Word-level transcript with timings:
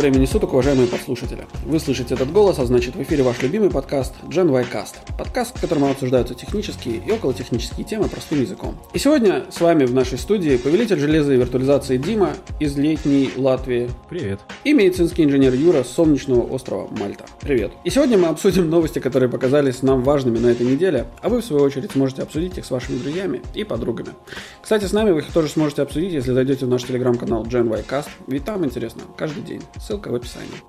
времени 0.00 0.24
суток, 0.24 0.54
уважаемые 0.54 0.88
послушатели. 0.88 1.46
Вы 1.66 1.78
слышите 1.78 2.14
этот 2.14 2.32
голос, 2.32 2.58
а 2.58 2.64
значит 2.64 2.96
в 2.96 3.02
эфире 3.02 3.22
ваш 3.22 3.42
любимый 3.42 3.70
подкаст 3.70 4.14
Gen 4.28 4.50
Y 4.50 4.66
Cast. 4.72 4.94
Подкаст, 5.18 5.58
в 5.58 5.60
котором 5.60 5.84
обсуждаются 5.84 6.32
технические 6.34 7.02
и 7.06 7.12
околотехнические 7.12 7.84
темы 7.84 8.08
простым 8.08 8.40
языком. 8.40 8.78
И 8.94 8.98
сегодня 8.98 9.44
с 9.50 9.60
вами 9.60 9.84
в 9.84 9.92
нашей 9.92 10.16
студии 10.16 10.56
повелитель 10.56 10.98
железа 10.98 11.34
и 11.34 11.36
виртуализации 11.36 11.98
Дима 11.98 12.32
из 12.58 12.78
летней 12.78 13.30
Латвии. 13.36 13.90
Привет. 14.08 14.40
И 14.64 14.72
медицинский 14.72 15.22
инженер 15.22 15.52
Юра 15.52 15.84
с 15.84 15.90
солнечного 15.90 16.44
острова 16.50 16.88
Мальта. 16.98 17.26
Привет. 17.42 17.72
И 17.84 17.90
сегодня 17.90 18.16
мы 18.16 18.28
обсудим 18.28 18.70
новости, 18.70 19.00
которые 19.00 19.28
показались 19.28 19.82
нам 19.82 20.02
важными 20.02 20.38
на 20.38 20.46
этой 20.46 20.66
неделе, 20.66 21.08
а 21.20 21.28
вы 21.28 21.42
в 21.42 21.44
свою 21.44 21.62
очередь 21.62 21.92
сможете 21.92 22.22
обсудить 22.22 22.56
их 22.56 22.64
с 22.64 22.70
вашими 22.70 22.96
друзьями 22.96 23.42
и 23.54 23.64
подругами. 23.64 24.14
Кстати, 24.62 24.86
с 24.86 24.94
нами 24.94 25.10
вы 25.10 25.18
их 25.18 25.30
тоже 25.30 25.48
сможете 25.48 25.82
обсудить, 25.82 26.14
если 26.14 26.32
зайдете 26.32 26.64
в 26.64 26.70
наш 26.70 26.84
телеграм-канал 26.84 27.44
Gen 27.44 27.68
Y 27.68 27.84
Cast, 27.86 28.08
ведь 28.28 28.46
там 28.46 28.64
интересно 28.64 29.02
каждый 29.18 29.42
день. 29.42 29.60
Ссылка 29.90 30.08
в 30.08 30.14
описании. 30.14 30.62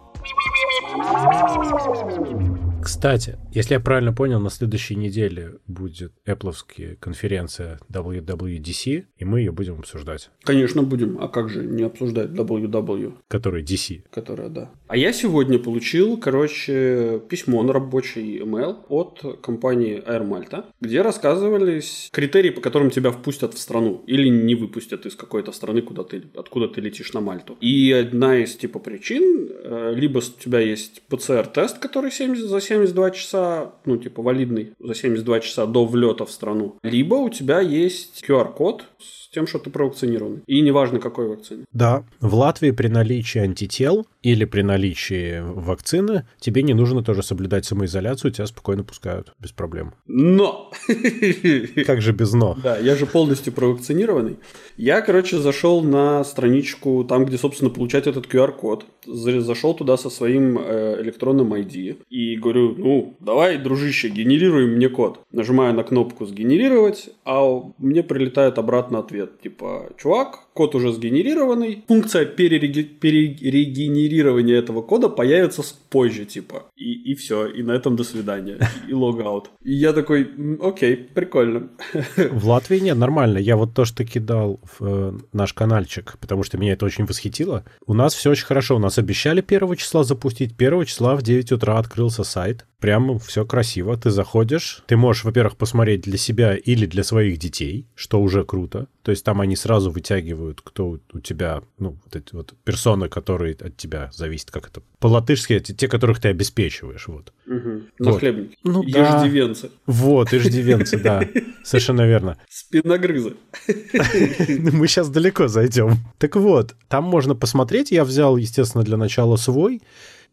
Кстати, 2.81 3.37
если 3.53 3.75
я 3.75 3.79
правильно 3.79 4.13
понял, 4.13 4.39
на 4.39 4.49
следующей 4.49 4.95
неделе 4.95 5.55
будет 5.67 6.13
Apple 6.25 6.53
конференция 6.99 7.79
WWDC, 7.91 9.05
и 9.17 9.25
мы 9.25 9.39
ее 9.39 9.51
будем 9.51 9.79
обсуждать. 9.79 10.29
Конечно, 10.43 10.83
будем. 10.83 11.17
А 11.21 11.27
как 11.27 11.49
же 11.49 11.63
не 11.63 11.83
обсуждать 11.83 12.29
WW? 12.29 13.13
Который 13.27 13.63
DC. 13.63 14.03
Которая, 14.11 14.49
да. 14.49 14.71
А 14.87 14.97
я 14.97 15.13
сегодня 15.13 15.59
получил, 15.59 16.17
короче, 16.17 17.21
письмо 17.29 17.63
на 17.63 17.73
рабочий 17.73 18.39
email 18.39 18.77
от 18.89 19.41
компании 19.41 20.01
Air 20.05 20.27
Malta, 20.27 20.65
где 20.81 21.01
рассказывались 21.01 22.09
критерии, 22.11 22.49
по 22.49 22.61
которым 22.61 22.89
тебя 22.89 23.11
впустят 23.11 23.53
в 23.53 23.59
страну 23.59 24.03
или 24.07 24.27
не 24.27 24.55
выпустят 24.55 25.05
из 25.05 25.15
какой-то 25.15 25.51
страны, 25.51 25.81
куда 25.81 26.03
ты, 26.03 26.23
откуда 26.35 26.67
ты 26.67 26.81
летишь 26.81 27.13
на 27.13 27.21
Мальту. 27.21 27.57
И 27.61 27.91
одна 27.91 28.37
из 28.37 28.55
типа 28.55 28.79
причин, 28.79 29.49
э, 29.63 29.93
либо 29.95 30.17
у 30.17 30.21
тебя 30.21 30.59
есть 30.59 31.01
ПЦР-тест, 31.09 31.79
который 31.79 32.11
70, 32.11 32.49
за 32.49 32.59
72 32.71 33.11
часа, 33.11 33.73
ну, 33.85 33.97
типа, 33.97 34.21
валидный 34.21 34.73
за 34.79 34.95
72 34.95 35.39
часа 35.41 35.65
до 35.65 35.85
влета 35.85 36.25
в 36.25 36.31
страну. 36.31 36.77
Либо 36.83 37.15
у 37.15 37.29
тебя 37.29 37.59
есть 37.59 38.23
QR-код 38.25 38.85
с 38.97 39.21
тем, 39.33 39.47
что 39.47 39.59
ты 39.59 39.69
провакцинирован. 39.69 40.41
И 40.45 40.61
неважно, 40.61 40.99
какой 40.99 41.27
вакцины. 41.27 41.65
Да, 41.73 42.03
в 42.19 42.35
Латвии 42.35 42.71
при 42.71 42.87
наличии 42.87 43.39
антител 43.39 44.05
или 44.21 44.45
при 44.45 44.61
наличии 44.61 45.41
вакцины 45.41 46.25
тебе 46.39 46.63
не 46.63 46.73
нужно 46.73 47.03
тоже 47.03 47.23
соблюдать 47.23 47.65
самоизоляцию, 47.65 48.31
тебя 48.31 48.45
спокойно 48.45 48.83
пускают 48.83 49.33
без 49.39 49.51
проблем. 49.51 49.93
Но! 50.05 50.71
Как 51.85 52.01
же 52.01 52.11
без 52.11 52.33
но? 52.33 52.57
Да, 52.61 52.77
я 52.77 52.95
же 52.95 53.05
полностью 53.05 53.53
провакцинированный. 53.53 54.37
Я, 54.77 55.01
короче, 55.01 55.37
зашел 55.37 55.81
на 55.81 56.23
страничку, 56.23 57.05
там, 57.05 57.25
где, 57.25 57.37
собственно, 57.37 57.69
получать 57.69 58.07
этот 58.07 58.25
QR-код. 58.25 58.85
Зашел 59.05 59.73
туда 59.73 59.97
со 59.97 60.09
своим 60.09 60.57
э, 60.59 61.01
электронным 61.01 61.53
ID 61.53 62.03
и 62.09 62.35
говорю, 62.35 62.60
ну, 62.69 63.15
давай, 63.19 63.57
дружище, 63.57 64.09
генерируй 64.09 64.67
мне 64.67 64.89
код. 64.89 65.19
Нажимаю 65.31 65.73
на 65.73 65.83
кнопку 65.83 66.25
«Сгенерировать», 66.25 67.09
а 67.25 67.61
мне 67.77 68.03
прилетает 68.03 68.57
обратно 68.57 68.99
ответ, 68.99 69.41
типа, 69.41 69.89
чувак, 69.97 70.47
код 70.53 70.75
уже 70.75 70.91
сгенерированный, 70.91 71.83
функция 71.87 72.25
перереги- 72.25 72.83
перерегенерирования 72.83 74.57
этого 74.57 74.81
кода 74.81 75.09
появится 75.09 75.63
позже, 75.89 76.25
типа. 76.25 76.63
И, 76.75 77.11
и 77.11 77.15
все, 77.15 77.47
и 77.47 77.63
на 77.63 77.71
этом 77.71 77.95
до 77.95 78.03
свидания. 78.03 78.57
И 78.87 78.93
логаут. 78.93 79.49
И 79.63 79.73
я 79.73 79.93
такой, 79.93 80.29
окей, 80.61 80.95
прикольно. 80.95 81.69
В 82.15 82.47
Латвии 82.47 82.79
нет, 82.79 82.97
нормально. 82.97 83.37
Я 83.37 83.55
вот 83.57 83.73
то, 83.73 83.85
что 83.85 84.03
кидал 84.05 84.59
в 84.63 84.85
э, 84.85 85.13
наш 85.33 85.53
каналчик, 85.53 86.17
потому 86.19 86.43
что 86.43 86.57
меня 86.57 86.73
это 86.73 86.85
очень 86.85 87.05
восхитило. 87.05 87.63
У 87.85 87.93
нас 87.93 88.13
все 88.13 88.31
очень 88.31 88.45
хорошо. 88.45 88.75
У 88.75 88.79
нас 88.79 88.97
обещали 88.97 89.41
первого 89.41 89.75
числа 89.75 90.03
запустить. 90.03 90.55
Первого 90.55 90.85
числа 90.85 91.15
в 91.15 91.21
9 91.21 91.51
утра 91.51 91.77
открылся 91.77 92.23
сайт. 92.23 92.65
Прям 92.79 93.19
все 93.19 93.45
красиво. 93.45 93.95
Ты 93.95 94.09
заходишь, 94.09 94.83
ты 94.87 94.97
можешь, 94.97 95.23
во-первых, 95.23 95.55
посмотреть 95.55 96.01
для 96.01 96.17
себя 96.17 96.55
или 96.55 96.87
для 96.87 97.03
своих 97.03 97.37
детей, 97.37 97.85
что 97.93 98.19
уже 98.19 98.43
круто. 98.43 98.87
То 99.03 99.11
есть 99.11 99.23
там 99.23 99.39
они 99.39 99.55
сразу 99.55 99.91
вытягивают, 99.91 100.40
кто 100.63 100.97
у 101.13 101.19
тебя, 101.19 101.61
ну, 101.79 101.97
вот 102.03 102.15
эти 102.15 102.33
вот 102.33 102.53
персоны, 102.63 103.09
которые 103.09 103.55
от 103.55 103.77
тебя 103.77 104.09
зависят, 104.13 104.51
как 104.51 104.67
это 104.67 104.81
по-латышски, 104.99 105.59
те, 105.59 105.87
которых 105.87 106.19
ты 106.19 106.29
обеспечиваешь, 106.29 107.07
вот. 107.07 107.33
Угу. 107.47 107.81
Нахлебники. 107.99 108.57
Ну, 108.63 108.83
иждивенцы. 108.83 109.67
Да. 109.69 109.73
Вот, 109.85 110.33
иждивенцы, 110.33 110.97
да, 110.97 111.27
совершенно 111.63 112.05
верно. 112.07 112.37
Спиногрызы. 112.49 113.35
Мы 113.67 114.87
сейчас 114.87 115.09
далеко 115.09 115.47
зайдем. 115.47 115.97
Так 116.17 116.35
вот, 116.35 116.75
там 116.87 117.03
можно 117.03 117.35
посмотреть, 117.35 117.91
я 117.91 118.03
взял, 118.03 118.37
естественно, 118.37 118.83
для 118.83 118.97
начала 118.97 119.35
свой, 119.35 119.81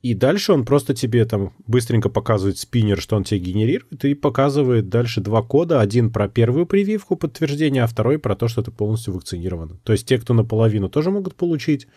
и 0.00 0.14
дальше 0.14 0.52
он 0.52 0.64
просто 0.64 0.94
тебе 0.94 1.24
там 1.24 1.52
быстренько 1.66 2.08
показывает 2.08 2.58
спиннер, 2.58 3.00
что 3.00 3.16
он 3.16 3.24
тебе 3.24 3.40
генерирует, 3.40 4.04
и 4.04 4.14
показывает 4.14 4.88
дальше 4.88 5.20
два 5.20 5.42
кода. 5.42 5.80
Один 5.80 6.12
про 6.12 6.28
первую 6.28 6.66
прививку 6.66 7.16
подтверждения, 7.16 7.82
а 7.82 7.88
второй 7.88 8.18
про 8.18 8.36
то, 8.36 8.46
что 8.46 8.62
ты 8.62 8.70
полностью 8.70 9.14
вакцинирован. 9.14 9.80
То 9.82 9.92
есть 9.92 10.06
те, 10.06 10.18
кто 10.18 10.34
наполовину, 10.34 10.88
тоже 10.88 11.10
могут 11.10 11.34
получить 11.34 11.88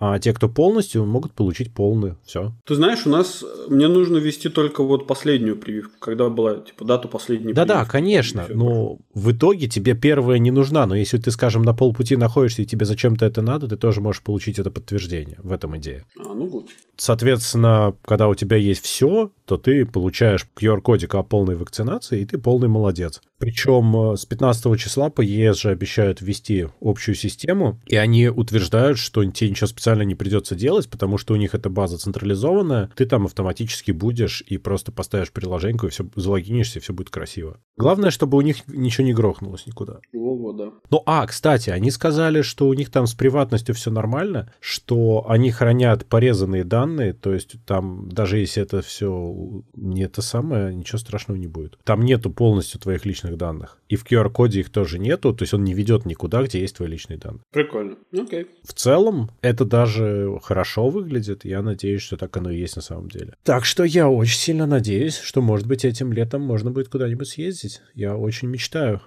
а 0.00 0.18
те, 0.18 0.32
кто 0.32 0.48
полностью, 0.48 1.04
могут 1.04 1.32
получить 1.32 1.72
полную. 1.72 2.18
Все. 2.24 2.52
Ты 2.64 2.74
знаешь, 2.74 3.06
у 3.06 3.10
нас 3.10 3.44
мне 3.68 3.86
нужно 3.86 4.16
ввести 4.16 4.48
только 4.48 4.82
вот 4.82 5.06
последнюю 5.06 5.56
прививку, 5.56 5.92
когда 6.00 6.30
была 6.30 6.56
типа 6.56 6.86
дату 6.86 7.08
последней 7.08 7.52
Да-да, 7.52 7.84
конечно. 7.84 8.46
Но 8.48 8.98
в 9.14 9.32
итоге 9.32 9.68
тебе 9.68 9.94
первая 9.94 10.38
не 10.38 10.50
нужна. 10.50 10.86
Но 10.86 10.94
если 10.94 11.18
ты, 11.18 11.30
скажем, 11.30 11.62
на 11.62 11.74
полпути 11.74 12.16
находишься 12.16 12.62
и 12.62 12.66
тебе 12.66 12.86
зачем-то 12.86 13.26
это 13.26 13.42
надо, 13.42 13.68
ты 13.68 13.76
тоже 13.76 14.00
можешь 14.00 14.22
получить 14.22 14.58
это 14.58 14.70
подтверждение. 14.70 15.36
В 15.42 15.52
этом 15.52 15.76
идея. 15.76 16.06
А, 16.18 16.32
ну 16.32 16.46
вот. 16.46 16.68
Соответственно, 16.96 17.94
когда 18.02 18.28
у 18.28 18.34
тебя 18.34 18.56
есть 18.56 18.82
все, 18.82 19.30
то 19.44 19.58
ты 19.58 19.84
получаешь 19.84 20.46
QR-кодик 20.58 21.14
о 21.14 21.22
полной 21.22 21.56
вакцинации, 21.56 22.20
и 22.20 22.24
ты 22.24 22.38
полный 22.38 22.68
молодец. 22.68 23.20
Причем 23.38 24.12
э, 24.12 24.16
с 24.16 24.26
15 24.26 24.78
числа 24.78 25.10
по 25.10 25.22
ЕС 25.22 25.58
же 25.58 25.70
обещают 25.70 26.20
ввести 26.20 26.68
общую 26.80 27.14
систему, 27.14 27.80
и 27.86 27.96
они 27.96 28.28
утверждают, 28.28 28.98
что 28.98 29.24
ничего 29.24 29.66
специально 29.90 30.02
не 30.02 30.14
придется 30.14 30.54
делать, 30.54 30.88
потому 30.88 31.18
что 31.18 31.34
у 31.34 31.36
них 31.36 31.54
эта 31.54 31.68
база 31.68 31.98
централизованная, 31.98 32.90
ты 32.94 33.06
там 33.06 33.26
автоматически 33.26 33.90
будешь 33.90 34.40
и 34.46 34.56
просто 34.56 34.92
поставишь 34.92 35.32
приложеньку, 35.32 35.86
и 35.86 35.90
все 35.90 36.06
залогинишься, 36.14 36.78
и 36.78 36.82
все 36.82 36.92
будет 36.92 37.10
красиво. 37.10 37.58
Главное, 37.76 38.10
чтобы 38.10 38.38
у 38.38 38.40
них 38.40 38.68
ничего 38.68 39.04
не 39.04 39.12
грохнулось 39.12 39.66
никуда. 39.66 39.98
Во-во, 40.12 40.52
да. 40.52 40.70
Ну, 40.90 41.02
а, 41.06 41.26
кстати, 41.26 41.70
они 41.70 41.90
сказали, 41.90 42.42
что 42.42 42.68
у 42.68 42.74
них 42.74 42.90
там 42.90 43.06
с 43.06 43.14
приватностью 43.14 43.74
все 43.74 43.90
нормально, 43.90 44.52
что 44.60 45.24
они 45.28 45.50
хранят 45.50 46.06
порезанные 46.06 46.62
данные, 46.62 47.12
то 47.12 47.32
есть 47.32 47.56
там 47.66 48.08
даже 48.10 48.38
если 48.38 48.62
это 48.62 48.82
все 48.82 49.64
не 49.74 50.02
это 50.02 50.22
самое, 50.22 50.72
ничего 50.72 50.98
страшного 50.98 51.36
не 51.36 51.48
будет. 51.48 51.78
Там 51.82 52.02
нету 52.02 52.30
полностью 52.30 52.78
твоих 52.78 53.04
личных 53.04 53.36
данных. 53.36 53.78
И 53.88 53.96
в 53.96 54.06
QR-коде 54.06 54.60
их 54.60 54.70
тоже 54.70 55.00
нету, 55.00 55.34
то 55.34 55.42
есть 55.42 55.52
он 55.52 55.64
не 55.64 55.74
ведет 55.74 56.06
никуда, 56.06 56.44
где 56.44 56.60
есть 56.60 56.76
твои 56.76 56.88
личные 56.88 57.18
данные. 57.18 57.40
Прикольно. 57.50 57.96
Окей. 58.12 58.46
В 58.62 58.72
целом, 58.72 59.30
это 59.42 59.64
даже 59.80 60.38
хорошо 60.42 60.88
выглядит. 60.88 61.44
Я 61.44 61.62
надеюсь, 61.62 62.02
что 62.02 62.16
так 62.16 62.36
оно 62.36 62.50
и 62.50 62.58
есть 62.58 62.76
на 62.76 62.82
самом 62.82 63.08
деле. 63.08 63.34
Так 63.44 63.64
что 63.64 63.84
я 63.84 64.08
очень 64.08 64.38
сильно 64.38 64.66
надеюсь, 64.66 65.18
что, 65.18 65.40
может 65.40 65.66
быть, 65.66 65.84
этим 65.84 66.12
летом 66.12 66.42
можно 66.42 66.70
будет 66.70 66.88
куда-нибудь 66.88 67.28
съездить. 67.28 67.80
Я 67.94 68.16
очень 68.16 68.48
мечтаю. 68.48 69.00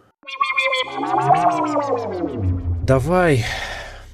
Давай 2.86 3.46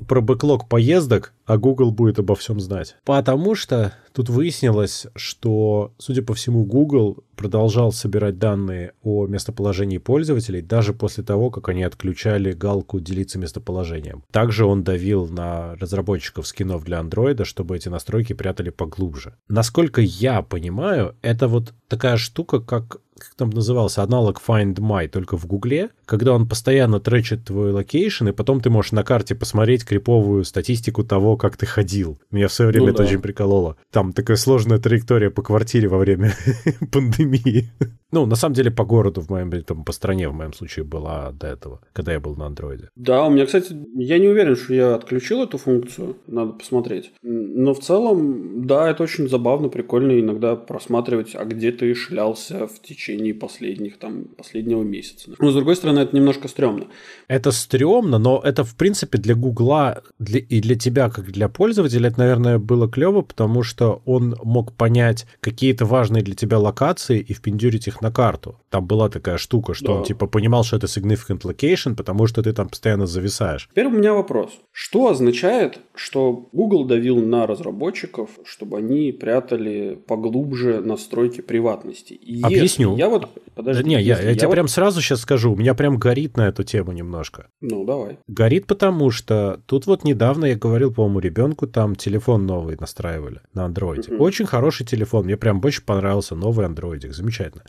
про 0.07 0.21
бэклог 0.21 0.67
поездок, 0.67 1.33
а 1.45 1.57
Google 1.57 1.91
будет 1.91 2.19
обо 2.19 2.35
всем 2.35 2.59
знать. 2.59 2.95
Потому 3.05 3.55
что 3.55 3.93
тут 4.13 4.29
выяснилось, 4.29 5.07
что, 5.15 5.93
судя 5.97 6.21
по 6.21 6.33
всему, 6.33 6.63
Google 6.63 7.23
продолжал 7.35 7.91
собирать 7.91 8.37
данные 8.37 8.93
о 9.01 9.27
местоположении 9.27 9.97
пользователей 9.97 10.61
даже 10.61 10.93
после 10.93 11.23
того, 11.23 11.49
как 11.49 11.69
они 11.69 11.83
отключали 11.83 12.51
галку 12.51 12.99
«делиться 12.99 13.39
местоположением». 13.39 14.23
Также 14.31 14.65
он 14.65 14.83
давил 14.83 15.27
на 15.27 15.75
разработчиков 15.75 16.45
скинов 16.47 16.83
для 16.83 16.99
Android, 16.99 17.43
чтобы 17.45 17.77
эти 17.77 17.89
настройки 17.89 18.33
прятали 18.33 18.69
поглубже. 18.69 19.35
Насколько 19.47 20.01
я 20.01 20.41
понимаю, 20.41 21.15
это 21.21 21.47
вот 21.47 21.73
такая 21.87 22.17
штука, 22.17 22.59
как 22.59 23.01
как 23.19 23.35
там 23.35 23.49
назывался, 23.49 24.03
аналог 24.03 24.41
Find 24.45 24.75
My, 24.75 25.07
только 25.07 25.37
в 25.37 25.45
Гугле, 25.45 25.89
когда 26.05 26.33
он 26.33 26.47
постоянно 26.47 26.99
тречит 26.99 27.45
твой 27.45 27.71
location, 27.71 28.29
и 28.29 28.31
потом 28.31 28.61
ты 28.61 28.69
можешь 28.69 28.91
на 28.91 29.03
карте 29.03 29.35
посмотреть 29.35 29.85
криповую 29.85 30.43
статистику 30.43 31.03
того, 31.03 31.37
как 31.37 31.57
ты 31.57 31.65
ходил. 31.65 32.19
Меня 32.31 32.47
в 32.47 32.53
свое 32.53 32.71
время 32.71 32.87
ну, 32.87 32.93
это 32.93 33.03
да. 33.03 33.09
очень 33.09 33.21
прикололо. 33.21 33.77
Там 33.91 34.13
такая 34.13 34.37
сложная 34.37 34.79
траектория 34.79 35.29
по 35.29 35.41
квартире 35.41 35.87
во 35.87 35.97
время 35.97 36.33
пандемии. 36.91 37.69
Ну, 38.11 38.25
на 38.25 38.35
самом 38.35 38.55
деле, 38.55 38.71
по 38.71 38.85
городу 38.85 39.21
в 39.21 39.29
моем, 39.29 39.51
там, 39.63 39.83
по 39.83 39.91
стране 39.91 40.29
в 40.29 40.33
моем 40.33 40.53
случае 40.53 40.83
была 40.83 41.31
до 41.31 41.47
этого, 41.47 41.81
когда 41.93 42.13
я 42.13 42.19
был 42.19 42.35
на 42.35 42.47
андроиде. 42.47 42.89
Да, 42.95 43.25
у 43.25 43.29
меня, 43.29 43.45
кстати, 43.45 43.75
я 43.95 44.17
не 44.17 44.27
уверен, 44.27 44.55
что 44.55 44.73
я 44.73 44.95
отключил 44.95 45.43
эту 45.43 45.57
функцию, 45.57 46.17
надо 46.27 46.53
посмотреть. 46.53 47.11
Но 47.21 47.73
в 47.73 47.79
целом, 47.79 48.65
да, 48.65 48.89
это 48.89 49.03
очень 49.03 49.29
забавно, 49.29 49.69
прикольно 49.69 50.19
иногда 50.19 50.55
просматривать, 50.55 51.35
а 51.35 51.45
где 51.45 51.71
ты 51.71 51.93
шлялся 51.93 52.67
в 52.67 52.81
течение 52.81 53.33
последних, 53.33 53.99
там, 53.99 54.25
последнего 54.37 54.81
месяца. 54.81 55.31
Но, 55.37 55.51
с 55.51 55.53
другой 55.53 55.75
стороны, 55.75 55.99
это 55.99 56.15
немножко 56.15 56.47
стрёмно. 56.47 56.87
Это 57.27 57.51
стрёмно, 57.51 58.17
но 58.17 58.41
это, 58.43 58.63
в 58.63 58.75
принципе, 58.75 59.19
для 59.19 59.35
Гугла 59.35 60.01
для, 60.17 60.39
и 60.39 60.61
для 60.61 60.75
тебя, 60.75 61.09
как 61.09 61.31
для 61.31 61.47
пользователя, 61.47 62.09
это, 62.09 62.19
наверное, 62.19 62.57
было 62.57 62.89
клево, 62.89 63.21
потому 63.21 63.61
что 63.61 64.01
он 64.05 64.35
мог 64.43 64.73
понять 64.73 65.27
какие-то 65.41 65.85
важные 65.85 66.23
для 66.23 66.33
тебя 66.33 66.57
локации 66.57 67.19
и 67.19 67.33
впендюрить 67.33 67.87
их 67.87 67.98
на 68.01 68.11
карту. 68.11 68.59
Там 68.69 68.85
была 68.85 69.09
такая 69.09 69.37
штука, 69.37 69.73
что 69.73 69.87
да. 69.87 69.93
он 69.93 70.03
типа 70.03 70.27
понимал, 70.27 70.63
что 70.63 70.77
это 70.77 70.87
significant 70.87 71.41
location, 71.41 71.95
потому 71.95 72.27
что 72.27 72.43
ты 72.43 72.53
там 72.53 72.69
постоянно 72.69 73.07
зависаешь. 73.07 73.67
Теперь 73.71 73.87
у 73.87 73.91
меня 73.91 74.13
вопрос. 74.13 74.51
Что 74.71 75.09
означает, 75.09 75.79
что 75.95 76.47
Google 76.53 76.85
давил 76.85 77.17
на 77.17 77.47
разработчиков, 77.47 78.29
чтобы 78.45 78.77
они 78.77 79.11
прятали 79.11 79.99
поглубже 80.07 80.81
настройки 80.81 81.41
приватности? 81.41 82.13
И 82.13 82.41
Объясню. 82.41 82.95
Я 82.95 83.09
вот... 83.09 83.29
Подожди. 83.55 83.83
Не, 83.89 83.95
я, 83.95 84.17
я, 84.19 84.29
я 84.29 84.35
тебе 84.35 84.47
вот... 84.47 84.53
прям 84.53 84.67
сразу 84.67 85.01
сейчас 85.01 85.21
скажу. 85.21 85.53
У 85.53 85.55
меня 85.55 85.73
прям 85.73 85.97
горит 85.97 86.37
на 86.37 86.47
эту 86.47 86.63
тему 86.63 86.91
немножко. 86.91 87.47
Ну, 87.61 87.85
давай. 87.85 88.19
Горит 88.27 88.67
потому, 88.67 89.11
что 89.11 89.59
тут 89.65 89.87
вот 89.87 90.03
недавно 90.03 90.45
я 90.45 90.55
говорил, 90.55 90.93
по-моему, 90.93 91.19
ребенку 91.19 91.67
там 91.67 91.95
телефон 91.95 92.45
новый 92.45 92.77
настраивали 92.79 93.41
на 93.53 93.65
андроиде. 93.65 94.13
Угу. 94.13 94.23
Очень 94.23 94.45
хороший 94.45 94.85
телефон. 94.85 95.25
Мне 95.25 95.37
прям 95.37 95.59
очень 95.63 95.83
понравился 95.83 96.35
новый 96.35 96.65
андроидик. 96.65 97.13
Замечательно. 97.13 97.63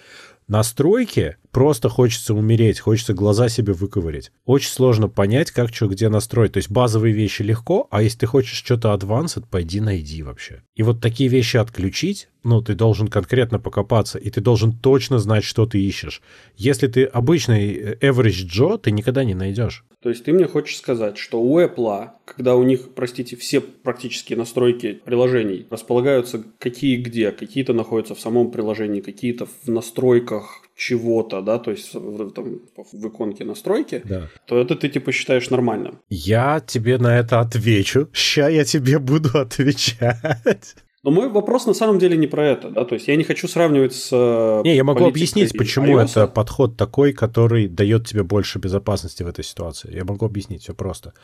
Настройки 0.51 1.37
просто 1.53 1.89
хочется 1.89 2.35
умереть, 2.35 2.81
хочется 2.81 3.15
глаза 3.15 3.49
себе 3.49 3.73
выковырять. 3.73 4.33
Очень 4.47 4.71
сложно 4.71 5.09
понять, 5.09 5.53
как 5.53 5.73
что 5.73 5.87
где 5.87 6.09
настроить. 6.09 6.55
То 6.55 6.57
есть 6.57 6.69
базовые 6.69 7.15
вещи 7.15 7.43
легко, 7.43 7.87
а 7.93 8.03
если 8.03 8.19
ты 8.19 8.27
хочешь 8.27 8.59
что-то 8.59 8.93
advanced, 8.93 9.45
пойди 9.49 9.81
найди 9.81 10.25
вообще. 10.25 10.65
И 10.75 10.83
вот 10.83 11.01
такие 11.01 11.31
вещи 11.31 11.57
отключить, 11.57 12.31
ну, 12.43 12.63
ты 12.63 12.75
должен 12.75 13.07
конкретно 13.07 13.61
покопаться, 13.61 14.19
и 14.19 14.29
ты 14.29 14.41
должен 14.41 14.73
точно 14.73 15.21
знать, 15.21 15.45
что 15.45 15.67
ты 15.67 15.81
ищешь. 15.81 16.21
Если 16.57 16.89
ты 16.89 17.05
обычный 17.05 17.73
э, 17.73 17.95
average 18.01 18.45
Joe, 18.49 18.77
ты 18.77 18.91
никогда 18.91 19.23
не 19.23 19.35
найдешь. 19.35 19.85
То 20.03 20.09
есть 20.09 20.25
ты 20.25 20.33
мне 20.33 20.47
хочешь 20.47 20.79
сказать, 20.79 21.19
что 21.19 21.43
у 21.43 21.61
Apple, 21.61 22.11
когда 22.25 22.57
у 22.57 22.63
них, 22.63 22.95
простите, 22.95 23.37
все 23.37 23.61
практически 23.61 24.33
настройки 24.33 24.95
приложений 25.05 25.67
располагаются 25.71 26.43
какие 26.59 26.97
где, 26.97 27.33
какие-то 27.33 27.75
находятся 27.75 28.15
в 28.15 28.21
самом 28.21 28.51
приложении, 28.51 29.03
какие-то 29.03 29.47
в 29.47 29.69
настройках 29.69 30.63
чего-то, 30.75 31.43
да, 31.43 31.59
то 31.59 31.71
есть 31.71 31.93
в, 31.93 32.31
там, 32.31 32.61
в 32.77 33.09
иконке 33.09 33.45
настройки, 33.45 34.01
да. 34.05 34.31
то 34.47 34.59
это 34.59 34.75
ты 34.75 34.89
типа 34.89 35.13
считаешь 35.13 35.51
нормальным. 35.51 35.99
Я 36.09 36.61
тебе 36.61 36.97
на 36.97 37.19
это 37.19 37.41
отвечу. 37.41 38.09
Ща 38.15 38.49
я 38.49 38.65
тебе 38.65 38.99
буду 38.99 39.39
отвечать. 39.39 40.77
Но 41.03 41.11
мой 41.11 41.31
вопрос 41.31 41.65
на 41.65 41.73
самом 41.73 41.99
деле 41.99 42.19
не 42.19 42.27
про 42.27 42.47
это, 42.47 42.69
да, 42.69 42.85
то 42.85 42.95
есть 42.95 43.09
я 43.09 43.17
не 43.17 43.25
хочу 43.25 43.49
сравнивать 43.49 43.95
с... 43.95 44.11
Э, 44.13 44.61
не, 44.65 44.77
я 44.77 44.85
могу 44.85 45.07
объяснить, 45.07 45.57
почему 45.57 45.99
iOS. 45.99 46.11
это 46.11 46.27
подход 46.27 46.77
такой, 46.77 47.15
который 47.15 47.69
дает 47.69 48.07
тебе 48.07 48.23
больше 48.23 48.59
безопасности 48.59 49.23
в 49.23 49.27
этой 49.27 49.43
ситуации. 49.43 49.95
Я 49.95 50.05
могу 50.05 50.27
объяснить 50.27 50.63
все 50.63 50.75
просто. 50.75 51.15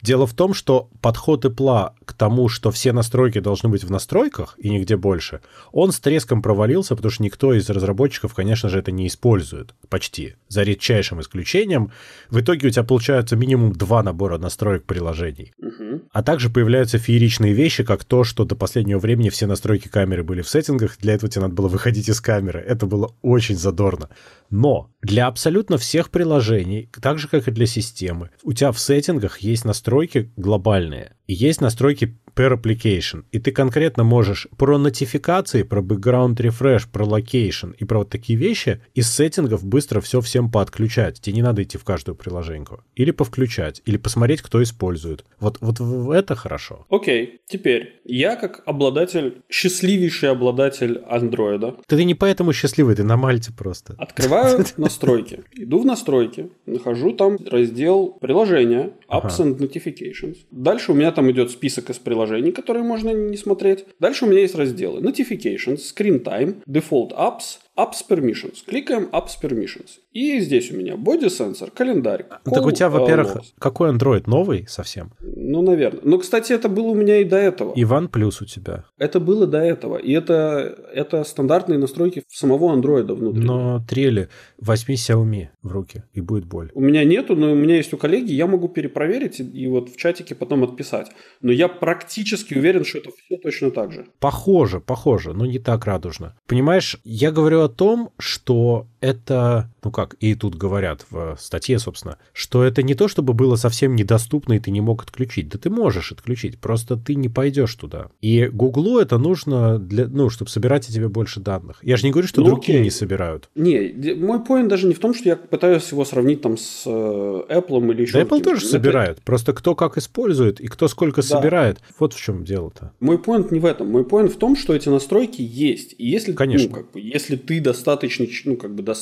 Дело 0.00 0.26
в 0.26 0.32
том, 0.32 0.54
что 0.54 0.88
подход 1.02 1.44
Apple 1.44 1.90
к 2.06 2.14
тому, 2.14 2.48
что 2.48 2.70
все 2.70 2.92
настройки 2.92 3.40
должны 3.40 3.68
быть 3.68 3.84
в 3.84 3.90
настройках 3.90 4.54
и 4.56 4.70
нигде 4.70 4.96
больше, 4.96 5.42
он 5.70 5.92
с 5.92 6.00
треском 6.00 6.40
провалился, 6.40 6.96
потому 6.96 7.12
что 7.12 7.22
никто 7.22 7.52
из 7.52 7.68
разработчиков, 7.68 8.32
конечно 8.32 8.70
же, 8.70 8.78
это 8.78 8.90
не 8.90 9.06
использует 9.06 9.74
почти, 9.90 10.36
за 10.48 10.62
редчайшим 10.62 11.20
исключением. 11.20 11.92
В 12.30 12.40
итоге 12.40 12.68
у 12.68 12.70
тебя 12.70 12.84
получается 12.84 13.36
минимум 13.36 13.72
два 13.72 14.02
набора 14.02 14.38
настроек 14.38 14.84
приложений. 14.84 15.52
Угу. 15.58 16.02
А 16.10 16.22
также 16.22 16.48
появляются 16.48 16.96
фееричные 16.96 17.52
вещи, 17.52 17.84
как 17.84 18.04
то, 18.04 18.24
что 18.24 18.46
до 18.46 18.56
последнего 18.56 18.98
времени 18.98 19.25
времени 19.26 19.30
все 19.30 19.46
настройки 19.46 19.88
камеры 19.88 20.22
были 20.22 20.42
в 20.42 20.48
сеттингах, 20.48 20.98
для 20.98 21.14
этого 21.14 21.30
тебе 21.30 21.42
надо 21.42 21.54
было 21.54 21.68
выходить 21.68 22.08
из 22.08 22.20
камеры. 22.20 22.60
Это 22.60 22.86
было 22.86 23.14
очень 23.22 23.56
задорно. 23.56 24.08
Но 24.50 24.90
для 25.06 25.28
абсолютно 25.28 25.78
всех 25.78 26.10
приложений, 26.10 26.90
так 27.00 27.18
же, 27.18 27.28
как 27.28 27.46
и 27.46 27.52
для 27.52 27.66
системы, 27.66 28.30
у 28.42 28.52
тебя 28.52 28.72
в 28.72 28.80
сеттингах 28.80 29.38
есть 29.38 29.64
настройки 29.64 30.32
глобальные. 30.36 31.12
И 31.26 31.34
есть 31.34 31.60
настройки 31.60 32.18
per 32.36 32.52
application. 32.52 33.24
И 33.32 33.38
ты 33.38 33.50
конкретно 33.50 34.04
можешь 34.04 34.46
про 34.58 34.78
нотификации, 34.78 35.62
про 35.62 35.80
background 35.80 36.36
refresh, 36.36 36.82
про 36.92 37.04
location 37.06 37.74
и 37.76 37.84
про 37.84 37.98
вот 37.98 38.10
такие 38.10 38.38
вещи 38.38 38.82
из 38.94 39.10
сеттингов 39.10 39.64
быстро 39.64 40.00
все 40.00 40.20
всем 40.20 40.50
подключать. 40.50 41.20
Тебе 41.20 41.36
не 41.36 41.42
надо 41.42 41.62
идти 41.62 41.78
в 41.78 41.84
каждую 41.84 42.14
приложеньку. 42.14 42.84
Или 42.94 43.10
повключать, 43.10 43.80
или 43.86 43.96
посмотреть, 43.96 44.42
кто 44.42 44.62
использует. 44.62 45.24
Вот, 45.40 45.58
вот 45.60 45.80
это 46.14 46.34
хорошо. 46.34 46.86
Окей, 46.90 47.24
okay. 47.24 47.38
теперь 47.46 48.00
я 48.04 48.36
как 48.36 48.62
обладатель, 48.66 49.42
счастливейший 49.48 50.30
обладатель 50.30 50.98
андроида. 51.08 51.76
Ты, 51.86 51.96
ты 51.96 52.04
не 52.04 52.14
поэтому 52.14 52.52
счастливый, 52.52 52.94
ты 52.94 53.02
на 53.02 53.16
Мальте 53.16 53.52
просто. 53.52 53.94
Открываю 53.98 54.64
настройки. 54.96 55.44
Иду 55.54 55.78
в 55.80 55.86
настройки, 55.86 56.50
нахожу 56.64 57.12
там 57.12 57.38
раздел 57.46 58.16
приложения, 58.20 58.92
apps 59.08 59.38
and 59.38 59.58
notifications. 59.58 60.36
Дальше 60.50 60.92
у 60.92 60.94
меня 60.94 61.12
там 61.12 61.30
идет 61.30 61.50
список 61.50 61.90
из 61.90 61.98
приложений, 61.98 62.52
которые 62.52 62.82
можно 62.82 63.10
не 63.10 63.36
смотреть. 63.36 63.84
Дальше 64.00 64.24
у 64.24 64.28
меня 64.28 64.40
есть 64.40 64.54
разделы 64.54 65.00
Notifications, 65.00 65.78
Screen 65.78 66.22
Time, 66.22 66.62
Default 66.66 67.12
Apps, 67.12 67.58
Apps 67.78 68.02
Permissions. 68.08 68.64
Кликаем 68.66 69.08
Apps 69.12 69.32
Permissions. 69.42 69.98
И 70.12 70.40
здесь 70.40 70.70
у 70.72 70.76
меня 70.76 70.94
Body 70.94 71.26
Sensor, 71.26 71.70
календарь. 71.70 72.24
Call, 72.46 72.54
так 72.54 72.64
у 72.64 72.70
тебя, 72.70 72.88
во-первых, 72.88 73.36
uh, 73.36 73.42
какой 73.58 73.90
Android? 73.90 74.22
Новый 74.26 74.66
совсем? 74.66 75.12
Ну, 75.20 75.60
наверное. 75.60 76.00
Но, 76.02 76.18
кстати, 76.18 76.54
это 76.54 76.70
было 76.70 76.86
у 76.86 76.94
меня 76.94 77.18
и 77.18 77.24
до 77.24 77.36
этого. 77.36 77.74
Иван 77.76 78.08
плюс 78.08 78.40
у 78.40 78.46
тебя. 78.46 78.84
Это 78.96 79.20
было 79.20 79.46
до 79.46 79.58
этого. 79.58 79.98
И 79.98 80.12
это, 80.12 80.74
это 80.94 81.22
стандартные 81.24 81.78
настройки 81.78 82.22
самого 82.28 82.74
Android 82.74 83.12
внутри. 83.12 83.44
Но 83.44 83.84
трели, 83.86 84.30
возьми 84.58 84.94
Xiaomi 84.94 85.48
в 85.62 85.70
руки, 85.70 86.04
и 86.14 86.22
будет 86.22 86.46
боль. 86.46 86.70
У 86.72 86.80
меня 86.80 87.04
нету, 87.04 87.36
но 87.36 87.52
у 87.52 87.54
меня 87.54 87.76
есть 87.76 87.92
у 87.92 87.98
коллеги, 87.98 88.32
я 88.32 88.46
могу 88.46 88.68
перепроверить 88.68 89.40
и, 89.40 89.44
и 89.44 89.66
вот 89.68 89.90
в 89.90 89.96
чатике 89.98 90.34
потом 90.34 90.64
отписать. 90.64 91.08
Но 91.42 91.52
я 91.52 91.68
практически 91.68 92.54
уверен, 92.54 92.86
что 92.86 92.98
это 92.98 93.10
все 93.10 93.36
точно 93.36 93.70
так 93.70 93.92
же. 93.92 94.06
Похоже, 94.18 94.80
похоже, 94.80 95.34
но 95.34 95.44
не 95.44 95.58
так 95.58 95.84
радужно. 95.84 96.38
Понимаешь, 96.46 96.98
я 97.04 97.30
говорю 97.30 97.65
о 97.66 97.68
том, 97.68 98.10
что 98.18 98.86
это, 99.06 99.70
ну 99.84 99.92
как, 99.92 100.14
и 100.14 100.34
тут 100.34 100.56
говорят 100.56 101.06
в 101.10 101.36
статье, 101.38 101.78
собственно, 101.78 102.18
что 102.32 102.64
это 102.64 102.82
не 102.82 102.94
то, 102.94 103.06
чтобы 103.06 103.34
было 103.34 103.54
совсем 103.54 103.94
недоступно, 103.94 104.54
и 104.54 104.58
ты 104.58 104.72
не 104.72 104.80
мог 104.80 105.04
отключить. 105.04 105.48
Да 105.48 105.58
ты 105.58 105.70
можешь 105.70 106.10
отключить, 106.10 106.58
просто 106.58 106.96
ты 106.96 107.14
не 107.14 107.28
пойдешь 107.28 107.74
туда. 107.76 108.08
И 108.20 108.46
Гуглу 108.46 108.98
это 108.98 109.18
нужно, 109.18 109.78
для, 109.78 110.08
ну, 110.08 110.28
чтобы 110.28 110.50
собирать 110.50 110.88
о 110.88 110.92
тебе 110.92 111.08
больше 111.08 111.38
данных. 111.38 111.78
Я 111.82 111.96
же 111.96 112.04
не 112.04 112.10
говорю, 112.10 112.26
что 112.26 112.40
ну, 112.40 112.48
другие 112.48 112.78
окей. 112.78 112.84
не 112.84 112.90
собирают. 112.90 113.48
Не, 113.54 114.14
мой 114.14 114.42
поинт 114.42 114.68
даже 114.68 114.88
не 114.88 114.94
в 114.94 114.98
том, 114.98 115.14
что 115.14 115.28
я 115.28 115.36
пытаюсь 115.36 115.90
его 115.92 116.04
сравнить 116.04 116.42
там 116.42 116.56
с 116.56 116.82
э, 116.84 116.90
Apple 116.90 117.92
или 117.92 118.02
еще... 118.02 118.14
Да 118.14 118.22
Apple 118.22 118.42
тоже 118.42 118.62
это... 118.62 118.70
собирает, 118.70 119.22
просто 119.22 119.52
кто 119.52 119.76
как 119.76 119.98
использует 119.98 120.60
и 120.60 120.66
кто 120.66 120.88
сколько 120.88 121.22
да. 121.22 121.28
собирает. 121.28 121.78
Вот 122.00 122.12
в 122.12 122.20
чем 122.20 122.44
дело-то. 122.44 122.92
Мой 122.98 123.18
поинт 123.18 123.52
не 123.52 123.60
в 123.60 123.66
этом. 123.66 123.88
Мой 123.88 124.04
поинт 124.04 124.32
в 124.32 124.36
том, 124.36 124.56
что 124.56 124.74
эти 124.74 124.88
настройки 124.88 125.42
есть. 125.42 125.94
И 125.96 126.08
если, 126.08 126.32
Конечно. 126.32 126.68
Ну, 126.68 126.74
как 126.74 126.90
бы, 126.90 127.00
если 127.00 127.36
ты 127.36 127.60
достаточно, 127.60 128.26
ну, 128.44 128.56
как 128.56 128.74
бы 128.74 128.82
достаточно 128.82 128.95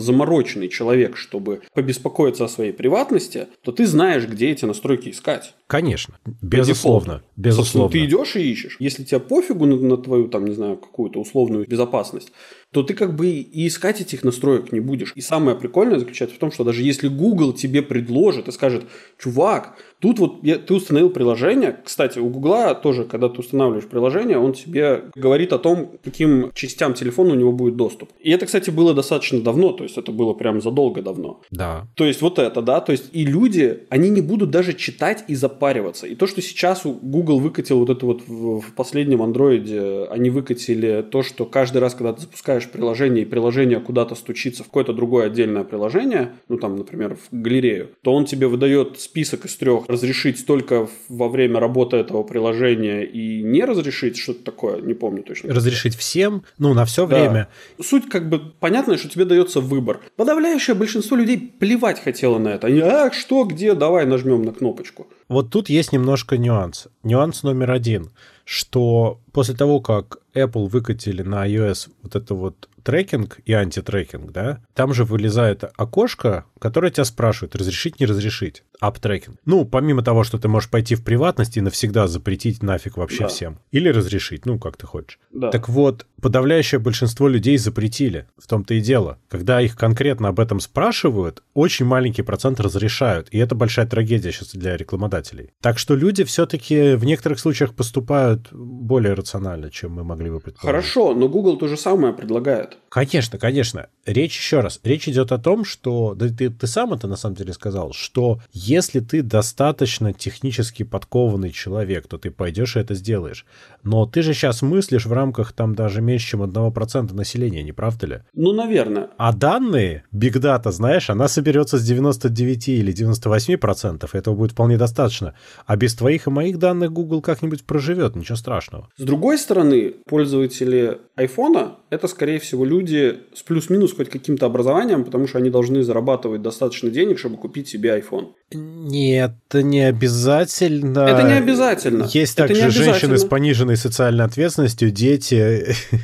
замороченный 0.00 0.68
человек, 0.68 1.16
чтобы 1.16 1.62
побеспокоиться 1.74 2.44
о 2.44 2.48
своей 2.48 2.72
приватности, 2.72 3.48
то 3.62 3.72
ты 3.72 3.86
знаешь, 3.86 4.26
где 4.26 4.50
эти 4.50 4.64
настройки 4.64 5.10
искать. 5.10 5.54
Конечно, 5.66 6.18
безусловно, 6.42 7.22
безусловно. 7.36 7.90
ты 7.92 8.04
идешь 8.04 8.36
и 8.36 8.52
ищешь. 8.52 8.76
Если 8.78 9.04
тебе 9.04 9.20
пофигу 9.20 9.66
на, 9.66 9.76
на 9.76 9.96
твою, 9.96 10.28
там, 10.28 10.44
не 10.44 10.54
знаю, 10.54 10.76
какую-то 10.76 11.20
условную 11.20 11.66
безопасность, 11.66 12.32
то 12.72 12.82
ты 12.82 12.94
как 12.94 13.14
бы 13.14 13.28
и 13.28 13.66
искать 13.66 14.00
этих 14.00 14.24
настроек 14.24 14.72
не 14.72 14.80
будешь. 14.80 15.12
И 15.14 15.20
самое 15.20 15.56
прикольное 15.56 15.98
заключается 15.98 16.36
в 16.36 16.38
том, 16.38 16.50
что 16.50 16.64
даже 16.64 16.82
если 16.82 17.08
Google 17.08 17.52
тебе 17.52 17.82
предложит 17.82 18.48
и 18.48 18.52
скажет, 18.52 18.84
чувак, 19.22 19.76
тут 20.00 20.18
вот 20.18 20.38
я, 20.42 20.56
ты 20.56 20.72
установил 20.74 21.10
приложение, 21.10 21.78
кстати, 21.84 22.18
у 22.18 22.28
Google 22.28 22.74
тоже, 22.82 23.04
когда 23.04 23.28
ты 23.28 23.40
устанавливаешь 23.40 23.86
приложение, 23.86 24.38
он 24.38 24.54
тебе 24.54 25.04
говорит 25.14 25.52
о 25.52 25.58
том, 25.58 25.92
каким 26.02 26.50
частям 26.54 26.94
телефона 26.94 27.32
у 27.32 27.36
него 27.36 27.52
будет 27.52 27.76
доступ. 27.76 28.10
И 28.20 28.30
это, 28.30 28.46
кстати, 28.46 28.70
было 28.70 28.94
достаточно 28.94 29.40
давно, 29.40 29.72
то 29.72 29.84
есть 29.84 29.98
это 29.98 30.10
было 30.10 30.32
прям 30.32 30.62
задолго 30.62 31.02
давно. 31.02 31.40
Да. 31.50 31.86
То 31.94 32.06
есть 32.06 32.22
вот 32.22 32.38
это, 32.38 32.62
да, 32.62 32.80
то 32.80 32.92
есть 32.92 33.10
и 33.12 33.26
люди, 33.26 33.80
они 33.90 34.08
не 34.08 34.22
будут 34.22 34.50
даже 34.50 34.72
читать 34.72 35.24
и 35.28 35.34
запариваться. 35.34 36.06
И 36.06 36.14
то, 36.14 36.26
что 36.26 36.40
сейчас 36.40 36.86
у 36.86 36.94
Google 36.94 37.38
выкатил 37.38 37.80
вот 37.80 37.90
это 37.90 38.06
вот 38.06 38.22
в, 38.26 38.60
в 38.60 38.72
последнем 38.74 39.22
андроиде, 39.22 40.06
они 40.10 40.30
выкатили 40.30 41.04
то, 41.10 41.22
что 41.22 41.44
каждый 41.44 41.78
раз, 41.78 41.94
когда 41.94 42.14
ты 42.14 42.22
запускаешь 42.22 42.61
запускаешь 42.62 42.70
приложение, 42.70 43.22
и 43.22 43.26
приложение 43.26 43.80
куда-то 43.80 44.14
стучится 44.14 44.62
в 44.62 44.66
какое-то 44.66 44.92
другое 44.92 45.26
отдельное 45.26 45.64
приложение, 45.64 46.32
ну 46.48 46.58
там, 46.58 46.76
например, 46.76 47.16
в 47.16 47.28
галерею, 47.32 47.90
то 48.02 48.12
он 48.12 48.24
тебе 48.24 48.46
выдает 48.46 49.00
список 49.00 49.44
из 49.44 49.56
трех 49.56 49.88
разрешить 49.88 50.46
только 50.46 50.88
во 51.08 51.28
время 51.28 51.60
работы 51.60 51.96
этого 51.96 52.22
приложения 52.22 53.04
и 53.04 53.42
не 53.42 53.64
разрешить 53.64 54.16
что-то 54.16 54.44
такое, 54.44 54.80
не 54.80 54.94
помню 54.94 55.22
точно. 55.22 55.52
Разрешить 55.52 55.96
всем, 55.96 56.42
ну, 56.58 56.74
на 56.74 56.84
все 56.84 57.06
да. 57.06 57.16
время. 57.16 57.48
Суть 57.80 58.08
как 58.08 58.28
бы 58.28 58.38
понятная, 58.60 58.96
что 58.96 59.08
тебе 59.08 59.24
дается 59.24 59.60
выбор. 59.60 60.00
Подавляющее 60.16 60.74
большинство 60.74 61.16
людей 61.16 61.38
плевать 61.58 62.00
хотело 62.00 62.38
на 62.38 62.48
это. 62.48 62.66
Они, 62.66 62.80
а, 62.80 63.10
что, 63.12 63.44
где, 63.44 63.74
давай 63.74 64.06
нажмем 64.06 64.42
на 64.42 64.52
кнопочку. 64.52 65.06
Вот 65.32 65.48
тут 65.48 65.70
есть 65.70 65.92
немножко 65.92 66.36
нюанс. 66.36 66.88
Нюанс 67.02 67.42
номер 67.42 67.70
один, 67.70 68.10
что 68.44 69.18
после 69.32 69.54
того, 69.54 69.80
как 69.80 70.18
Apple 70.34 70.68
выкатили 70.68 71.22
на 71.22 71.48
iOS 71.48 71.88
вот 72.02 72.16
это 72.16 72.34
вот 72.34 72.68
трекинг 72.82 73.38
и 73.46 73.52
антитрекинг, 73.52 74.30
да, 74.30 74.62
там 74.74 74.92
же 74.92 75.04
вылезает 75.04 75.64
окошко, 75.76 76.44
которое 76.58 76.90
тебя 76.90 77.04
спрашивает, 77.04 77.56
разрешить, 77.56 77.98
не 77.98 78.06
разрешить, 78.06 78.64
app 78.78 78.93
tracking. 78.93 79.38
Ну, 79.46 79.64
помимо 79.64 80.02
того, 80.02 80.22
что 80.22 80.38
ты 80.38 80.48
можешь 80.48 80.68
пойти 80.68 80.96
в 80.96 81.04
приватность 81.04 81.56
и 81.56 81.60
навсегда 81.60 82.08
запретить 82.08 82.62
нафиг 82.62 82.96
вообще 82.98 83.20
да. 83.20 83.28
всем. 83.28 83.58
Или 83.70 83.88
разрешить, 83.88 84.44
ну, 84.44 84.58
как 84.58 84.76
ты 84.76 84.86
хочешь. 84.86 85.18
Да. 85.32 85.50
Так 85.50 85.68
вот, 85.68 86.06
подавляющее 86.22 86.78
большинство 86.78 87.28
людей 87.28 87.58
запретили. 87.58 88.26
В 88.38 88.46
том-то 88.46 88.74
и 88.74 88.80
дело. 88.80 89.18
Когда 89.28 89.60
их 89.60 89.76
конкретно 89.76 90.28
об 90.28 90.40
этом 90.40 90.60
спрашивают, 90.60 91.42
очень 91.52 91.84
маленький 91.84 92.22
процент 92.22 92.60
разрешают. 92.60 93.28
И 93.32 93.38
это 93.38 93.54
большая 93.54 93.86
трагедия 93.86 94.32
сейчас 94.32 94.52
для 94.54 94.76
рекламодателей. 94.76 95.50
Так 95.60 95.78
что 95.78 95.96
люди 95.96 96.24
все-таки 96.24 96.94
в 96.94 97.04
некоторых 97.04 97.40
случаях 97.40 97.74
поступают 97.74 98.52
более 98.52 99.14
рационально, 99.14 99.70
чем 99.70 99.92
мы 99.92 100.04
могли 100.04 100.30
бы 100.30 100.40
предположить. 100.40 100.60
Хорошо, 100.60 101.14
но 101.14 101.28
Google 101.28 101.58
то 101.58 101.66
же 101.66 101.76
самое 101.76 102.14
предлагает. 102.14 102.78
Конечно, 102.88 103.38
конечно. 103.38 103.88
Речь 104.06 104.38
еще 104.38 104.60
раз. 104.60 104.78
Речь 104.84 105.08
идет 105.08 105.32
о 105.32 105.38
том, 105.38 105.64
что... 105.64 106.14
Да 106.14 106.28
ты, 106.28 106.50
ты 106.50 106.66
сам 106.66 106.92
это 106.92 107.08
на 107.08 107.16
самом 107.16 107.34
деле 107.34 107.52
сказал, 107.52 107.92
что 107.92 108.40
если 108.52 109.00
ты 109.00 109.22
достаточно 109.22 110.12
технически 110.12 110.84
подкованный 110.84 111.50
человек, 111.50 112.06
то 112.06 112.16
ты 112.16 112.30
пойдешь 112.30 112.76
и 112.76 112.80
это 112.80 112.94
сделаешь. 112.94 113.44
Но 113.82 114.06
ты 114.06 114.22
же 114.22 114.34
сейчас 114.34 114.62
мыслишь 114.62 115.06
в 115.06 115.12
рамках 115.12 115.52
там 115.52 115.74
даже 115.74 116.00
меньше, 116.12 116.28
чем 116.28 116.42
1% 116.42 117.14
населения, 117.14 117.62
не 117.62 117.72
правда 117.72 118.06
ли? 118.06 118.18
Ну, 118.34 118.52
наверное. 118.52 119.08
А 119.16 119.32
данные, 119.32 120.04
Big 120.14 120.34
Data, 120.34 120.70
знаешь, 120.70 121.10
она 121.10 121.28
соберется 121.28 121.78
с 121.78 121.84
99 121.84 122.68
или 122.68 122.92
98%, 122.92 124.08
и 124.12 124.16
этого 124.16 124.34
будет 124.34 124.52
вполне 124.52 124.76
достаточно. 124.76 125.34
А 125.66 125.76
без 125.76 125.94
твоих 125.94 126.26
и 126.26 126.30
моих 126.30 126.58
данных 126.58 126.92
Google 126.92 127.22
как-нибудь 127.22 127.64
проживет, 127.64 128.16
ничего 128.16 128.36
страшного. 128.36 128.88
С 128.96 129.02
другой 129.02 129.38
стороны, 129.38 129.94
пользователи 130.06 130.98
iPhone 131.16 131.72
это, 131.92 132.08
скорее 132.08 132.38
всего, 132.38 132.64
люди 132.64 133.18
с 133.34 133.42
плюс-минус 133.42 133.92
хоть 133.94 134.08
каким-то 134.08 134.46
образованием, 134.46 135.04
потому 135.04 135.26
что 135.26 135.36
они 135.36 135.50
должны 135.50 135.82
зарабатывать 135.82 136.40
достаточно 136.40 136.88
денег, 136.88 137.18
чтобы 137.18 137.36
купить 137.36 137.68
себе 137.68 137.90
iPhone. 137.98 138.28
Нет, 138.50 139.32
это 139.50 139.62
не 139.62 139.82
обязательно. 139.82 141.00
Это 141.00 141.22
не 141.22 141.34
обязательно. 141.34 142.04
Есть 142.04 142.38
это 142.38 142.48
также 142.48 142.70
женщины 142.70 143.18
с 143.18 143.26
пониженной 143.26 143.76
социальной 143.76 144.24
ответственностью, 144.24 144.90
дети. 144.90 145.74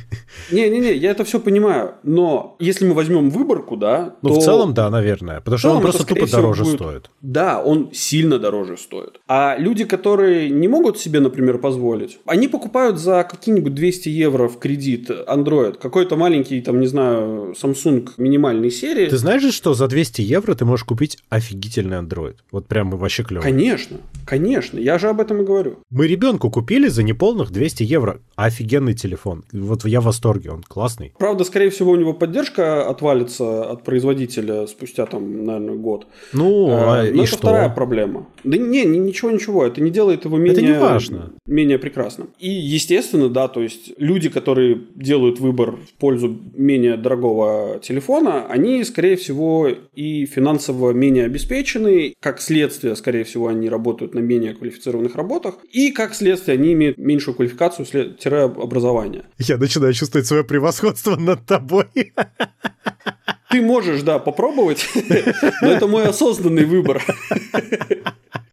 Не-не-не, 0.51 0.93
я 0.93 1.11
это 1.11 1.23
все 1.23 1.39
понимаю. 1.39 1.95
Но 2.03 2.55
если 2.59 2.85
мы 2.87 2.93
возьмем 2.93 3.29
выборку, 3.29 3.77
да, 3.77 4.15
Ну, 4.21 4.29
то... 4.29 4.39
в 4.39 4.43
целом, 4.43 4.73
да, 4.73 4.89
наверное. 4.89 5.41
Потому 5.41 5.57
что 5.57 5.71
он 5.71 5.81
просто 5.81 6.05
тупо 6.05 6.27
дороже 6.27 6.63
будет... 6.63 6.75
стоит. 6.75 7.09
Да, 7.21 7.61
он 7.61 7.91
сильно 7.93 8.39
дороже 8.39 8.77
стоит. 8.77 9.19
А 9.27 9.55
люди, 9.57 9.85
которые 9.85 10.49
не 10.49 10.67
могут 10.67 10.97
себе, 10.97 11.19
например, 11.19 11.59
позволить, 11.59 12.19
они 12.25 12.47
покупают 12.47 12.97
за 12.99 13.27
какие-нибудь 13.29 13.73
200 13.73 14.09
евро 14.09 14.47
в 14.47 14.59
кредит 14.59 15.09
Android, 15.09 15.77
какой-то 15.79 16.15
маленький, 16.15 16.61
там, 16.61 16.79
не 16.79 16.87
знаю, 16.87 17.55
Samsung 17.61 18.09
минимальной 18.17 18.71
серии. 18.71 19.07
Ты 19.07 19.17
знаешь 19.17 19.41
же, 19.41 19.51
что 19.51 19.73
за 19.73 19.87
200 19.87 20.21
евро 20.21 20.55
ты 20.55 20.65
можешь 20.65 20.85
купить 20.85 21.17
офигительный 21.29 21.97
Android? 21.97 22.35
Вот 22.51 22.67
прям 22.67 22.91
вообще 22.91 23.23
клево. 23.23 23.41
Конечно, 23.41 23.97
конечно, 24.25 24.79
я 24.79 24.97
же 24.99 25.09
об 25.09 25.21
этом 25.21 25.41
и 25.41 25.45
говорю. 25.45 25.77
Мы 25.89 26.07
ребенку 26.07 26.49
купили 26.49 26.87
за 26.87 27.03
неполных 27.03 27.51
200 27.51 27.83
евро 27.83 28.19
офигенный 28.35 28.93
телефон. 28.93 29.43
Вот 29.51 29.83
я 29.89 30.01
в 30.01 30.05
восторге, 30.05 30.51
он 30.51 30.63
классный. 30.63 31.13
Правда, 31.17 31.43
скорее 31.43 31.69
всего, 31.69 31.91
у 31.91 31.95
него 31.95 32.13
поддержка 32.13 32.87
отвалится 32.87 33.69
от 33.69 33.83
производителя 33.83 34.67
спустя 34.67 35.05
там, 35.05 35.45
наверное, 35.45 35.75
год. 35.75 36.07
Ну, 36.33 36.69
а, 36.71 37.01
а 37.01 37.03
Но 37.03 37.09
и 37.09 37.17
это 37.17 37.25
что? 37.27 37.37
вторая 37.37 37.69
проблема. 37.69 38.27
Да 38.43 38.57
не, 38.57 38.85
ничего, 38.85 39.31
ничего, 39.31 39.65
это 39.65 39.81
не 39.81 39.91
делает 39.91 40.25
его 40.25 40.37
менее, 40.37 40.53
это 40.53 40.61
не 40.61 40.79
важно. 40.79 41.33
менее 41.45 41.79
прекрасным. 41.79 42.29
И, 42.39 42.49
естественно, 42.49 43.29
да, 43.29 43.47
то 43.47 43.61
есть 43.61 43.91
люди, 43.97 44.29
которые 44.29 44.81
делают 44.95 45.39
выбор 45.39 45.77
в 45.77 45.93
пользу 45.99 46.39
менее 46.53 46.97
дорогого 46.97 47.79
телефона, 47.81 48.45
они, 48.47 48.83
скорее 48.83 49.15
всего, 49.15 49.67
и 49.95 50.25
финансово 50.25 50.91
менее 50.91 51.25
обеспечены, 51.25 52.13
как 52.19 52.41
следствие, 52.41 52.95
скорее 52.95 53.23
всего, 53.23 53.47
они 53.47 53.69
работают 53.69 54.13
на 54.13 54.19
менее 54.19 54.53
квалифицированных 54.53 55.15
работах, 55.15 55.55
и 55.71 55.91
как 55.91 56.13
следствие 56.13 56.57
они 56.57 56.73
имеют 56.73 56.97
меньшую 56.97 57.35
квалификацию, 57.35 57.85
образование. 58.61 59.23
Я 59.37 59.57
начинаю 59.79 59.93
чувствовать 59.93 60.27
свое 60.27 60.43
превосходство 60.43 61.15
над 61.15 61.45
тобой. 61.45 61.85
Ты 63.49 63.61
можешь, 63.61 64.01
да, 64.01 64.19
попробовать, 64.19 64.87
но 65.61 65.69
это 65.69 65.87
мой 65.87 66.05
осознанный 66.05 66.65
выбор. 66.65 67.03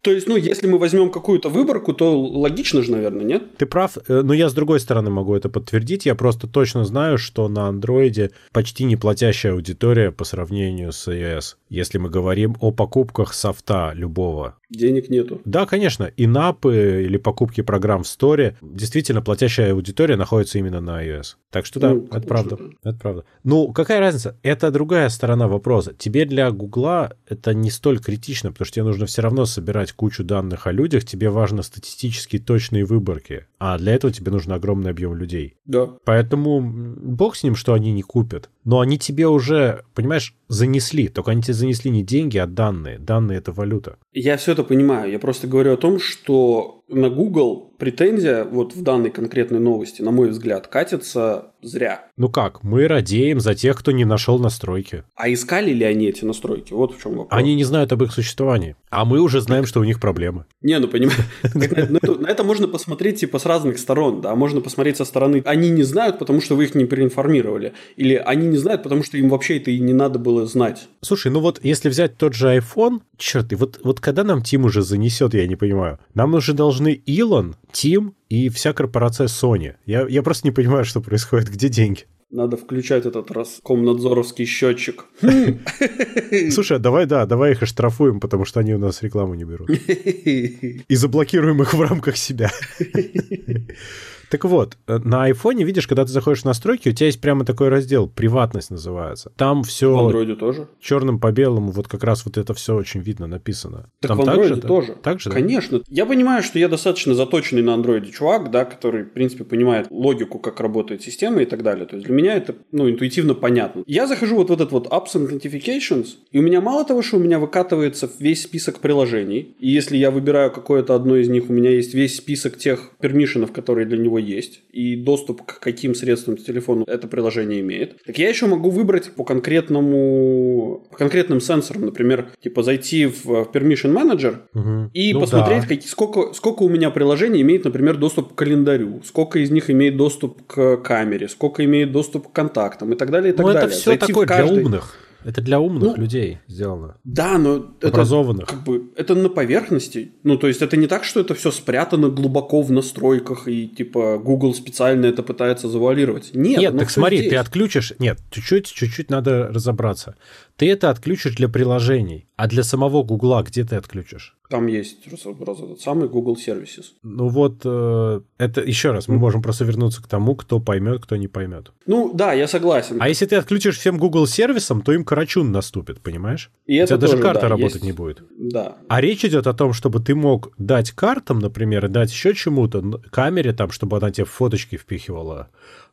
То 0.01 0.11
есть, 0.11 0.27
ну, 0.27 0.35
если 0.35 0.67
мы 0.67 0.77
возьмем 0.77 1.11
какую-то 1.11 1.49
выборку, 1.49 1.93
то 1.93 2.19
логично 2.19 2.81
же, 2.81 2.91
наверное, 2.91 3.25
нет? 3.25 3.57
Ты 3.57 3.65
прав, 3.65 3.97
э, 4.07 4.21
но 4.21 4.33
я 4.33 4.49
с 4.49 4.53
другой 4.53 4.79
стороны 4.79 5.09
могу 5.09 5.35
это 5.35 5.49
подтвердить. 5.49 6.05
Я 6.05 6.15
просто 6.15 6.47
точно 6.47 6.85
знаю, 6.85 7.17
что 7.17 7.47
на 7.47 7.67
андроиде 7.67 8.31
почти 8.51 8.83
не 8.83 8.95
платящая 8.95 9.53
аудитория 9.53 10.11
по 10.11 10.23
сравнению 10.23 10.91
с 10.91 11.07
iOS. 11.07 11.55
Если 11.69 11.97
мы 11.97 12.09
говорим 12.09 12.55
о 12.59 12.71
покупках 12.71 13.33
софта 13.33 13.91
любого. 13.93 14.55
Денег 14.69 15.09
нету. 15.09 15.41
Да, 15.45 15.65
конечно. 15.65 16.05
И 16.05 16.27
напы 16.27 17.03
или 17.05 17.17
покупки 17.17 17.61
программ 17.61 18.03
в 18.03 18.07
сторе, 18.07 18.57
действительно, 18.61 19.21
платящая 19.21 19.71
аудитория 19.73 20.17
находится 20.17 20.57
именно 20.59 20.81
на 20.81 21.05
iOS. 21.05 21.35
Так 21.51 21.65
что 21.65 21.79
да, 21.79 21.93
ну, 21.93 22.07
это 22.11 22.27
правда. 22.27 22.57
Это 22.83 22.97
правда. 22.97 23.23
Ну, 23.43 23.71
какая 23.71 23.99
разница? 23.99 24.37
Это 24.43 24.69
другая 24.71 25.09
сторона 25.09 25.47
вопроса. 25.47 25.93
Тебе 25.97 26.25
для 26.25 26.51
Гугла 26.51 27.13
это 27.27 27.53
не 27.53 27.71
столь 27.71 27.99
критично, 27.99 28.51
потому 28.51 28.65
что 28.65 28.75
тебе 28.75 28.85
нужно 28.85 29.05
все 29.05 29.21
равно 29.21 29.45
собирать 29.45 29.86
кучу 29.93 30.23
данных 30.23 30.67
о 30.67 30.71
людях, 30.71 31.05
тебе 31.05 31.29
важно 31.29 31.61
статистически 31.63 32.39
точные 32.39 32.85
выборки, 32.85 33.45
а 33.59 33.77
для 33.77 33.93
этого 33.93 34.13
тебе 34.13 34.31
нужен 34.31 34.51
огромный 34.53 34.91
объем 34.91 35.15
людей. 35.15 35.55
Да. 35.65 35.89
Поэтому 36.05 36.61
бог 36.61 37.35
с 37.35 37.43
ним, 37.43 37.55
что 37.55 37.73
они 37.73 37.91
не 37.91 38.01
купят. 38.01 38.49
Но 38.63 38.79
они 38.81 38.97
тебе 38.99 39.27
уже, 39.27 39.83
понимаешь, 39.93 40.35
занесли. 40.49 41.07
Только 41.07 41.31
они 41.31 41.41
тебе 41.41 41.53
занесли 41.53 41.89
не 41.89 42.03
деньги, 42.03 42.37
а 42.37 42.45
данные. 42.45 42.99
Данные— 42.99 43.37
это 43.39 43.51
валюта. 43.51 43.97
Я 44.11 44.37
все 44.37 44.51
это 44.51 44.63
понимаю. 44.63 45.11
Я 45.11 45.19
просто 45.19 45.47
говорю 45.47 45.73
о 45.73 45.77
том, 45.77 45.99
что 45.99 46.83
на 46.89 47.09
Google 47.09 47.73
претензия 47.77 48.43
вот 48.43 48.75
в 48.75 48.81
данной 48.81 49.11
конкретной 49.11 49.59
новости, 49.59 50.01
на 50.01 50.11
мой 50.11 50.29
взгляд, 50.29 50.67
катится 50.67 51.51
зря. 51.61 52.07
Ну 52.17 52.29
как, 52.29 52.63
мы 52.63 52.87
радеем 52.87 53.39
за 53.39 53.55
тех, 53.55 53.77
кто 53.77 53.91
не 53.91 54.05
нашел 54.05 54.39
настройки. 54.39 55.03
А 55.15 55.31
искали 55.31 55.71
ли 55.71 55.83
они 55.83 56.07
эти 56.07 56.25
настройки? 56.25 56.73
Вот 56.73 56.95
в 56.95 57.01
чем 57.01 57.17
вопрос. 57.17 57.27
Они 57.31 57.55
не 57.55 57.63
знают 57.63 57.91
об 57.91 58.03
их 58.03 58.11
существовании. 58.11 58.75
А 58.89 59.05
мы 59.05 59.19
уже 59.19 59.41
знаем, 59.41 59.65
что 59.65 59.79
у 59.79 59.83
них 59.83 59.99
проблемы. 59.99 60.45
Не, 60.61 60.79
ну 60.79 60.87
понимаешь, 60.87 61.19
на 61.53 62.27
это 62.27 62.43
можно 62.43 62.67
посмотреть 62.67 63.19
типа 63.19 63.39
с 63.39 63.45
разных 63.45 63.77
сторон, 63.79 64.21
да, 64.21 64.35
можно 64.35 64.61
посмотреть 64.61 64.97
со 64.97 65.05
стороны, 65.05 65.41
они 65.45 65.69
не 65.69 65.83
знают, 65.83 66.19
потому 66.19 66.41
что 66.41 66.55
вы 66.55 66.65
их 66.65 66.75
не 66.75 66.85
проинформировали, 66.85 67.73
или 67.95 68.15
они 68.15 68.47
не 68.47 68.57
знают, 68.57 68.83
потому 68.83 69.03
что 69.03 69.17
им 69.17 69.29
вообще 69.29 69.57
это 69.57 69.71
и 69.71 69.79
не 69.79 69.93
надо 69.93 70.19
было 70.19 70.45
знать. 70.45 70.87
Слушай, 71.01 71.31
ну 71.31 71.39
вот 71.39 71.59
если 71.63 71.89
взять 71.89 72.17
тот 72.17 72.33
же 72.33 72.55
iPhone, 72.57 73.01
черт, 73.17 73.51
и 73.51 73.55
вот, 73.55 73.79
вот 73.83 73.99
когда 73.99 74.23
нам 74.23 74.41
Тим 74.41 74.65
уже 74.65 74.81
занесет, 74.81 75.33
я 75.33 75.47
не 75.47 75.55
понимаю, 75.55 75.99
нам 76.13 76.33
уже 76.33 76.53
должны 76.53 76.76
Илон, 76.85 77.55
Тим 77.71 78.15
и 78.29 78.49
вся 78.49 78.73
корпорация 78.73 79.27
Sony. 79.27 79.75
Я, 79.85 80.07
я 80.07 80.23
просто 80.23 80.47
не 80.47 80.51
понимаю, 80.51 80.85
что 80.85 81.01
происходит, 81.01 81.49
где 81.49 81.69
деньги. 81.69 82.05
Надо 82.29 82.57
включать 82.57 83.05
этот 83.05 83.31
Роскомнадзоровский 83.31 84.45
счетчик. 84.45 85.05
Слушай, 86.51 86.77
а 86.77 86.79
давай, 86.79 87.05
да, 87.05 87.25
давай 87.25 87.53
их 87.53 87.63
оштрафуем, 87.63 88.19
потому 88.19 88.43
что 88.43 88.59
они 88.59 88.73
у 88.73 88.77
нас 88.77 89.01
рекламу 89.01 89.33
не 89.35 89.45
берут. 89.45 89.69
И 89.69 90.95
заблокируем 90.95 91.61
их 91.61 91.73
в 91.73 91.81
рамках 91.81 92.17
себя. 92.17 92.51
Так 94.29 94.43
вот, 94.45 94.77
э, 94.87 94.97
на 95.03 95.23
айфоне, 95.23 95.63
видишь, 95.63 95.87
когда 95.87 96.03
ты 96.03 96.11
заходишь 96.11 96.41
в 96.41 96.45
настройки, 96.45 96.89
у 96.89 96.91
тебя 96.91 97.07
есть 97.07 97.21
прямо 97.21 97.45
такой 97.45 97.69
раздел 97.69 98.07
«Приватность» 98.07 98.71
называется. 98.71 99.31
Там 99.37 99.63
все... 99.63 99.95
В 99.95 99.99
андроиде 99.99 100.35
тоже? 100.35 100.67
Черным 100.81 101.19
по 101.19 101.31
белому, 101.31 101.71
вот 101.71 101.87
как 101.87 102.03
раз 102.03 102.25
вот 102.25 102.37
это 102.37 102.53
все 102.53 102.75
очень 102.75 103.01
видно 103.01 103.27
написано. 103.27 103.89
Так 104.01 104.09
Там 104.09 104.17
в 104.17 104.21
андроиде 104.21 104.55
так 104.55 104.61
же, 104.61 104.67
тоже. 104.67 104.95
Так 105.01 105.19
же, 105.19 105.29
Конечно. 105.29 105.79
Да? 105.79 105.85
Я 105.87 106.05
понимаю, 106.05 106.43
что 106.43 106.59
я 106.59 106.67
достаточно 106.67 107.13
заточенный 107.13 107.61
на 107.61 107.73
андроиде 107.73 108.11
чувак, 108.11 108.51
да, 108.51 108.65
который, 108.65 109.03
в 109.03 109.13
принципе, 109.13 109.43
понимает 109.43 109.87
логику, 109.89 110.39
как 110.39 110.59
работает 110.59 111.01
система 111.01 111.41
и 111.41 111.45
так 111.45 111.63
далее. 111.63 111.85
То 111.85 111.95
есть 111.95 112.07
для 112.07 112.15
меня 112.15 112.35
это, 112.35 112.55
ну, 112.71 112.89
интуитивно 112.89 113.33
понятно. 113.33 113.83
Я 113.85 114.07
захожу 114.07 114.35
вот 114.35 114.49
в 114.49 114.53
этот 114.53 114.71
вот 114.71 114.87
Apps 114.87 115.15
and 115.15 115.29
Notifications, 115.29 116.07
и 116.31 116.39
у 116.39 116.41
меня 116.41 116.59
мало 116.59 116.83
того, 116.83 117.01
что 117.01 117.17
у 117.17 117.19
меня 117.19 117.39
выкатывается 117.39 118.09
весь 118.19 118.43
список 118.43 118.79
приложений, 118.79 119.55
и 119.59 119.69
если 119.69 119.97
я 119.97 120.11
выбираю 120.11 120.51
какое-то 120.51 120.95
одно 120.95 121.15
из 121.15 121.29
них, 121.29 121.49
у 121.49 121.53
меня 121.53 121.69
есть 121.69 121.93
весь 121.93 122.17
список 122.17 122.57
тех 122.57 122.91
пермишенов, 122.99 123.51
которые 123.51 123.85
для 123.85 123.97
него 123.97 124.16
есть. 124.17 124.61
и 124.71 124.95
доступ 124.95 125.43
к 125.43 125.59
каким 125.59 125.95
средствам 125.95 126.37
телефону 126.37 126.83
это 126.87 127.07
приложение 127.07 127.61
имеет. 127.61 128.03
Так 128.05 128.19
я 128.19 128.29
еще 128.29 128.45
могу 128.45 128.69
выбрать 128.69 129.11
по 129.11 129.23
конкретному, 129.23 130.83
по 130.91 130.97
конкретным 130.97 131.41
сенсорам, 131.41 131.85
например, 131.85 132.29
типа 132.41 132.61
зайти 132.61 133.07
в 133.07 133.49
Permission 133.51 133.93
Manager 133.93 134.37
угу. 134.53 134.91
и 134.93 135.13
ну, 135.13 135.21
посмотреть, 135.21 135.63
да. 135.67 135.75
как, 135.75 135.83
сколько, 135.83 136.33
сколько 136.33 136.63
у 136.63 136.69
меня 136.69 136.91
приложений 136.91 137.41
имеет, 137.41 137.65
например, 137.65 137.97
доступ 137.97 138.33
к 138.33 138.35
календарю, 138.35 139.01
сколько 139.03 139.39
из 139.39 139.49
них 139.49 139.69
имеет 139.69 139.97
доступ 139.97 140.45
к 140.45 140.77
камере, 140.77 141.27
сколько 141.27 141.65
имеет 141.65 141.91
доступ 141.91 142.27
к 142.27 142.31
контактам 142.31 142.93
и 142.93 142.95
так 142.95 143.09
далее. 143.09 143.33
И 143.33 143.35
так 143.35 143.45
ну, 143.45 143.53
далее. 143.53 143.67
это 143.67 143.75
все 143.75 143.91
Зайти 143.91 144.07
такое 144.07 144.27
каждый... 144.27 144.53
для 144.53 144.63
умных. 144.63 145.06
Это 145.27 145.41
для 145.41 145.59
умных 145.59 145.97
ну, 145.97 146.01
людей 146.01 146.39
сделано. 146.47 146.95
Да, 147.03 147.37
но 147.37 147.75
образованных. 147.81 148.43
Это, 148.43 148.53
как 148.53 148.63
бы, 148.63 148.83
это 148.95 149.13
на 149.13 149.27
поверхности. 149.27 150.13
Ну, 150.23 150.37
то 150.37 150.47
есть 150.47 150.61
это 150.61 150.77
не 150.77 150.87
так, 150.87 151.03
что 151.03 151.19
это 151.19 151.35
все 151.35 151.51
спрятано 151.51 152.07
глубоко 152.07 152.61
в 152.61 152.71
настройках 152.71 153.49
и 153.49 153.67
типа 153.67 154.19
Google 154.23 154.53
специально 154.53 155.05
это 155.05 155.23
пытается 155.23 155.67
завуалировать. 155.67 156.31
Нет, 156.33 156.61
Нет, 156.61 156.77
так 156.77 156.89
смотри, 156.89 157.17
здесь. 157.17 157.31
ты 157.31 157.35
отключишь. 157.35 157.91
Нет, 157.99 158.19
чуть-чуть, 158.31 158.67
чуть-чуть 158.67 159.09
надо 159.09 159.49
разобраться. 159.49 160.15
Ты 160.57 160.71
это 160.71 160.89
отключишь 160.89 161.35
для 161.35 161.49
приложений, 161.49 162.27
а 162.35 162.47
для 162.47 162.63
самого 162.63 163.03
Гугла 163.03 163.43
где 163.43 163.63
ты 163.63 163.75
отключишь? 163.75 164.35
Там 164.49 164.65
есть 164.67 165.05
этот 165.05 165.81
самый 165.81 166.09
Google 166.09 166.35
Services. 166.35 166.85
Ну 167.03 167.27
вот, 167.27 167.61
э, 167.63 168.21
это 168.39 168.61
еще 168.61 168.91
раз, 168.91 169.07
мы 169.07 169.17
можем 169.19 169.43
просто 169.43 169.65
вернуться 169.65 170.01
к 170.01 170.07
тому, 170.07 170.35
кто 170.35 170.59
поймет, 170.59 171.03
кто 171.03 171.15
не 171.15 171.27
поймет. 171.27 171.73
Ну 171.85 172.11
да, 172.13 172.33
я 172.33 172.47
согласен. 172.47 172.97
А 172.99 173.07
если 173.07 173.27
ты 173.27 173.35
отключишь 173.35 173.77
всем 173.77 173.99
Google 173.99 174.25
сервисом, 174.25 174.81
то 174.81 174.93
им 174.93 175.03
карачун 175.03 175.51
наступит, 175.51 175.99
понимаешь? 176.01 176.49
И 176.65 176.79
У 176.79 176.83
это 176.83 176.87
тебя 176.87 176.97
тоже, 177.01 177.11
даже 177.13 177.23
карта 177.23 177.41
да, 177.41 177.49
работать 177.49 177.73
есть. 177.75 177.85
не 177.85 177.91
будет. 177.91 178.23
Да. 178.37 178.77
А 178.87 179.01
речь 179.01 179.25
идет 179.25 179.45
о 179.45 179.53
том, 179.53 179.73
чтобы 179.73 179.99
ты 179.99 180.15
мог 180.15 180.53
дать 180.57 180.91
картам, 180.91 181.37
например, 181.37 181.85
и 181.85 181.89
дать 181.89 182.11
еще 182.11 182.33
чему-то, 182.33 183.01
камере 183.11 183.53
там, 183.53 183.69
чтобы 183.69 183.97
она 183.97 184.09
тебе 184.09 184.25
фоточки 184.25 184.77
впихивала, 184.77 185.49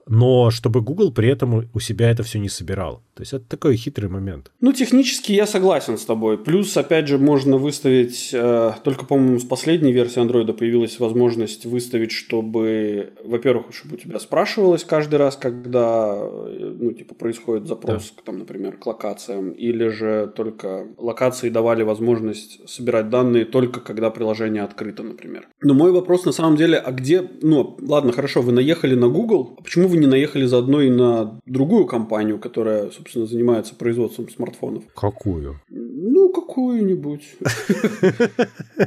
но 0.07 0.51
чтобы 0.51 0.81
Google 0.81 1.13
при 1.13 1.29
этом 1.29 1.69
у 1.73 1.81
себя 1.81 2.11
это 2.11 2.23
все 2.23 2.39
не 2.39 2.49
собирал. 2.49 3.03
То 3.15 3.23
есть 3.23 3.33
это 3.33 3.45
такой 3.45 3.77
хитрый 3.77 4.11
момент. 4.11 4.51
Ну, 4.61 4.73
технически 4.73 5.33
я 5.33 5.47
согласен 5.47 5.99
с 5.99 6.05
тобой. 6.05 6.37
Плюс, 6.37 6.77
опять 6.77 7.07
же, 7.07 7.19
можно 7.19 7.57
выставить, 7.57 8.31
э, 8.33 8.73
только, 8.83 9.07
по-моему, 9.07 9.39
с 9.39 9.45
последней 9.45 9.93
версии 9.93 10.21
Android 10.21 10.53
появилась 10.53 10.99
возможность 10.99 11.65
выставить, 11.65 12.13
чтобы, 12.13 13.13
во-первых, 13.25 13.75
чтобы 13.75 13.95
у 13.95 13.99
тебя 13.99 14.19
спрашивалось 14.19 14.85
каждый 14.85 15.17
раз, 15.17 15.37
когда, 15.37 16.17
э, 16.19 16.77
ну, 16.79 16.93
типа, 16.93 17.15
происходит 17.15 17.69
запрос, 17.69 18.13
да. 18.17 18.23
там, 18.25 18.39
например, 18.39 18.77
к 18.77 18.87
локациям, 18.87 19.51
или 19.51 19.89
же 19.89 20.33
только 20.35 20.89
локации 20.99 21.51
давали 21.51 21.83
возможность 21.83 22.69
собирать 22.69 23.11
данные 23.11 23.45
только 23.45 23.81
когда 23.81 24.11
приложение 24.11 24.65
открыто, 24.65 25.03
например. 25.03 25.49
Но 25.63 25.75
мой 25.75 25.93
вопрос 25.93 26.25
на 26.25 26.33
самом 26.33 26.57
деле, 26.57 26.79
а 26.79 26.91
где, 26.91 27.23
ну, 27.43 27.77
ладно, 27.81 28.13
хорошо, 28.13 28.43
вы 28.43 28.53
наехали 28.53 28.95
на 28.95 29.09
Google, 29.09 29.55
а 29.59 29.63
почему 29.63 29.89
вы 29.89 29.94
не 29.97 30.07
наехали 30.07 30.45
заодно 30.45 30.81
и 30.81 30.91
на 30.91 31.41
другую 31.47 31.87
компанию, 31.87 32.39
которая, 32.39 32.91
собственно, 32.91 33.27
занимается 33.27 33.75
производством 33.75 34.29
смартфонов. 34.29 34.85
Какую? 34.95 35.61
Ну, 35.69 36.33
какую-нибудь. 36.33 37.23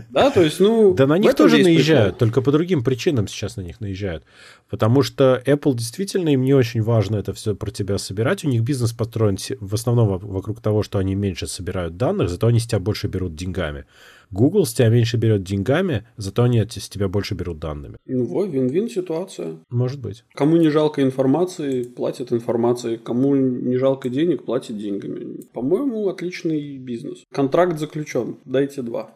Да, 0.09 0.31
то 0.31 0.41
есть, 0.41 0.59
ну... 0.59 0.93
Да 0.93 1.05
на 1.05 1.17
них 1.17 1.35
тоже 1.35 1.57
наезжают, 1.57 2.17
только 2.17 2.41
по 2.41 2.51
другим 2.51 2.83
причинам 2.83 3.27
сейчас 3.27 3.55
на 3.55 3.61
них 3.61 3.79
наезжают. 3.79 4.23
Потому 4.69 5.03
что 5.03 5.41
Apple 5.45 5.75
действительно 5.75 6.29
им 6.29 6.43
не 6.43 6.53
очень 6.53 6.81
важно 6.81 7.17
это 7.17 7.33
все 7.33 7.55
про 7.55 7.71
тебя 7.71 7.97
собирать. 7.97 8.43
У 8.43 8.49
них 8.49 8.63
бизнес 8.63 8.93
построен 8.93 9.37
в 9.59 9.73
основном 9.73 10.17
вокруг 10.17 10.59
того, 10.59 10.83
что 10.83 10.99
они 10.99 11.15
меньше 11.15 11.47
собирают 11.47 11.97
данных, 11.97 12.29
зато 12.29 12.47
они 12.47 12.59
с 12.59 12.67
тебя 12.67 12.79
больше 12.79 13.07
берут 13.07 13.35
деньгами. 13.35 13.85
Google 14.31 14.65
с 14.65 14.73
тебя 14.73 14.89
меньше 14.89 15.17
берет 15.17 15.43
деньгами, 15.43 16.07
зато 16.17 16.43
они 16.43 16.61
с 16.61 16.89
тебя 16.89 17.07
больше 17.07 17.35
берут 17.35 17.59
данными. 17.59 17.97
Ну, 18.05 18.25
вот, 18.25 18.49
вин-вин 18.49 18.89
ситуация. 18.89 19.57
Может 19.69 20.01
быть. 20.01 20.23
Кому 20.33 20.57
не 20.57 20.69
жалко 20.69 21.01
информации, 21.01 21.83
платят 21.83 22.31
информацией. 22.31 22.97
Кому 22.97 23.35
не 23.35 23.77
жалко 23.77 24.09
денег, 24.09 24.45
платят 24.45 24.77
деньгами. 24.77 25.41
По-моему, 25.53 26.07
отличный 26.07 26.77
бизнес. 26.77 27.23
Контракт 27.31 27.79
заключен. 27.79 28.37
Дайте 28.45 28.81
два. 28.81 29.11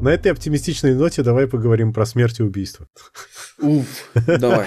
На 0.00 0.08
этой 0.10 0.32
оптимистичной 0.32 0.94
ноте 0.94 1.22
давай 1.22 1.46
поговорим 1.46 1.92
про 1.92 2.06
смерть 2.06 2.40
и 2.40 2.42
убийство. 2.42 2.86
Уф, 3.60 4.10
давай. 4.26 4.66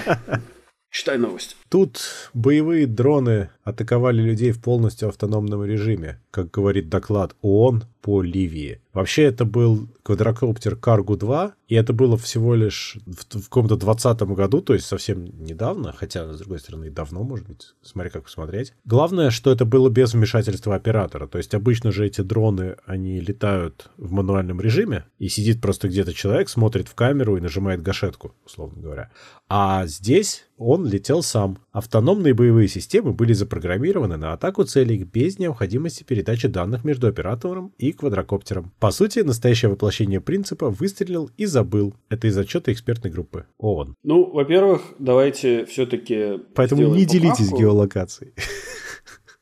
Читай 0.90 1.18
новость. 1.18 1.56
Тут 1.68 2.00
боевые 2.32 2.86
дроны 2.86 3.50
атаковали 3.66 4.22
людей 4.22 4.52
в 4.52 4.60
полностью 4.60 5.08
автономном 5.08 5.64
режиме, 5.64 6.20
как 6.30 6.52
говорит 6.52 6.88
доклад 6.88 7.34
ООН 7.42 7.82
по 8.00 8.22
Ливии. 8.22 8.80
Вообще 8.92 9.24
это 9.24 9.44
был 9.44 9.88
квадрокоптер 10.04 10.76
Каргу-2, 10.76 11.52
и 11.66 11.74
это 11.74 11.92
было 11.92 12.16
всего 12.16 12.54
лишь 12.54 12.96
в, 13.04 13.40
в 13.40 13.48
каком-то 13.48 13.76
20 13.76 14.22
году, 14.22 14.62
то 14.62 14.72
есть 14.72 14.86
совсем 14.86 15.24
недавно, 15.44 15.92
хотя, 15.92 16.32
с 16.32 16.38
другой 16.38 16.60
стороны, 16.60 16.90
давно, 16.90 17.24
может 17.24 17.48
быть, 17.48 17.74
смотри, 17.82 18.10
как 18.10 18.22
посмотреть. 18.22 18.72
Главное, 18.84 19.30
что 19.30 19.50
это 19.50 19.64
было 19.64 19.88
без 19.88 20.14
вмешательства 20.14 20.76
оператора, 20.76 21.26
то 21.26 21.38
есть 21.38 21.52
обычно 21.52 21.90
же 21.90 22.06
эти 22.06 22.20
дроны, 22.20 22.76
они 22.86 23.18
летают 23.18 23.90
в 23.96 24.12
мануальном 24.12 24.60
режиме, 24.60 25.06
и 25.18 25.28
сидит 25.28 25.60
просто 25.60 25.88
где-то 25.88 26.14
человек, 26.14 26.48
смотрит 26.48 26.86
в 26.86 26.94
камеру 26.94 27.36
и 27.36 27.40
нажимает 27.40 27.82
гашетку, 27.82 28.32
условно 28.46 28.80
говоря. 28.80 29.10
А 29.48 29.86
здесь 29.86 30.46
он 30.56 30.86
летел 30.86 31.22
сам. 31.22 31.58
Автономные 31.72 32.34
боевые 32.34 32.68
системы 32.68 33.12
были 33.12 33.32
запрограммированы 33.56 34.16
на 34.16 34.32
атаку 34.32 34.64
целей 34.64 35.04
без 35.04 35.38
необходимости 35.38 36.04
передачи 36.04 36.48
данных 36.48 36.84
между 36.84 37.06
оператором 37.08 37.72
и 37.78 37.92
квадрокоптером. 37.92 38.72
По 38.78 38.90
сути, 38.90 39.20
настоящее 39.20 39.70
воплощение 39.70 40.20
принципа 40.20 40.68
выстрелил 40.68 41.30
и 41.36 41.46
забыл. 41.46 41.94
Это 42.10 42.26
из 42.26 42.36
отчета 42.36 42.72
экспертной 42.72 43.10
группы 43.10 43.46
ООН. 43.58 43.94
Ну, 44.02 44.30
во-первых, 44.30 44.82
давайте 44.98 45.64
все-таки 45.66 46.40
Поэтому 46.54 46.82
не 46.82 47.04
поправку. 47.04 47.12
делитесь 47.12 47.52
геолокацией. 47.52 48.32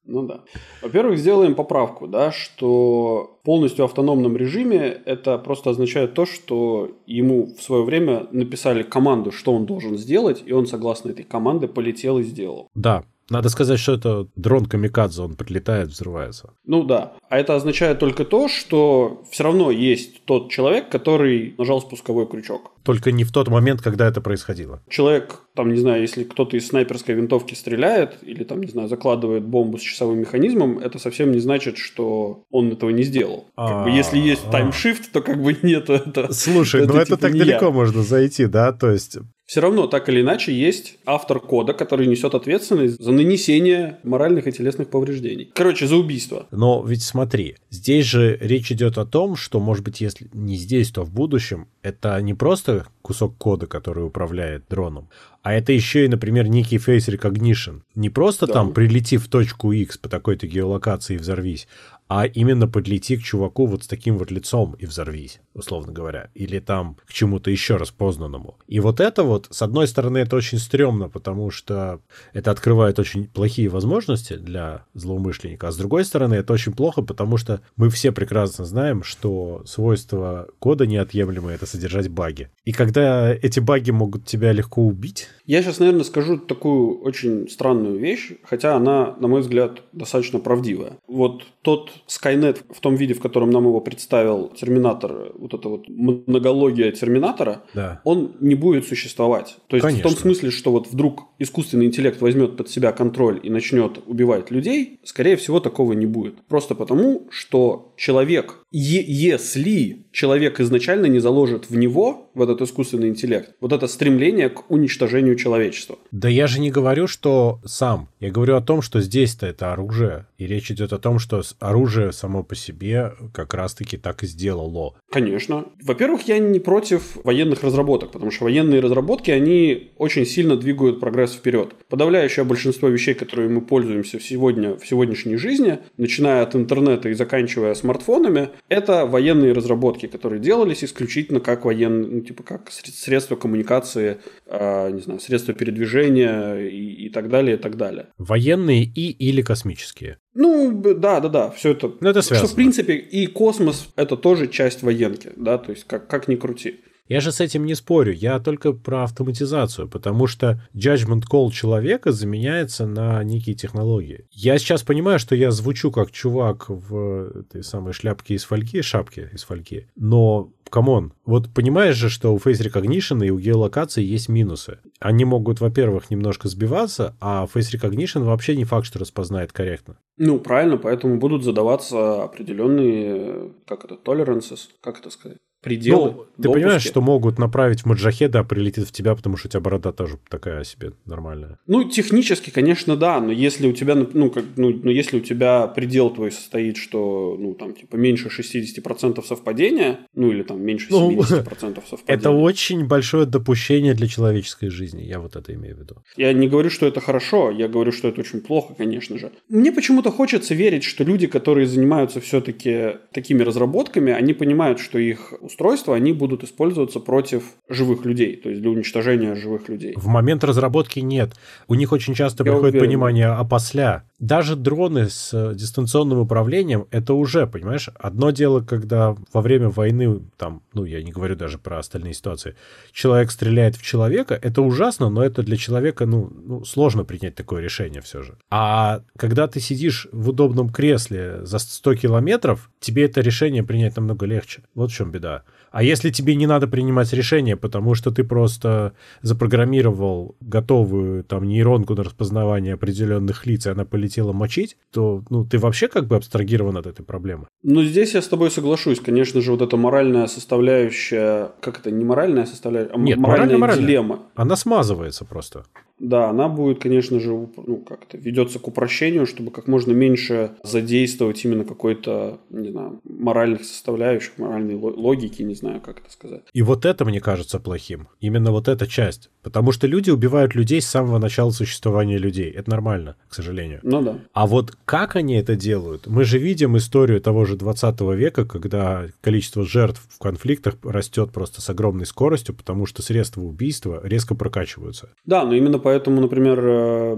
Ну 0.07 0.27
да. 0.27 0.43
Во-первых, 0.83 1.19
сделаем 1.19 1.55
поправку, 1.55 2.07
да, 2.07 2.31
что 2.31 3.41
полностью 3.43 3.87
автономном 3.87 4.37
режиме 4.37 5.01
это 5.07 5.39
просто 5.39 5.71
означает 5.71 6.13
то, 6.13 6.27
что 6.27 6.91
ему 7.07 7.47
в 7.47 7.63
свое 7.63 7.85
время 7.85 8.27
написали 8.31 8.83
команду, 8.83 9.33
что 9.33 9.55
он 9.55 9.65
должен 9.65 9.97
сделать, 9.97 10.43
и 10.45 10.53
он 10.53 10.67
согласно 10.67 11.11
этой 11.11 11.25
команде 11.25 11.69
полетел 11.69 12.19
и 12.19 12.23
сделал. 12.23 12.69
Да, 12.75 13.05
надо 13.31 13.49
сказать, 13.49 13.81
что 13.81 13.95
это 13.95 14.27
дрон 14.37 14.67
Камикадзе, 14.67 15.23
он 15.23 15.37
прилетает, 15.37 15.89
взрывается. 15.89 16.55
Ну 16.67 16.83
да. 16.85 17.15
А 17.29 17.39
это 17.39 17.55
означает 17.55 17.99
только 17.99 18.25
то, 18.25 18.49
что 18.49 19.23
все 19.31 19.45
равно 19.45 19.71
есть 19.71 20.25
тот 20.25 20.51
человек, 20.51 20.89
который 20.91 21.55
нажал 21.59 21.81
спусковой 21.81 22.27
крючок. 22.27 22.73
Только 22.83 23.13
не 23.13 23.25
в 23.25 23.33
тот 23.33 23.49
момент, 23.49 23.81
когда 23.81 24.07
это 24.07 24.21
происходило. 24.21 24.83
Человек, 24.91 25.41
там, 25.55 25.73
не 25.73 25.79
знаю, 25.79 26.03
если 26.03 26.25
кто-то 26.25 26.57
из 26.57 26.69
снайперской 26.69 27.15
винтовки 27.15 27.55
стреляет 27.55 28.19
или, 28.23 28.45
там, 28.45 28.61
не 28.61 28.71
знаю, 28.71 28.89
закладывает 28.89 29.45
бомбу 29.45 29.79
с 29.79 29.81
часовым 29.81 30.19
механизмом, 30.19 30.79
это 30.79 30.99
совсем 30.99 31.33
не 31.33 31.39
значит, 31.39 31.79
что 31.79 32.45
он 32.51 32.73
этого 32.73 32.91
не 32.91 33.05
сделал. 33.05 33.47
Как 33.57 33.85
бы, 33.85 33.91
если 33.91 34.19
есть 34.19 34.51
таймшифт, 34.51 35.13
то 35.13 35.23
как 35.23 35.43
бы 35.43 35.57
нет. 35.63 35.89
Это, 35.89 36.33
Слушай, 36.33 36.83
ну 36.87 36.95
это 36.95 37.07
типа 37.07 37.19
так 37.19 37.33
далеко 37.33 37.73
можно 37.73 38.03
зайти, 38.03 38.47
да? 38.47 38.73
То 38.73 38.91
есть 38.91 39.17
все 39.47 39.61
равно, 39.61 39.87
так 39.87 40.09
или 40.09 40.23
иначе, 40.23 40.55
есть 40.55 40.99
автор 41.05 41.39
кода, 41.39 41.75
который 41.75 42.07
несет 42.07 42.35
ответственность 42.35 42.99
за 42.99 43.13
нанесение 43.13 43.99
моральных 44.03 44.47
и 44.47 44.53
телесных 44.53 44.89
повреждений. 44.89 45.51
Короче, 45.55 45.87
за 45.87 45.97
убийство. 45.97 46.47
Но 46.51 46.83
ведь 46.87 47.03
смотри, 47.03 47.57
здесь 47.71 48.07
же 48.07 48.39
речь 48.41 48.73
идет 48.73 48.97
о 48.97 49.05
том, 49.05 49.37
что, 49.37 49.61
может 49.61 49.85
быть, 49.85 50.01
если 50.01 50.29
не 50.33 50.57
здесь, 50.57 50.91
то 50.91 51.03
в 51.03 51.13
будущем, 51.13 51.69
это 51.83 52.21
не 52.23 52.33
просто 52.33 52.87
кусок 53.03 53.37
кода, 53.37 53.67
который 53.67 54.07
управляет 54.07 54.65
дроном, 54.71 55.11
а 55.43 55.53
это 55.53 55.73
еще 55.73 56.07
и, 56.07 56.09
например, 56.09 56.49
некий 56.49 56.79
face 56.79 57.15
recognition. 57.15 57.83
Не 57.95 58.09
просто 58.09 58.47
да. 58.47 58.55
там 58.55 58.73
прилети 58.73 59.19
в 59.19 59.29
точку 59.29 59.73
X 59.73 59.99
по 59.99 60.09
такой-то 60.09 60.47
геолокации 60.47 61.17
и 61.17 61.19
взорвись, 61.19 61.69
а 62.09 62.27
именно 62.27 62.69
подлети 62.69 63.17
к 63.17 63.23
чуваку 63.23 63.67
вот 63.67 63.85
с 63.85 63.87
таким 63.87 64.19
вот 64.19 64.31
лицом 64.31 64.75
и 64.79 64.87
взорвись, 64.87 65.41
условно 65.55 65.93
говоря, 65.93 66.31
или 66.35 66.59
там 66.59 66.97
к 67.07 67.13
чему-то 67.13 67.51
еще 67.51 67.77
распознанному. 67.77 68.59
И 68.67 68.81
вот 68.81 69.01
это 69.01 69.23
вот, 69.23 69.49
с 69.51 69.63
одной 69.63 69.89
стороны, 69.89 70.19
это 70.19 70.37
очень 70.37 70.59
стрёмно, 70.59 71.09
потому 71.09 71.51
что 71.51 72.01
это 72.33 72.51
открывает 72.51 72.99
очень 72.99 73.27
плохие 73.27 73.69
возможности 73.69 74.37
для 74.37 74.85
злоумышленника, 74.95 75.69
а 75.69 75.73
с 75.73 75.77
другой 75.77 76.05
стороны, 76.05 76.35
это 76.35 76.53
очень 76.53 76.73
плохо, 76.73 77.03
потому 77.03 77.37
что 77.37 77.61
мы 77.77 77.89
все 77.91 78.13
прекрасно 78.13 78.65
знаем, 78.65 79.03
что 79.03 79.63
свойство 79.67 80.49
кода 80.59 80.87
неотъемлемое— 80.87 81.55
это 81.57 81.67
содержать 81.67 82.09
баги. 82.09 82.51
И 82.65 82.73
когда 82.73 83.33
эти 83.33 83.61
баги 83.61 83.91
могут 83.91 84.27
тебя 84.27 84.53
легко 84.53 84.83
убить... 84.83 85.29
Я 85.47 85.63
сейчас, 85.63 85.79
наверное, 85.79 86.05
скажу 86.05 86.39
такую 86.39 87.01
очень 87.01 87.49
странную 87.49 87.99
вещь, 87.99 88.33
хотя 88.43 88.77
она, 88.77 89.15
на 89.21 89.29
мой 89.29 89.43
взгляд, 89.43 89.83
достаточно 89.93 90.39
правдивая. 90.39 90.99
Вот 91.07 91.45
тот 91.63 91.91
Skynet 92.09 92.63
в 92.71 92.81
том 92.81 92.95
виде, 92.95 93.15
в 93.15 93.21
котором 93.21 93.51
нам 93.51 93.65
его 93.65 93.81
представил 93.81 94.49
Терминатор, 94.49 95.33
вот 95.35 95.53
эта 95.53 95.69
вот 95.69 95.89
многология 95.89 96.93
Терминатора, 96.93 97.63
да. 97.75 98.01
он 98.05 98.37
не 98.41 98.55
будет 98.55 98.87
существовать. 98.87 99.57
То 99.67 99.77
есть 99.77 99.85
Конечно. 99.87 100.09
в 100.09 100.13
том 100.13 100.21
смысле, 100.21 100.51
что 100.51 100.73
вот 100.73 100.89
вдруг 100.89 101.25
искусственный 101.39 101.87
интеллект 101.87 102.21
возьмет 102.23 102.57
под 102.57 102.71
себя 102.71 102.93
контроль 102.93 103.39
и 103.43 103.51
начнет 103.51 104.01
убивать 104.07 104.51
людей, 104.51 105.01
скорее 105.05 105.37
всего 105.37 105.61
такого 105.61 105.93
не 105.93 106.07
будет. 106.07 106.43
Просто 106.47 106.75
потому, 106.75 107.27
что 107.31 107.93
человек, 107.97 108.61
если 108.71 110.04
человек 110.15 110.61
изначально 110.61 111.07
не 111.07 111.19
заложит 111.19 111.69
в 111.69 111.77
него 111.77 112.31
в 112.35 112.41
этот 112.41 112.63
искусственный 112.63 113.09
интеллект. 113.09 113.51
Вот 113.61 113.73
это 113.73 113.87
стремление 113.89 114.49
к 114.49 114.71
уничтожению 114.71 115.35
человечества. 115.35 115.99
Да 116.13 116.29
я 116.29 116.47
же 116.47 116.61
не 116.61 116.71
говорю, 116.71 117.07
что 117.07 117.61
сам. 117.65 118.09
Я 118.21 118.31
говорю 118.31 118.57
о 118.57 118.63
том, 118.63 118.81
что 118.81 119.01
здесь-то 119.01 119.47
это 119.47 119.73
оружие. 119.73 120.27
И 120.39 120.47
речь 120.47 120.71
идет 120.71 120.93
о 120.93 120.99
том, 120.99 121.19
что 121.19 121.43
оружие 121.59 122.13
само 122.13 122.43
по 122.43 122.55
себе 122.55 123.13
как 123.33 123.55
раз-таки 123.55 123.97
так 123.97 124.23
и 124.23 124.27
сделало. 124.27 124.95
Конечно. 125.11 125.67
Во-первых, 125.83 126.23
я 126.29 126.39
не 126.39 126.61
против 126.61 127.17
военных 127.25 127.63
разработок, 127.65 128.13
потому 128.13 128.31
что 128.31 128.45
военные 128.45 128.81
разработки, 128.81 129.31
они 129.31 129.93
очень 129.99 130.25
сильно 130.27 130.57
двигают 130.57 131.01
прогресс 131.01 131.33
вперед. 131.33 131.75
Подавляющее 131.89 132.45
большинство 132.45 132.89
вещей, 132.89 133.15
которые 133.15 133.49
мы 133.49 133.61
пользуемся 133.61 134.21
сегодня, 134.21 134.77
в 134.77 134.87
сегодняшней 134.87 135.37
жизни, 135.37 135.79
начиная 135.97 136.43
от 136.43 136.55
интернета 136.55 137.09
и 137.09 137.15
заканчивая 137.15 137.75
смартфонами, 137.75 138.51
это 138.69 139.07
военные 139.07 139.53
разработки, 139.53 140.04
которые 140.09 140.41
делались 140.41 140.85
исключительно 140.85 141.41
как 141.41 141.65
военные, 141.65 142.11
ну, 142.11 142.21
типа 142.21 142.43
как 142.43 142.71
средства 142.71 143.37
коммуникации, 143.37 144.19
э, 144.47 144.91
не 144.91 145.01
знаю, 145.01 145.21
средства 145.21 145.55
передвижения 145.55 146.57
и, 146.57 147.07
и 147.07 147.09
так 147.11 147.29
далее, 147.29 147.57
и 147.57 147.61
так 147.61 147.77
далее. 147.77 148.09
Военные 148.19 148.85
и 148.85 149.11
или 149.11 149.43
космические. 149.43 150.19
Ну, 150.35 150.73
да, 150.83 151.21
да, 151.21 151.29
да, 151.29 151.51
все 151.51 151.71
это. 151.71 151.93
Ну, 152.01 152.09
это 152.09 152.23
связано. 152.23 152.47
Что, 152.47 152.55
в 152.55 152.57
принципе, 152.57 152.95
и 152.95 153.27
космос– 153.27 153.93
это 153.97 154.17
тоже 154.17 154.49
часть 154.49 154.83
военки, 154.83 155.31
да, 155.37 155.59
то 155.59 155.71
есть 155.71 155.85
как, 155.85 156.09
как 156.09 156.29
ни 156.29 156.37
крути. 156.37 156.81
Я 157.07 157.21
же 157.21 157.33
с 157.33 157.41
этим 157.41 157.67
не 157.67 157.75
спорю, 157.75 158.13
я 158.13 158.41
только 158.41 158.73
про 158.73 159.05
автоматизацию, 159.05 159.89
потому 159.89 160.27
что 160.27 160.63
judgment 160.75 161.25
call 161.31 161.51
человека 161.51 162.13
заменяется 162.13 162.87
на 162.87 163.23
некие 163.23 163.55
технологии. 163.55 164.27
Я 164.31 164.59
сейчас 164.59 164.83
понимаю, 164.83 165.19
что 165.19 165.35
я 165.35 165.51
звучу 165.51 165.91
как 165.91 166.11
чувак 166.11 166.67
в 166.69 167.41
этой 167.41 167.63
самой 167.63 167.93
шляпке 167.93 168.35
из 168.35 168.45
фольги, 168.45 168.81
шапке 168.81 169.31
из 169.35 169.45
фольги, 169.45 169.87
но 169.97 170.51
come 170.71 170.95
on, 170.95 171.13
вот 171.27 171.53
понимаешь 171.53 171.97
же, 171.97 172.09
что 172.09 172.35
у 172.35 172.39
Face 172.39 172.63
Recognition 172.63 173.25
и 173.25 173.31
у 173.31 173.39
геолокации 173.39 174.03
есть 174.03 174.31
минусы. 174.31 174.79
Они 174.99 175.27
могут, 175.27 175.61
во-первых, 175.61 176.11
немножко 176.11 176.49
сбиваться, 176.49 177.15
а 177.21 177.47
Face 177.47 177.73
Recognition 177.75 178.25
вообще 178.25 178.57
не 178.57 178.65
факт, 178.65 178.87
что 178.87 178.99
распознает 178.99 179.53
корректно. 179.53 179.99
Ну, 180.17 180.39
правильно, 180.39 180.79
поэтому 180.79 181.19
будут 181.19 181.45
задаваться 181.45 182.25
определенные, 182.25 183.53
как 183.67 183.85
это, 183.85 183.95
tolerances, 183.95 184.69
как 184.81 184.99
это 185.01 185.11
сказать? 185.11 185.39
Пределы. 185.65 186.27
Ну, 186.37 186.43
ты 186.43 186.49
понимаешь, 186.51 186.83
что 186.83 187.01
могут 187.01 187.39
направить 187.39 187.81
в 187.81 187.87
Маджахеда, 187.87 188.41
а 188.41 188.45
прилетит 188.45 188.87
в 188.87 188.93
тебя, 188.93 189.15
потому 189.15 189.37
что 189.37 189.49
у 189.49 189.51
тебя 189.51 189.61
борода 189.61 189.93
тоже 189.93 190.19
такая 190.29 190.63
себе 190.65 190.93
нормальная. 191.07 191.59
Ну, 191.67 191.85
технически, 191.85 192.51
конечно, 192.51 192.97
да, 192.97 193.21
но 193.21 193.33
если 193.33 193.67
у 193.67 193.73
тебя, 193.73 193.95
ну, 193.95 194.31
как, 194.31 194.45
ну, 194.57 194.71
но 194.71 194.91
если 194.91 195.17
у 195.17 195.21
тебя 195.21 195.67
предел 195.67 196.11
твой 196.11 196.31
состоит, 196.31 196.77
что, 196.77 197.37
ну, 197.39 197.55
там, 197.55 197.75
типа, 197.75 197.97
меньше 197.97 198.29
60% 198.29 199.25
совпадения, 199.25 200.01
ну, 200.15 200.31
или 200.31 200.43
там 200.43 200.63
меньше 200.63 200.91
70% 200.91 201.15
ну, 201.15 201.23
совпадения. 201.23 201.75
Это 202.07 202.31
очень 202.31 202.87
большое 202.87 203.27
допущение 203.27 203.95
для 203.95 204.07
человеческой 204.07 204.69
жизни, 204.69 205.03
я 205.03 205.21
вот 205.21 205.37
это 205.37 205.55
имею 205.55 205.77
в 205.77 205.79
виду. 205.79 205.97
Я 206.17 206.33
не 206.33 206.49
говорю, 206.49 206.69
что 206.69 206.87
это 206.87 207.01
хорошо, 207.01 207.51
я 207.51 207.69
говорю, 207.69 207.93
что 207.93 208.09
это 208.09 208.21
очень 208.21 208.41
плохо, 208.41 208.75
конечно 208.77 209.19
же. 209.19 209.33
Мне 209.49 209.73
почему-то 209.73 210.11
хочется 210.11 210.55
верить, 210.55 210.85
что 210.85 211.05
люди, 211.05 211.27
которые 211.27 211.67
занимаются 211.67 212.21
все-таки 212.21 212.99
такими 213.13 213.43
разработками, 213.43 214.13
они 214.13 214.35
понимают, 214.35 214.81
что 214.81 214.99
их 214.99 215.33
устройства, 215.55 215.95
они 215.95 216.13
будут 216.13 216.43
использоваться 216.43 216.99
против 216.99 217.45
живых 217.69 218.05
людей, 218.05 218.37
то 218.37 218.51
есть 218.51 218.61
для 218.61 218.71
уничтожения 218.71 219.35
живых 219.37 219.69
людей. 219.69 219.95
В 219.97 220.09
момент 220.09 220.43
разработки 220.43 220.99
нет. 220.99 221.31
У 221.69 221.75
них 221.75 221.93
очень 221.93 222.15
часто 222.15 222.43
Я 222.45 222.51
приходит 222.53 222.75
уверен. 222.75 222.89
понимание 222.89 223.27
опосля. 223.29 224.03
Даже 224.21 224.55
дроны 224.55 225.11
с 225.11 225.55
дистанционным 225.55 226.19
управлением, 226.19 226.87
это 226.91 227.15
уже, 227.15 227.47
понимаешь, 227.47 227.89
одно 227.97 228.31
дело, 228.31 228.61
когда 228.61 229.17
во 229.33 229.41
время 229.41 229.71
войны, 229.71 230.21
там, 230.37 230.63
ну, 230.73 230.85
я 230.85 231.03
не 231.03 231.11
говорю 231.11 231.35
даже 231.35 231.59
про 231.59 231.79
остальные 231.79 232.15
ситуации, 232.15 232.55
человек 232.93 233.33
стреляет 233.33 233.77
в 233.77 233.83
человека, 233.83 234.39
это 234.41 234.63
ужасно, 234.63 235.11
но 235.11 235.25
это 235.25 235.43
для 235.43 235.57
человека, 235.57 236.07
ну, 236.07 236.33
ну 236.45 236.65
сложно 236.65 237.05
принять 237.05 237.35
такое 237.35 237.61
решение 237.61 238.01
все 238.01 238.23
же. 238.23 238.39
А 238.51 239.03
когда 239.19 239.49
ты 239.49 239.59
сидишь 239.59 240.07
в 240.13 240.29
удобном 240.29 240.69
кресле 240.71 241.45
за 241.45 241.59
100 241.59 241.97
километров, 241.97 242.71
тебе 242.79 243.07
это 243.07 243.21
решение 243.21 243.65
принять 243.65 243.97
намного 243.97 244.27
легче. 244.27 244.63
Вот 244.75 244.93
в 244.93 244.95
чем 244.95 245.11
беда. 245.11 245.43
А 245.75 245.83
если 245.83 246.11
тебе 246.11 246.37
не 246.37 246.47
надо 246.47 246.69
принимать 246.69 247.13
решение, 247.13 247.57
потому 247.57 247.97
что 247.97 248.13
ты 248.13 248.23
просто 248.23 248.93
запрограммировал 249.23 250.37
готовую 250.41 251.25
там 251.25 251.49
нейронку 251.49 251.95
на 251.97 252.05
распознавание 252.05 252.75
определенных 252.75 253.45
лиц, 253.45 253.67
и 253.67 253.71
она 253.71 253.85
полетела 253.85 254.33
мочить, 254.33 254.77
то 254.93 255.25
ну, 255.31 255.45
ты 255.45 255.59
вообще 255.59 255.89
как 255.89 256.07
бы 256.07 256.15
абстрагирован 256.15 256.77
от 256.77 256.87
этой 256.87 257.05
проблемы. 257.05 257.49
Ну, 257.65 257.83
здесь 257.83 258.15
я 258.15 258.23
с 258.23 258.29
тобой 258.29 258.53
соглашусь. 258.53 259.01
Конечно 259.01 259.41
же, 259.41 259.51
вот 259.51 259.63
эта 259.63 259.77
моральная 259.77 260.29
составляющая, 260.29 261.51
как 261.61 261.81
это, 261.81 261.91
не 261.91 262.05
моральная 262.05 262.47
составляющая, 262.47 262.95
а 262.95 262.97
Нет, 262.97 263.19
моральная, 263.19 263.59
моральная 263.59 263.85
дилемма. 263.85 264.21
Она 264.37 264.55
смазывается 264.55 265.25
просто. 265.25 265.65
Да, 265.99 266.31
она 266.31 266.49
будет, 266.49 266.81
конечно 266.81 267.21
же, 267.21 267.31
ну, 267.31 267.77
как-то 267.79 268.19
ведется 268.19 268.59
к 268.59 268.67
упрощению, 268.67 269.27
чтобы 269.27 269.51
как 269.51 269.69
можно 269.69 269.93
меньше 269.93 270.53
задействовать 270.63 271.45
именно 271.45 271.65
какой-то, 271.65 272.41
не 272.51 272.71
знаю, 272.71 273.01
моральных 273.05 273.65
составляющих, 273.65 274.39
моральной 274.39 274.75
логики, 274.75 275.43
не 275.43 275.55
знаю, 275.55 275.81
как 275.81 276.01
это 276.01 276.11
сказать. 276.11 276.43
И 276.53 276.63
вот 276.63 276.85
это 276.85 277.05
мне 277.05 277.21
кажется 277.21 277.61
плохим. 277.61 278.09
Именно 278.21 278.51
вот 278.51 278.69
эта 278.69 278.87
часть. 278.87 279.31
Потому 279.43 279.73
что 279.73 279.87
люди 279.87 280.11
убивают 280.11 280.55
людей 280.55 280.81
с 280.81 280.87
самого 280.87 281.19
начала 281.19 281.51
существования 281.51 282.19
людей. 282.19 282.51
Это 282.51 282.71
нормально, 282.71 283.17
к 283.29 283.35
сожалению. 283.35 283.81
Ну 283.83 284.03
да. 284.03 284.19
А 284.33 284.47
вот 284.47 284.77
как 284.85 285.17
они 285.17 285.37
это 285.37 285.55
делают? 285.55 286.07
Мы 286.07 286.25
же 286.25 286.39
видим 286.39 286.77
историю 286.77 287.21
того 287.21 287.45
же 287.45 287.57
20 287.57 288.01
века, 288.17 288.45
когда 288.45 289.07
количество 289.21 289.65
жертв 289.65 290.03
в 290.09 290.19
конфликтах 290.19 290.77
растет 290.83 291.31
просто 291.31 291.61
с 291.61 291.71
огромной 291.71 292.07
скоростью, 292.07 292.55
потому 292.55 292.87
что 292.87 293.03
средства 293.03 293.43
убийства 293.43 294.01
резко 294.03 294.35
прокачиваются. 294.35 295.11
Да, 295.25 295.45
но 295.45 295.55
именно 295.55 295.79
поэтому, 295.85 296.23
например, 296.23 296.59
э, 296.63 297.17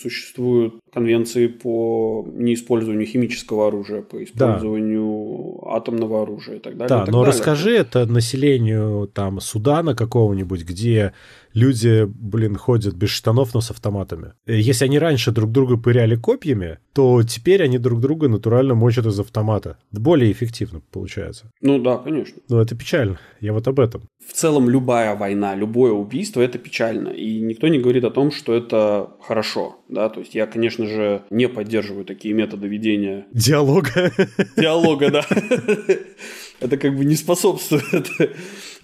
существуют 0.00 0.74
конвенции 0.92 1.48
по 1.48 2.24
неиспользованию 2.32 3.06
химического 3.06 3.66
оружия, 3.66 4.02
по 4.02 4.22
использованию 4.22 5.58
да. 5.62 5.76
атомного 5.76 6.22
оружия 6.22 6.56
и 6.56 6.58
так 6.60 6.76
далее. 6.76 6.88
Да, 6.88 7.04
так 7.04 7.12
но 7.12 7.24
далее. 7.24 7.36
расскажи 7.36 7.76
это 7.76 8.06
населению 8.06 9.10
там 9.12 9.40
Судана 9.40 9.96
какого-нибудь, 9.96 10.62
где 10.62 11.12
люди, 11.54 12.04
блин, 12.04 12.56
ходят 12.56 12.94
без 12.94 13.10
штанов, 13.10 13.54
но 13.54 13.60
с 13.60 13.70
автоматами. 13.70 14.32
Если 14.46 14.84
они 14.84 14.98
раньше 14.98 15.30
друг 15.30 15.50
друга 15.50 15.76
пыряли 15.76 16.16
копьями, 16.16 16.78
то 16.92 17.22
теперь 17.22 17.62
они 17.62 17.78
друг 17.78 18.00
друга 18.00 18.28
натурально 18.28 18.74
мочат 18.74 19.06
из 19.06 19.18
автомата. 19.18 19.78
Более 19.92 20.30
эффективно 20.30 20.80
получается. 20.90 21.50
Ну 21.60 21.78
да, 21.78 21.96
конечно. 21.96 22.36
Но 22.48 22.60
это 22.60 22.76
печально. 22.76 23.18
Я 23.40 23.52
вот 23.52 23.66
об 23.68 23.80
этом. 23.80 24.08
В 24.26 24.32
целом 24.32 24.68
любая 24.68 25.14
война, 25.14 25.54
любое 25.54 25.92
убийство– 25.92 26.40
это 26.42 26.58
печально. 26.58 27.08
И 27.08 27.40
никто 27.40 27.68
не 27.68 27.78
говорит 27.78 28.04
о 28.04 28.10
том, 28.10 28.30
что 28.30 28.54
это 28.54 29.10
хорошо. 29.20 29.76
Да? 29.88 30.08
То 30.08 30.20
есть 30.20 30.34
я, 30.34 30.46
конечно 30.46 30.86
же, 30.86 31.22
не 31.30 31.48
поддерживаю 31.48 32.04
такие 32.04 32.34
методы 32.34 32.68
ведения... 32.68 33.26
Диалога. 33.32 34.12
Диалога, 34.56 35.10
да. 35.10 35.26
Это 36.60 36.76
как 36.78 36.96
бы 36.96 37.04
не 37.04 37.16
способствует 37.16 38.08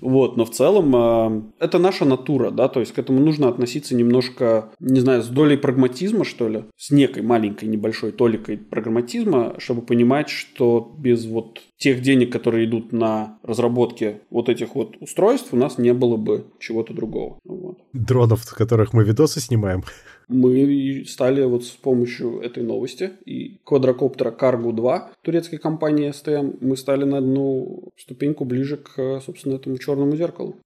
вот, 0.01 0.37
но 0.37 0.45
в 0.45 0.51
целом 0.51 0.95
э, 0.95 1.43
это 1.59 1.79
наша 1.79 2.05
натура, 2.05 2.51
да, 2.51 2.69
то 2.69 2.81
есть 2.81 2.93
к 2.93 2.99
этому 2.99 3.21
нужно 3.21 3.49
относиться 3.49 3.95
немножко, 3.95 4.71
не 4.81 5.01
знаю, 5.01 5.23
с 5.23 5.29
долей 5.29 5.57
прагматизма, 5.57 6.25
что 6.25 6.49
ли, 6.49 6.65
с 6.77 6.91
некой 6.91 7.23
маленькой 7.23 7.69
небольшой 7.69 8.13
толикой 8.13 8.57
прагматизма, 8.59 9.55
чтобы 9.59 9.83
понимать, 9.83 10.29
что 10.29 10.95
без 10.99 11.27
вот 11.27 11.61
тех 11.77 12.03
денег, 12.03 12.33
которые 12.33 12.67
идут 12.67 12.93
на 12.93 13.39
разработки 13.43 14.21
вот 14.31 14.49
этих 14.49 14.75
вот 14.75 14.97
устройств, 15.01 15.53
у 15.53 15.57
нас 15.57 15.79
не 15.79 15.95
было 15.95 16.17
бы 16.17 16.45
чего-то 16.59 16.95
другого. 16.95 17.39
Вот. 17.45 17.79
Дронов, 17.93 18.45
с 18.45 18.53
которых 18.53 18.93
мы 18.93 19.05
видосы 19.05 19.41
снимаем 19.41 19.85
мы 20.31 21.05
стали 21.07 21.45
вот 21.45 21.65
с 21.65 21.71
помощью 21.71 22.41
этой 22.41 22.63
новости 22.63 23.11
и 23.27 23.59
квадрокоптера 23.65 24.31
Cargo 24.31 24.73
2 24.73 25.11
турецкой 25.23 25.59
компании 25.59 26.11
STM, 26.11 26.59
мы 26.61 26.77
стали 26.77 27.05
на 27.05 27.19
одну 27.19 27.91
ступеньку 27.99 28.45
ближе 28.45 28.77
к, 28.77 29.21
собственно, 29.21 29.57
этому 29.57 29.77
черному 29.79 30.17
зеркалу. 30.17 30.57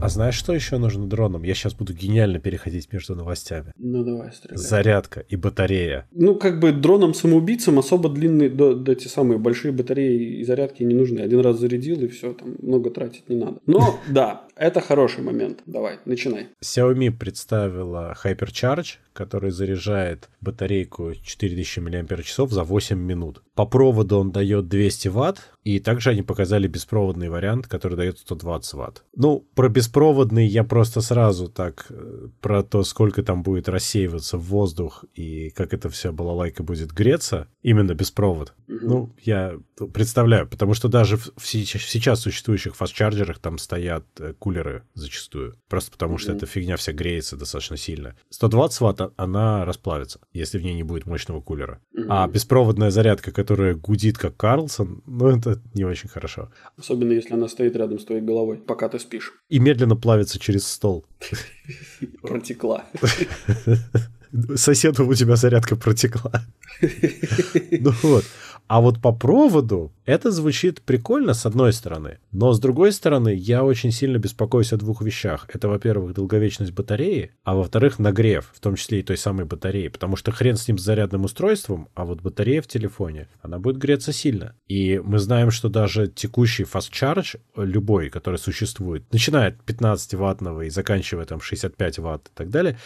А 0.00 0.08
знаешь, 0.08 0.34
что 0.34 0.52
еще 0.52 0.78
нужно 0.78 1.06
дроном? 1.06 1.42
Я 1.42 1.54
сейчас 1.54 1.74
буду 1.74 1.94
гениально 1.94 2.38
переходить 2.38 2.92
между 2.92 3.14
новостями. 3.14 3.72
Ну 3.78 4.04
давай, 4.04 4.32
стреляй. 4.32 4.58
Зарядка 4.58 5.20
и 5.20 5.36
батарея. 5.36 6.06
Ну, 6.12 6.36
как 6.36 6.60
бы 6.60 6.72
дроном-самоубийцам 6.72 7.78
особо 7.78 8.08
длинные, 8.08 8.50
да, 8.50 8.74
да, 8.74 8.94
те 8.94 9.08
самые 9.08 9.38
большие 9.38 9.72
батареи 9.72 10.38
и 10.38 10.44
зарядки 10.44 10.82
не 10.82 10.94
нужны. 10.94 11.20
Один 11.20 11.40
раз 11.40 11.58
зарядил, 11.58 12.00
и 12.02 12.08
все, 12.08 12.34
там 12.34 12.56
много 12.60 12.90
тратить 12.90 13.28
не 13.28 13.36
надо. 13.36 13.58
Но, 13.66 13.98
да, 14.08 14.42
это 14.54 14.80
хороший 14.80 15.24
момент. 15.24 15.60
Давай, 15.66 15.98
начинай. 16.04 16.48
Xiaomi 16.62 17.10
представила 17.10 18.14
Hypercharge, 18.22 18.96
который 19.12 19.50
заряжает 19.50 20.28
батарейку 20.40 21.14
4000 21.14 21.80
мАч 21.80 22.34
за 22.36 22.64
8 22.64 22.98
минут. 22.98 23.42
По 23.54 23.64
проводу 23.66 24.18
он 24.18 24.30
дает 24.30 24.68
200 24.68 25.08
Вт, 25.08 25.38
и 25.64 25.80
также 25.80 26.10
они 26.10 26.22
показали 26.22 26.68
беспроводный 26.68 27.28
вариант, 27.28 27.66
который 27.66 27.96
дает 27.96 28.18
120 28.18 28.74
Вт. 28.74 29.04
Ну, 29.16 29.46
про 29.54 29.68
беспроводный 29.68 29.85
беспроводный 29.86 30.46
я 30.46 30.64
просто 30.64 31.00
сразу 31.00 31.48
так 31.48 31.86
э, 31.90 32.28
про 32.40 32.62
то, 32.62 32.82
сколько 32.82 33.22
там 33.22 33.42
будет 33.42 33.68
рассеиваться 33.68 34.36
в 34.36 34.42
воздух 34.42 35.04
и 35.14 35.50
как 35.50 35.72
это 35.72 35.88
вся 35.88 36.12
балалайка 36.12 36.62
будет 36.62 36.92
греться, 36.92 37.46
именно 37.62 37.94
беспровод. 37.94 38.52
Угу. 38.68 38.78
Ну, 38.82 39.14
я 39.22 39.58
представляю, 39.92 40.48
потому 40.48 40.74
что 40.74 40.88
даже 40.88 41.16
в, 41.16 41.30
в 41.36 41.46
сейчас 41.46 42.20
существующих 42.20 42.74
фастчарджерах 42.74 43.38
там 43.38 43.58
стоят 43.58 44.04
э, 44.18 44.34
кулеры 44.38 44.82
зачастую. 44.94 45.54
Просто 45.68 45.92
потому 45.92 46.14
угу. 46.14 46.18
что 46.18 46.32
эта 46.32 46.46
фигня 46.46 46.76
вся 46.76 46.92
греется 46.92 47.36
достаточно 47.36 47.76
сильно. 47.76 48.16
120 48.30 48.80
ватт, 48.80 49.00
а, 49.00 49.12
она 49.16 49.64
расплавится, 49.64 50.20
если 50.32 50.58
в 50.58 50.62
ней 50.62 50.74
не 50.74 50.82
будет 50.82 51.06
мощного 51.06 51.40
кулера. 51.40 51.80
Угу. 51.94 52.06
А 52.08 52.26
беспроводная 52.26 52.90
зарядка, 52.90 53.30
которая 53.30 53.74
гудит 53.74 54.18
как 54.18 54.36
Карлсон, 54.36 55.02
ну, 55.06 55.28
это 55.28 55.60
не 55.74 55.84
очень 55.84 56.08
хорошо. 56.08 56.50
Особенно 56.76 57.12
если 57.12 57.34
она 57.34 57.48
стоит 57.48 57.76
рядом 57.76 57.98
с 58.00 58.04
твоей 58.04 58.22
головой, 58.22 58.58
пока 58.58 58.88
ты 58.88 58.98
спишь. 58.98 59.32
И 59.48 59.60
медленно 59.76 59.96
плавится 59.96 60.38
через 60.38 60.66
стол. 60.66 61.04
Протекла. 62.22 62.84
Соседу 64.54 65.06
у 65.06 65.14
тебя 65.14 65.36
зарядка 65.36 65.76
протекла. 65.76 66.44
Ну 67.70 67.92
вот. 68.02 68.24
А 68.68 68.80
вот 68.80 69.00
по 69.00 69.12
проводу 69.12 69.92
это 70.04 70.30
звучит 70.30 70.82
прикольно 70.82 71.34
с 71.34 71.46
одной 71.46 71.72
стороны, 71.72 72.18
но 72.32 72.52
с 72.52 72.60
другой 72.60 72.92
стороны 72.92 73.34
я 73.34 73.64
очень 73.64 73.92
сильно 73.92 74.18
беспокоюсь 74.18 74.72
о 74.72 74.76
двух 74.76 75.02
вещах. 75.02 75.48
Это, 75.52 75.68
во-первых, 75.68 76.14
долговечность 76.14 76.72
батареи, 76.72 77.32
а 77.44 77.54
во-вторых, 77.54 77.98
нагрев, 77.98 78.50
в 78.54 78.60
том 78.60 78.76
числе 78.76 79.00
и 79.00 79.02
той 79.02 79.16
самой 79.16 79.46
батареи, 79.46 79.88
потому 79.88 80.16
что 80.16 80.32
хрен 80.32 80.56
с 80.56 80.66
ним 80.68 80.78
с 80.78 80.82
зарядным 80.82 81.24
устройством, 81.24 81.88
а 81.94 82.04
вот 82.04 82.22
батарея 82.22 82.62
в 82.62 82.66
телефоне, 82.66 83.28
она 83.42 83.58
будет 83.58 83.78
греться 83.78 84.12
сильно. 84.12 84.54
И 84.68 85.00
мы 85.04 85.18
знаем, 85.18 85.50
что 85.50 85.68
даже 85.68 86.08
текущий 86.08 86.64
fast 86.64 86.92
charge, 86.92 87.40
любой, 87.56 88.10
который 88.10 88.38
существует, 88.38 89.04
начиная 89.12 89.48
от 89.48 89.56
15-ваттного 89.66 90.66
и 90.66 90.70
заканчивая 90.70 91.24
там 91.24 91.40
65 91.40 91.98
ватт 91.98 92.28
и 92.28 92.30
так 92.34 92.50
далее, 92.50 92.78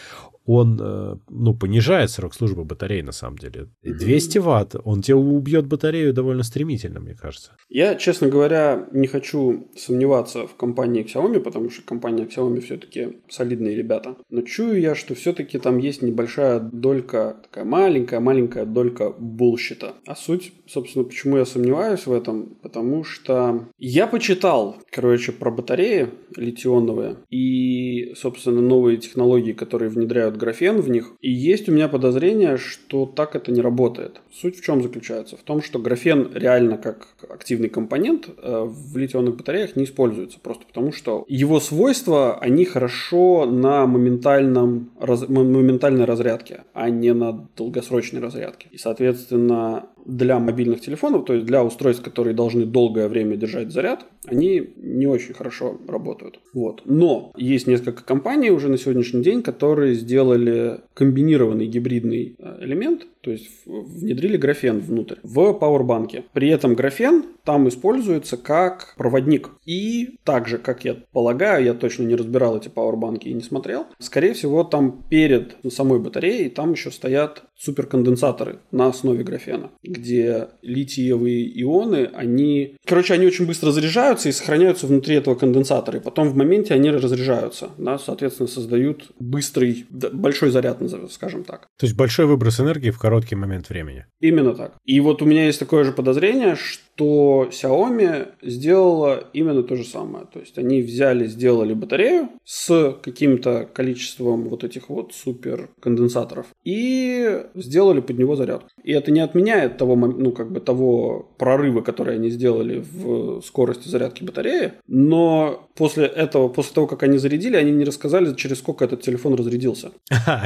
он, 0.53 0.79
э, 0.81 1.15
ну, 1.29 1.53
понижает 1.53 2.09
срок 2.09 2.33
службы 2.33 2.63
батареи, 2.63 3.01
на 3.01 3.11
самом 3.11 3.37
деле. 3.37 3.67
200 3.83 4.39
ватт, 4.39 4.75
он 4.83 5.01
тебе 5.01 5.15
убьет 5.15 5.67
батарею 5.67 6.13
довольно 6.13 6.43
стремительно, 6.43 6.99
мне 6.99 7.15
кажется. 7.15 7.51
Я, 7.69 7.95
честно 7.95 8.27
говоря, 8.27 8.87
не 8.91 9.07
хочу 9.07 9.67
сомневаться 9.77 10.47
в 10.47 10.55
компании 10.55 11.05
Xiaomi, 11.05 11.39
потому 11.39 11.69
что 11.69 11.83
компания 11.83 12.25
Xiaomi 12.25 12.59
все-таки 12.61 13.17
солидные 13.29 13.75
ребята. 13.75 14.15
Но 14.29 14.41
чую 14.41 14.79
я, 14.79 14.95
что 14.95 15.15
все-таки 15.15 15.57
там 15.59 15.77
есть 15.77 16.01
небольшая 16.01 16.59
долька, 16.59 17.37
такая 17.43 17.65
маленькая-маленькая 17.65 18.65
долька 18.65 19.11
булщита. 19.17 19.93
А 20.05 20.15
суть, 20.15 20.53
собственно, 20.67 21.05
почему 21.05 21.37
я 21.37 21.45
сомневаюсь 21.45 22.05
в 22.05 22.13
этом, 22.13 22.57
потому 22.61 23.03
что 23.03 23.67
я 23.77 24.07
почитал, 24.07 24.77
короче, 24.91 25.31
про 25.31 25.51
батареи 25.51 26.09
литионовые 26.35 27.17
и, 27.29 28.13
собственно, 28.15 28.61
новые 28.61 28.97
технологии, 28.97 29.53
которые 29.53 29.89
внедряют 29.89 30.37
графен 30.41 30.81
в 30.81 30.89
них. 30.89 31.13
И 31.21 31.31
есть 31.31 31.69
у 31.69 31.71
меня 31.71 31.87
подозрение, 31.87 32.57
что 32.57 33.05
так 33.05 33.35
это 33.35 33.51
не 33.51 33.61
работает. 33.61 34.21
Суть 34.33 34.59
в 34.59 34.63
чем 34.63 34.81
заключается? 34.81 35.37
В 35.37 35.43
том, 35.43 35.61
что 35.61 35.79
графен 35.79 36.31
реально 36.33 36.77
как 36.77 37.07
активный 37.29 37.69
компонент 37.69 38.27
э, 38.27 38.65
в 38.65 38.97
литионных 38.97 39.37
батареях 39.37 39.75
не 39.75 39.83
используется. 39.83 40.39
Просто 40.39 40.65
потому, 40.65 40.91
что 40.91 41.25
его 41.27 41.59
свойства, 41.59 42.39
они 42.39 42.65
хорошо 42.65 43.45
на 43.45 43.85
моментальном, 43.85 44.89
раз, 44.99 45.29
моментальной 45.29 46.05
разрядке, 46.05 46.63
а 46.73 46.89
не 46.89 47.13
на 47.13 47.47
долгосрочной 47.55 48.19
разрядке. 48.19 48.67
И, 48.71 48.77
соответственно, 48.77 49.85
для 50.05 50.39
мобильных 50.39 50.81
телефонов, 50.81 51.25
то 51.25 51.33
есть 51.33 51.45
для 51.45 51.63
устройств, 51.63 52.03
которые 52.03 52.33
должны 52.33 52.65
долгое 52.65 53.07
время 53.07 53.35
держать 53.35 53.71
заряд, 53.71 54.05
они 54.25 54.73
не 54.77 55.07
очень 55.07 55.33
хорошо 55.33 55.77
работают. 55.87 56.39
Вот. 56.53 56.81
Но 56.85 57.31
есть 57.35 57.67
несколько 57.67 58.03
компаний 58.03 58.51
уже 58.51 58.69
на 58.69 58.77
сегодняшний 58.77 59.23
день, 59.23 59.41
которые 59.41 59.95
сделали 59.95 60.81
комбинированный 60.93 61.65
гибридный 61.65 62.35
э, 62.37 62.57
элемент, 62.61 63.07
то 63.21 63.31
есть 63.31 63.49
внедрили 63.65 64.37
графен 64.37 64.79
внутрь 64.79 65.15
в 65.23 65.53
пауэрбанке. 65.53 66.25
При 66.33 66.49
этом 66.49 66.73
графен 66.73 67.23
там 67.43 67.67
используется 67.67 68.37
как 68.37 68.95
проводник. 68.97 69.51
И 69.65 70.17
также, 70.23 70.57
как 70.57 70.85
я 70.85 70.97
полагаю, 71.11 71.63
я 71.63 71.73
точно 71.73 72.03
не 72.03 72.15
разбирал 72.15 72.57
эти 72.57 72.69
пауэрбанки 72.69 73.27
и 73.27 73.33
не 73.33 73.41
смотрел, 73.41 73.85
скорее 73.99 74.33
всего, 74.33 74.63
там 74.63 75.03
перед 75.09 75.55
самой 75.71 75.99
батареей 75.99 76.49
там 76.49 76.71
еще 76.71 76.91
стоят 76.91 77.43
суперконденсаторы 77.57 78.59
на 78.71 78.87
основе 78.87 79.23
графена, 79.23 79.69
где 79.91 80.47
литиевые 80.61 81.61
ионы, 81.61 82.09
они... 82.13 82.75
Короче, 82.85 83.13
они 83.13 83.25
очень 83.25 83.45
быстро 83.45 83.71
заряжаются 83.71 84.29
и 84.29 84.31
сохраняются 84.31 84.87
внутри 84.87 85.15
этого 85.15 85.35
конденсатора, 85.35 85.99
и 85.99 86.01
потом 86.01 86.29
в 86.29 86.35
моменте 86.35 86.73
они 86.73 86.89
разряжаются, 86.89 87.69
да, 87.77 87.97
соответственно, 87.97 88.47
создают 88.47 89.11
быстрый, 89.19 89.85
большой 89.89 90.51
заряд, 90.51 90.79
скажем 91.11 91.43
так. 91.43 91.67
То 91.77 91.85
есть 91.85 91.95
большой 91.95 92.25
выброс 92.25 92.59
энергии 92.59 92.89
в 92.89 92.99
короткий 92.99 93.35
момент 93.35 93.69
времени. 93.69 94.05
Именно 94.19 94.55
так. 94.55 94.75
И 94.85 94.99
вот 94.99 95.21
у 95.21 95.25
меня 95.25 95.45
есть 95.45 95.59
такое 95.59 95.83
же 95.83 95.91
подозрение, 95.91 96.55
что 96.55 97.49
Xiaomi 97.51 98.29
сделала 98.41 99.23
именно 99.33 99.63
то 99.63 99.75
же 99.75 99.83
самое. 99.83 100.25
То 100.31 100.39
есть 100.39 100.57
они 100.57 100.81
взяли, 100.81 101.27
сделали 101.27 101.73
батарею 101.73 102.29
с 102.43 102.95
каким-то 103.03 103.67
количеством 103.73 104.49
вот 104.49 104.63
этих 104.63 104.89
вот 104.89 105.13
супер 105.13 105.69
конденсаторов 105.81 106.47
и 106.63 107.43
сделали 107.55 108.01
под 108.01 108.17
него 108.17 108.35
зарядку. 108.35 108.69
И 108.83 108.91
это 108.91 109.11
не 109.11 109.19
отменяет 109.19 109.77
того, 109.81 109.95
ну, 109.95 110.31
как 110.31 110.51
бы 110.51 110.59
того 110.59 111.31
прорыва, 111.39 111.81
который 111.81 112.13
они 112.13 112.29
сделали 112.29 112.85
в 112.93 113.41
скорости 113.41 113.87
зарядки 113.87 114.23
батареи, 114.23 114.73
но 114.87 115.67
после 115.75 116.05
этого, 116.05 116.49
после 116.49 116.75
того, 116.75 116.85
как 116.85 117.01
они 117.01 117.17
зарядили, 117.17 117.55
они 117.55 117.71
не 117.71 117.83
рассказали, 117.83 118.35
через 118.35 118.59
сколько 118.59 118.85
этот 118.85 119.01
телефон 119.01 119.33
разрядился. 119.33 119.89
А, 120.27 120.43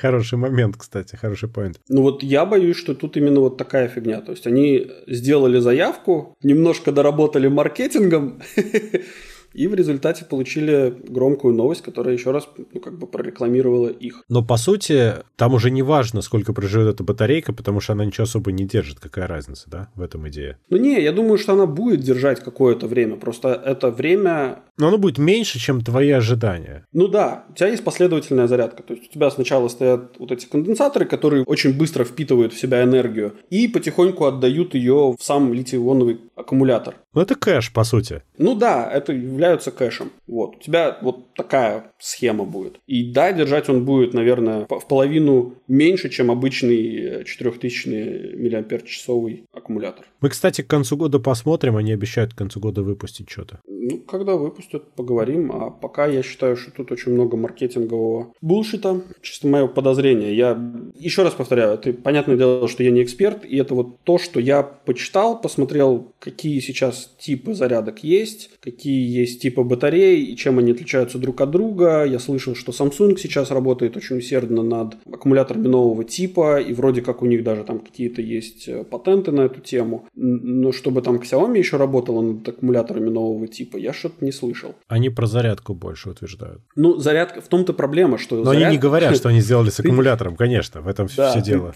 хороший 0.00 0.38
момент, 0.38 0.76
кстати, 0.78 1.16
хороший 1.16 1.48
поинт. 1.50 1.80
Ну 1.90 2.02
вот 2.02 2.22
я 2.22 2.46
боюсь, 2.46 2.76
что 2.76 2.94
тут 2.94 3.16
именно 3.18 3.40
вот 3.40 3.58
такая 3.58 3.88
фигня. 3.88 4.22
То 4.22 4.32
есть 4.32 4.46
они 4.46 4.86
сделали 5.06 5.60
заявку, 5.60 6.34
немножко 6.42 6.90
доработали 6.90 7.48
маркетингом, 7.48 8.40
и 9.52 9.66
в 9.66 9.74
результате 9.74 10.24
получили 10.24 10.94
громкую 11.08 11.54
новость, 11.54 11.82
которая 11.82 12.14
еще 12.14 12.30
раз 12.30 12.48
ну, 12.72 12.80
как 12.80 12.98
бы 12.98 13.06
прорекламировала 13.06 13.88
их. 13.88 14.24
Но 14.28 14.44
по 14.44 14.56
сути, 14.56 15.14
там 15.36 15.54
уже 15.54 15.70
не 15.70 15.82
важно, 15.82 16.22
сколько 16.22 16.52
проживет 16.52 16.94
эта 16.94 17.04
батарейка, 17.04 17.52
потому 17.52 17.80
что 17.80 17.92
она 17.92 18.04
ничего 18.04 18.24
особо 18.24 18.52
не 18.52 18.64
держит. 18.64 19.00
Какая 19.00 19.26
разница, 19.26 19.68
да, 19.70 19.88
в 19.94 20.02
этом 20.02 20.28
идее? 20.28 20.58
Ну 20.70 20.76
не, 20.76 21.00
я 21.02 21.12
думаю, 21.12 21.38
что 21.38 21.52
она 21.52 21.66
будет 21.66 22.00
держать 22.00 22.40
какое-то 22.40 22.86
время. 22.86 23.16
Просто 23.16 23.48
это 23.48 23.90
время... 23.90 24.60
Но 24.76 24.88
оно 24.88 24.98
будет 24.98 25.18
меньше, 25.18 25.58
чем 25.58 25.80
твои 25.80 26.10
ожидания. 26.10 26.86
Ну 26.92 27.08
да, 27.08 27.44
у 27.50 27.54
тебя 27.54 27.68
есть 27.68 27.84
последовательная 27.84 28.46
зарядка. 28.46 28.82
То 28.82 28.94
есть 28.94 29.08
у 29.08 29.12
тебя 29.12 29.30
сначала 29.30 29.68
стоят 29.68 30.16
вот 30.18 30.30
эти 30.30 30.46
конденсаторы, 30.46 31.04
которые 31.04 31.44
очень 31.44 31.76
быстро 31.76 32.04
впитывают 32.04 32.52
в 32.52 32.60
себя 32.60 32.82
энергию 32.82 33.34
и 33.50 33.68
потихоньку 33.68 34.24
отдают 34.24 34.74
ее 34.74 35.16
в 35.18 35.22
сам 35.22 35.52
литий-ионовый 35.52 36.20
аккумулятор. 36.36 36.96
Ну 37.18 37.22
это 37.22 37.34
кэш, 37.34 37.72
по 37.72 37.82
сути. 37.82 38.22
Ну 38.38 38.54
да, 38.54 38.88
это 38.88 39.12
являются 39.12 39.72
кэшем. 39.72 40.12
Вот. 40.28 40.54
У 40.54 40.60
тебя 40.60 40.98
вот 41.02 41.34
такая 41.34 41.90
схема 41.98 42.44
будет. 42.44 42.78
И 42.86 43.10
да, 43.10 43.32
держать 43.32 43.68
он 43.68 43.84
будет, 43.84 44.14
наверное, 44.14 44.68
в 44.70 44.86
половину 44.86 45.54
меньше, 45.66 46.10
чем 46.10 46.30
обычный 46.30 47.24
4000 47.24 48.36
мАч 48.36 49.40
аккумулятор. 49.52 50.06
Мы, 50.20 50.28
кстати, 50.28 50.62
к 50.62 50.68
концу 50.68 50.96
года 50.96 51.18
посмотрим, 51.18 51.76
они 51.76 51.92
обещают 51.92 52.34
к 52.34 52.38
концу 52.38 52.60
года 52.60 52.84
выпустить 52.84 53.28
что-то. 53.28 53.58
Ну, 53.66 53.98
когда 53.98 54.36
выпустят, 54.36 54.92
поговорим. 54.92 55.50
А 55.50 55.70
пока 55.70 56.06
я 56.06 56.22
считаю, 56.22 56.56
что 56.56 56.70
тут 56.70 56.92
очень 56.92 57.12
много 57.12 57.36
маркетингового 57.36 58.32
булшита. 58.40 59.00
Чисто 59.22 59.48
мое 59.48 59.66
подозрение. 59.66 60.36
Я 60.36 60.56
еще 60.94 61.24
раз 61.24 61.34
повторяю, 61.34 61.72
это 61.72 61.92
понятное 61.92 62.36
дело, 62.36 62.68
что 62.68 62.84
я 62.84 62.92
не 62.92 63.02
эксперт, 63.02 63.44
и 63.44 63.56
это 63.56 63.74
вот 63.74 64.00
то, 64.04 64.18
что 64.18 64.38
я 64.38 64.62
почитал, 64.62 65.40
посмотрел, 65.40 66.12
какие 66.20 66.60
сейчас 66.60 67.07
типы 67.18 67.54
зарядок 67.54 68.04
есть, 68.04 68.50
какие 68.60 69.08
есть 69.08 69.40
типы 69.42 69.62
батарей 69.62 70.24
и 70.24 70.36
чем 70.36 70.58
они 70.58 70.72
отличаются 70.72 71.18
друг 71.18 71.40
от 71.40 71.50
друга. 71.50 72.04
Я 72.04 72.18
слышал, 72.18 72.54
что 72.54 72.72
Samsung 72.72 73.16
сейчас 73.16 73.50
работает 73.50 73.96
очень 73.96 74.18
усердно 74.18 74.62
над 74.62 74.96
аккумуляторами 75.12 75.68
нового 75.68 76.04
типа, 76.04 76.60
и 76.60 76.72
вроде 76.72 77.02
как 77.02 77.22
у 77.22 77.26
них 77.26 77.42
даже 77.44 77.64
там 77.64 77.80
какие-то 77.80 78.22
есть 78.22 78.68
э, 78.68 78.84
патенты 78.84 79.32
на 79.32 79.42
эту 79.42 79.60
тему 79.60 80.06
но 80.14 80.72
чтобы 80.72 81.02
там 81.02 81.16
Xiaomi 81.16 81.58
еще 81.58 81.76
работала 81.76 82.20
над 82.20 82.48
аккумуляторами 82.48 83.08
нового 83.08 83.46
типа, 83.46 83.76
я 83.76 83.92
что-то 83.92 84.24
не 84.24 84.32
слышал. 84.32 84.74
Они 84.88 85.10
про 85.10 85.26
зарядку 85.26 85.74
больше 85.74 86.10
утверждают. 86.10 86.62
Ну, 86.74 86.96
зарядка, 86.98 87.40
в 87.40 87.48
том-то 87.48 87.72
проблема, 87.72 88.18
что... 88.18 88.36
Но 88.36 88.44
заряд... 88.44 88.62
они 88.64 88.76
не 88.76 88.80
говорят, 88.80 89.16
что 89.16 89.28
они 89.28 89.40
сделали 89.40 89.70
с 89.70 89.80
аккумулятором, 89.80 90.36
конечно, 90.36 90.80
в 90.80 90.88
этом 90.88 91.08
все 91.08 91.40
дело. 91.40 91.74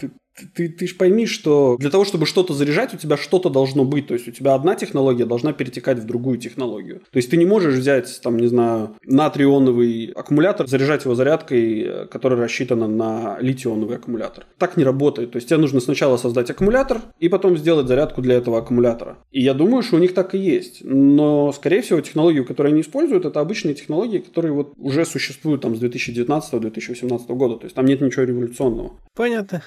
Ты, 0.53 0.69
ты 0.69 0.87
же 0.87 0.95
пойми, 0.95 1.25
что 1.25 1.77
для 1.79 1.89
того, 1.89 2.05
чтобы 2.05 2.25
что-то 2.25 2.53
заряжать, 2.53 2.93
у 2.93 2.97
тебя 2.97 3.17
что-то 3.17 3.49
должно 3.49 3.85
быть. 3.85 4.07
То 4.07 4.13
есть 4.13 4.27
у 4.27 4.31
тебя 4.31 4.55
одна 4.55 4.75
технология 4.75 5.25
должна 5.25 5.53
перетекать 5.53 5.99
в 5.99 6.05
другую 6.05 6.37
технологию. 6.37 7.01
То 7.11 7.17
есть 7.17 7.29
ты 7.29 7.37
не 7.37 7.45
можешь 7.45 7.75
взять, 7.75 8.19
там, 8.21 8.37
не 8.37 8.47
знаю, 8.47 8.95
натрионовый 9.05 10.11
аккумулятор, 10.15 10.67
заряжать 10.67 11.05
его 11.05 11.15
зарядкой, 11.15 12.07
которая 12.09 12.39
рассчитана 12.39 12.87
на 12.87 13.37
литионовый 13.39 13.97
аккумулятор. 13.97 14.45
Так 14.57 14.77
не 14.77 14.83
работает. 14.83 15.31
То 15.31 15.37
есть 15.37 15.49
тебе 15.49 15.57
нужно 15.57 15.79
сначала 15.79 16.17
создать 16.17 16.49
аккумулятор 16.49 17.01
и 17.19 17.29
потом 17.29 17.57
сделать 17.57 17.87
зарядку 17.87 18.21
для 18.21 18.35
этого 18.35 18.57
аккумулятора. 18.59 19.17
И 19.31 19.41
я 19.41 19.53
думаю, 19.53 19.83
что 19.83 19.97
у 19.97 19.99
них 19.99 20.13
так 20.13 20.35
и 20.35 20.37
есть. 20.37 20.79
Но, 20.83 21.51
скорее 21.51 21.81
всего, 21.81 22.01
технологию, 22.01 22.45
которую 22.45 22.73
они 22.73 22.81
используют, 22.81 23.25
это 23.25 23.39
обычные 23.39 23.75
технологии, 23.75 24.19
которые 24.19 24.53
вот 24.53 24.73
уже 24.77 25.05
существуют 25.05 25.61
там 25.61 25.75
с 25.75 25.81
2019-2018 25.81 27.33
года. 27.35 27.57
То 27.57 27.65
есть 27.65 27.75
там 27.75 27.85
нет 27.85 28.01
ничего 28.01 28.23
революционного. 28.23 28.93
Понятно. 29.15 29.61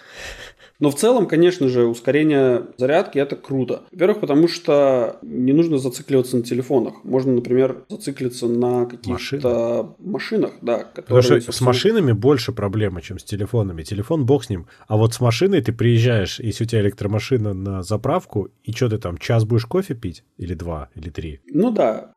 Но 0.79 0.91
в 0.91 0.95
целом, 0.95 1.27
конечно 1.27 1.69
же, 1.69 1.87
ускорение 1.87 2.67
зарядки 2.77 3.19
это 3.19 3.37
круто. 3.37 3.83
Во-первых, 3.93 4.21
потому 4.21 4.49
что 4.49 5.19
не 5.23 5.53
нужно 5.53 5.79
зацикливаться 5.79 6.37
на 6.37 6.43
телефонах. 6.43 7.05
Можно, 7.05 7.33
например, 7.33 7.85
зациклиться 7.89 8.47
на 8.47 8.87
каких-то 8.87 9.11
Машина. 9.13 9.95
машинах, 9.99 10.53
да. 10.63 10.85
Которые, 10.85 11.23
потому 11.23 11.41
что 11.41 11.53
с 11.53 11.61
машинами 11.61 12.13
больше 12.13 12.53
проблемы, 12.53 13.03
чем 13.03 13.19
с 13.19 13.25
телефонами. 13.25 13.83
Телефон 13.83 14.27
бог 14.27 14.45
с 14.45 14.51
ним. 14.51 14.67
А 14.87 14.97
вот 14.97 15.15
с 15.15 15.21
машиной 15.21 15.63
ты 15.63 15.73
приезжаешь, 15.73 16.41
если 16.41 16.65
у 16.65 16.67
тебя 16.67 16.81
электромашина 16.83 17.55
на 17.55 17.83
заправку, 17.83 18.49
и 18.65 18.73
что 18.73 18.89
ты 18.89 18.99
там, 18.99 19.19
час 19.19 19.45
будешь 19.45 19.67
кофе 19.67 19.95
пить? 19.95 20.25
Или 20.37 20.55
два, 20.55 20.91
или 20.95 21.11
три? 21.11 21.41
Ну 21.47 21.71
да. 21.71 22.13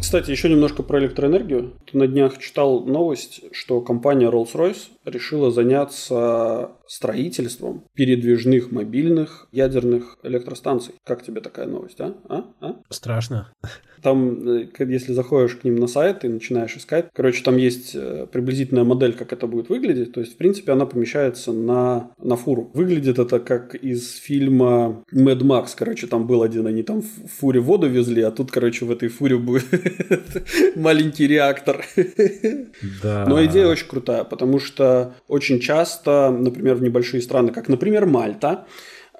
Кстати, 0.00 0.30
еще 0.30 0.48
немножко 0.48 0.82
про 0.82 0.98
электроэнергию. 1.00 1.74
На 1.92 2.06
днях 2.06 2.38
читал 2.38 2.84
новость, 2.84 3.42
что 3.52 3.80
компания 3.80 4.30
Rolls-Royce 4.30 4.88
решила 5.04 5.50
заняться 5.50 6.72
строительством 6.86 7.84
передвижных 7.94 8.70
мобильных 8.70 9.48
ядерных 9.52 10.18
электростанций. 10.22 10.94
Как 11.04 11.24
тебе 11.24 11.40
такая 11.40 11.66
новость, 11.66 12.00
а? 12.00 12.14
а? 12.28 12.44
а? 12.60 12.76
Страшно. 12.90 13.52
Там, 14.06 14.48
э, 14.48 14.68
если 14.78 15.12
заходишь 15.14 15.56
к 15.56 15.64
ним 15.64 15.74
на 15.74 15.88
сайт 15.88 16.24
и 16.24 16.28
начинаешь 16.28 16.76
искать, 16.76 17.06
короче, 17.12 17.42
там 17.42 17.56
есть 17.56 17.90
э, 17.96 18.28
приблизительная 18.30 18.84
модель, 18.84 19.14
как 19.14 19.32
это 19.32 19.48
будет 19.48 19.68
выглядеть. 19.68 20.12
То 20.12 20.20
есть, 20.20 20.34
в 20.34 20.36
принципе, 20.36 20.70
она 20.70 20.86
помещается 20.86 21.52
на, 21.52 22.12
на 22.22 22.36
фуру. 22.36 22.70
Выглядит 22.72 23.18
это 23.18 23.40
как 23.40 23.74
из 23.74 24.14
фильма 24.14 25.02
Mad 25.12 25.40
Max. 25.40 25.70
Короче, 25.76 26.06
там 26.06 26.28
был 26.28 26.44
один, 26.44 26.68
они 26.68 26.84
там 26.84 27.02
в 27.02 27.40
фуре 27.40 27.58
воду 27.58 27.88
везли, 27.88 28.22
а 28.22 28.30
тут, 28.30 28.52
короче, 28.52 28.84
в 28.84 28.92
этой 28.92 29.08
фуре 29.08 29.38
будет 29.38 29.66
маленький 30.76 31.26
реактор. 31.26 31.84
Да. 33.02 33.26
Но 33.26 33.44
идея 33.46 33.66
очень 33.66 33.88
крутая, 33.88 34.22
потому 34.22 34.60
что 34.60 35.16
очень 35.26 35.58
часто, 35.58 36.30
например, 36.30 36.76
в 36.76 36.82
небольшие 36.82 37.20
страны, 37.20 37.50
как, 37.50 37.68
например, 37.68 38.06
Мальта, 38.06 38.66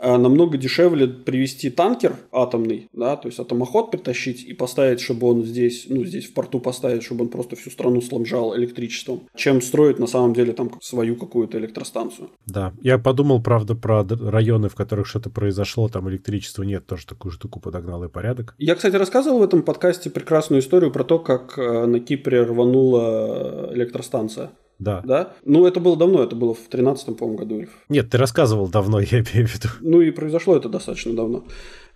намного 0.01 0.59
дешевле 0.59 1.07
привести 1.09 1.71
танкер 1.71 2.17
атомный, 2.33 2.89
да, 2.93 3.17
то 3.17 3.29
есть 3.29 3.39
атомоход 3.39 3.91
притащить 3.91 4.45
и 4.45 4.53
поставить, 4.53 5.01
чтобы 5.01 5.27
он 5.27 5.45
здесь, 5.45 5.87
ну, 5.89 6.05
здесь 6.05 6.27
в 6.27 6.35
порту 6.35 6.61
поставить, 6.61 7.03
чтобы 7.03 7.25
он 7.25 7.29
просто 7.29 7.57
всю 7.57 7.71
страну 7.71 8.01
сломжал 8.01 8.57
электричеством, 8.57 9.23
чем 9.35 9.61
строить 9.63 9.99
на 9.99 10.07
самом 10.07 10.35
деле 10.35 10.53
там 10.53 10.71
свою 10.81 11.17
какую-то 11.17 11.59
электростанцию. 11.59 12.31
Да, 12.47 12.73
я 12.81 12.99
подумал, 12.99 13.43
правда, 13.43 13.75
про 13.75 14.05
районы, 14.05 14.69
в 14.69 14.75
которых 14.75 15.07
что-то 15.07 15.31
произошло, 15.31 15.89
там 15.89 16.09
электричества 16.11 16.63
нет, 16.63 16.87
тоже 16.87 17.07
такую 17.07 17.33
штуку 17.33 17.61
подогнал 17.61 18.05
и 18.05 18.09
порядок. 18.09 18.55
Я, 18.59 18.75
кстати, 18.75 18.97
рассказывал 18.97 19.39
в 19.39 19.43
этом 19.43 19.63
подкасте 19.63 20.11
прекрасную 20.11 20.61
историю 20.61 20.91
про 20.91 21.05
то, 21.05 21.19
как 21.19 21.59
э, 21.59 21.87
на 21.87 22.01
Кипре 22.01 22.43
рванула 22.43 23.71
электростанция. 23.73 24.51
Да. 24.79 25.03
Да? 25.05 25.33
Ну, 25.45 25.67
это 25.67 25.81
было 25.81 25.97
давно, 25.97 26.23
это 26.23 26.37
было 26.37 26.55
в 26.55 26.69
13 26.69 27.17
по-моему, 27.17 27.39
году. 27.39 27.65
Нет, 27.89 28.11
ты 28.11 28.19
рассказывал 28.19 28.69
давно, 28.69 29.01
я 29.01 29.21
имею 29.21 29.47
в 29.49 29.55
виду. 29.55 29.69
Ну, 29.81 30.01
и 30.01 30.11
произошло 30.11 30.57
это 30.57 30.69
достаточно 30.69 31.15
давно. 31.15 31.45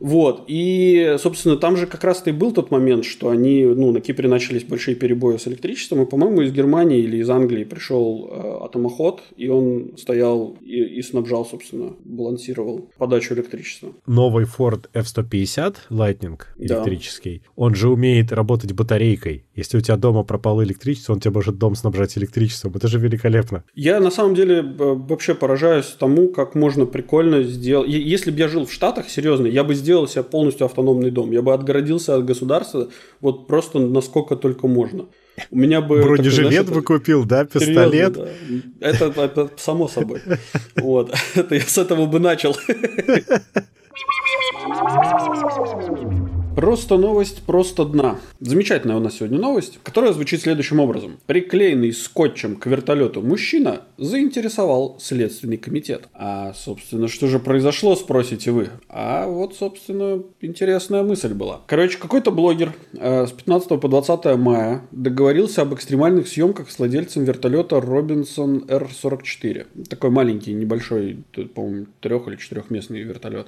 Вот, 0.00 0.44
и, 0.48 1.16
собственно, 1.18 1.56
там 1.56 1.76
же 1.76 1.86
как 1.86 2.02
раз-то 2.04 2.30
и 2.30 2.32
был 2.32 2.52
тот 2.52 2.70
момент, 2.70 3.04
что 3.04 3.28
они, 3.28 3.64
ну, 3.64 3.92
на 3.92 4.00
Кипре 4.00 4.28
начались 4.28 4.64
большие 4.64 4.94
перебои 4.94 5.36
с 5.36 5.46
электричеством, 5.46 6.02
и, 6.02 6.06
по-моему, 6.06 6.40
из 6.40 6.52
Германии 6.52 6.98
или 6.98 7.18
из 7.18 7.28
Англии 7.28 7.64
пришел 7.64 8.30
э, 8.30 8.64
атомоход, 8.64 9.22
и 9.36 9.48
он 9.48 9.92
стоял 9.98 10.56
и, 10.62 10.98
и 10.98 11.02
снабжал, 11.02 11.44
собственно, 11.44 11.94
балансировал 12.04 12.90
подачу 12.96 13.34
электричества. 13.34 13.92
Новый 14.06 14.46
Ford 14.46 14.86
F-150 14.94 15.76
Lightning 15.90 16.40
электрический, 16.56 17.42
да. 17.44 17.50
он 17.56 17.74
же 17.74 17.88
умеет 17.90 18.32
работать 18.32 18.72
батарейкой. 18.72 19.44
Если 19.54 19.76
у 19.76 19.80
тебя 19.80 19.96
дома 19.96 20.24
пропало 20.24 20.64
электричество, 20.64 21.12
он 21.12 21.20
тебе 21.20 21.32
может 21.32 21.58
дом 21.58 21.74
снабжать 21.74 22.16
электричеством. 22.16 22.72
Это 22.74 22.88
же 22.88 22.98
великолепно. 22.98 23.64
Я, 23.74 24.00
на 24.00 24.10
самом 24.10 24.34
деле, 24.34 24.62
вообще 24.62 25.34
поражаюсь 25.34 25.86
тому, 25.98 26.28
как 26.28 26.54
можно 26.54 26.86
прикольно 26.86 27.42
сделать. 27.42 27.90
Если 27.90 28.30
бы 28.30 28.38
я 28.38 28.48
жил 28.48 28.64
в 28.64 28.72
Штатах, 28.72 29.10
серьезно, 29.10 29.46
я 29.46 29.62
бы 29.64 29.74
сделал 29.74 29.89
сделал 29.90 30.06
себе 30.06 30.22
полностью 30.22 30.66
автономный 30.66 31.10
дом. 31.10 31.32
Я 31.32 31.42
бы 31.42 31.52
отгородился 31.52 32.14
от 32.14 32.24
государства 32.24 32.88
вот 33.20 33.48
просто 33.48 33.80
насколько 33.80 34.36
только 34.36 34.68
можно. 34.68 35.06
У 35.50 35.58
меня 35.58 35.80
бы... 35.80 36.00
Бронежилет 36.00 36.70
бы 36.70 36.82
купил, 36.82 37.24
да? 37.24 37.44
Пистолет? 37.44 38.14
Серьезно, 38.14 38.72
да. 38.80 38.88
Это, 38.88 39.20
это 39.20 39.50
само 39.56 39.88
собой. 39.88 40.20
Вот. 40.76 41.12
Это 41.34 41.56
я 41.56 41.62
с 41.62 41.76
этого 41.76 42.06
бы 42.06 42.20
начал. 42.20 42.54
Просто 46.56 46.98
новость 46.98 47.42
просто 47.42 47.84
дна. 47.84 48.18
Замечательная 48.40 48.96
у 48.96 49.00
нас 49.00 49.14
сегодня 49.14 49.38
новость, 49.38 49.78
которая 49.84 50.12
звучит 50.12 50.42
следующим 50.42 50.80
образом. 50.80 51.18
Приклеенный 51.26 51.92
скотчем 51.92 52.56
к 52.56 52.66
вертолету 52.66 53.22
мужчина 53.22 53.82
заинтересовал 53.98 54.98
Следственный 55.00 55.58
комитет. 55.58 56.08
А, 56.12 56.52
собственно, 56.54 57.06
что 57.06 57.28
же 57.28 57.38
произошло, 57.38 57.94
спросите 57.94 58.50
вы? 58.50 58.68
А 58.88 59.26
вот, 59.26 59.54
собственно, 59.54 60.22
интересная 60.40 61.02
мысль 61.04 61.34
была. 61.34 61.60
Короче, 61.66 61.98
какой-то 61.98 62.32
блогер 62.32 62.74
э, 62.94 63.26
с 63.26 63.30
15 63.30 63.80
по 63.80 63.88
20 63.88 64.36
мая 64.36 64.82
договорился 64.90 65.62
об 65.62 65.72
экстремальных 65.74 66.26
съемках 66.26 66.70
с 66.70 66.78
владельцем 66.78 67.24
вертолета 67.24 67.80
Робинсон 67.80 68.64
R-44. 68.68 69.86
Такой 69.88 70.10
маленький, 70.10 70.52
небольшой, 70.52 71.22
по-моему, 71.54 71.86
трех- 72.00 72.26
или 72.26 72.36
четырехместный 72.36 73.02
вертолет. 73.02 73.46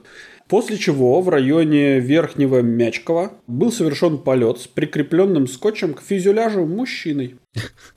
После 0.48 0.76
чего 0.76 1.20
в 1.20 1.28
районе 1.28 1.98
Верхнего 1.98 2.60
Мячкова 2.92 3.32
был 3.46 3.72
совершен 3.72 4.18
полет 4.18 4.58
с 4.60 4.66
прикрепленным 4.66 5.46
скотчем 5.46 5.94
к 5.94 6.02
фюзеляжу 6.02 6.66
мужчиной. 6.66 7.36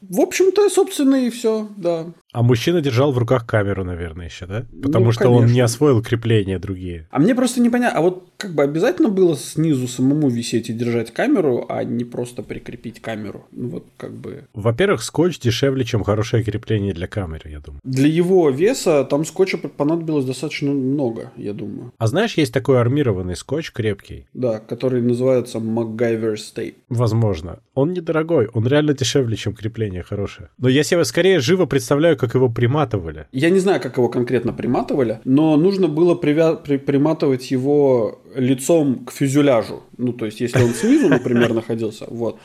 В 0.02 0.20
общем-то, 0.20 0.70
собственно, 0.70 1.16
и 1.26 1.30
все, 1.30 1.70
да. 1.78 2.08
А 2.36 2.44
мужчина 2.44 2.82
держал 2.82 3.14
в 3.14 3.18
руках 3.18 3.46
камеру, 3.46 3.86
наверное, 3.86 4.26
еще, 4.26 4.46
да? 4.46 4.66
Потому 4.84 5.06
ну, 5.06 5.12
что 5.14 5.24
конечно. 5.24 5.46
он 5.46 5.54
не 5.54 5.62
освоил 5.62 6.04
крепления 6.04 6.60
другие. 6.60 7.08
А 7.10 7.20
мне 7.20 7.34
просто 7.34 7.62
непонятно, 7.62 7.98
а 7.98 8.02
вот 8.02 8.28
как 8.36 8.54
бы 8.54 8.64
обязательно 8.64 9.08
было 9.08 9.38
снизу 9.38 9.88
самому 9.88 10.28
висеть 10.28 10.70
и 10.70 10.74
держать 10.74 11.14
камеру, 11.14 11.66
а 11.70 11.86
не 11.86 12.04
просто 12.04 12.44
прикрепить 12.44 13.02
камеру? 13.02 13.46
Ну 13.54 13.70
вот 13.70 13.86
как 13.96 14.12
бы... 14.12 14.44
Во-первых, 14.54 15.02
скотч 15.02 15.40
дешевле, 15.40 15.86
чем 15.86 16.04
хорошее 16.04 16.44
крепление 16.44 16.94
для 16.94 17.08
камеры, 17.08 17.50
я 17.50 17.60
думаю. 17.62 17.80
Для 17.86 18.10
его 18.10 18.50
веса 18.50 19.06
там 19.06 19.24
скотча 19.24 19.58
понадобилось 19.58 20.26
достаточно 20.26 20.72
много, 20.72 21.32
я 21.38 21.54
думаю. 21.54 21.94
А 21.98 22.08
знаешь, 22.08 22.34
есть 22.34 22.54
такой 22.54 22.82
армированный 22.82 23.38
скотч 23.38 23.72
крепкий? 23.72 24.28
Да, 24.34 24.60
который 24.60 25.02
называется 25.02 25.60
MacGyver's 25.60 26.54
Tape. 26.54 26.76
Возможно. 26.90 27.60
Он 27.74 27.94
недорогой, 27.94 28.50
он 28.54 28.68
реально 28.68 28.94
дешевле, 28.94 29.38
чем 29.46 29.54
крепление 29.54 30.02
хорошее. 30.02 30.50
Но 30.58 30.70
я 30.70 30.84
себе 30.84 31.06
скорее 31.06 31.40
живо 31.40 31.66
представляю, 31.68 32.18
как 32.18 32.34
его 32.34 32.50
приматывали. 32.50 33.28
Я 33.32 33.52
не 33.52 33.60
знаю, 33.60 33.80
как 33.80 33.98
его 33.98 34.10
конкретно 34.10 34.54
приматывали, 34.54 35.20
но 35.24 35.56
нужно 35.56 35.88
было 35.88 36.16
привя... 36.16 36.54
при... 36.54 36.78
приматывать 36.78 37.52
его 37.52 38.22
лицом 38.36 39.06
к 39.06 39.12
фюзеляжу. 39.12 39.84
Ну, 39.98 40.14
то 40.14 40.26
есть, 40.26 40.42
если 40.42 40.62
он 40.62 40.74
снизу, 40.74 41.10
например, 41.10 41.54
находился, 41.54 42.06
вот. 42.08 42.40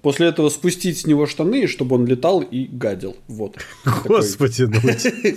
После 0.00 0.28
этого 0.28 0.48
спустить 0.48 0.98
с 0.98 1.06
него 1.06 1.26
штаны, 1.26 1.66
чтобы 1.66 1.96
он 1.96 2.06
летал 2.06 2.40
и 2.40 2.64
гадил. 2.64 3.16
Вот. 3.28 3.56
Господи, 4.04 4.62
ну. 4.62 4.78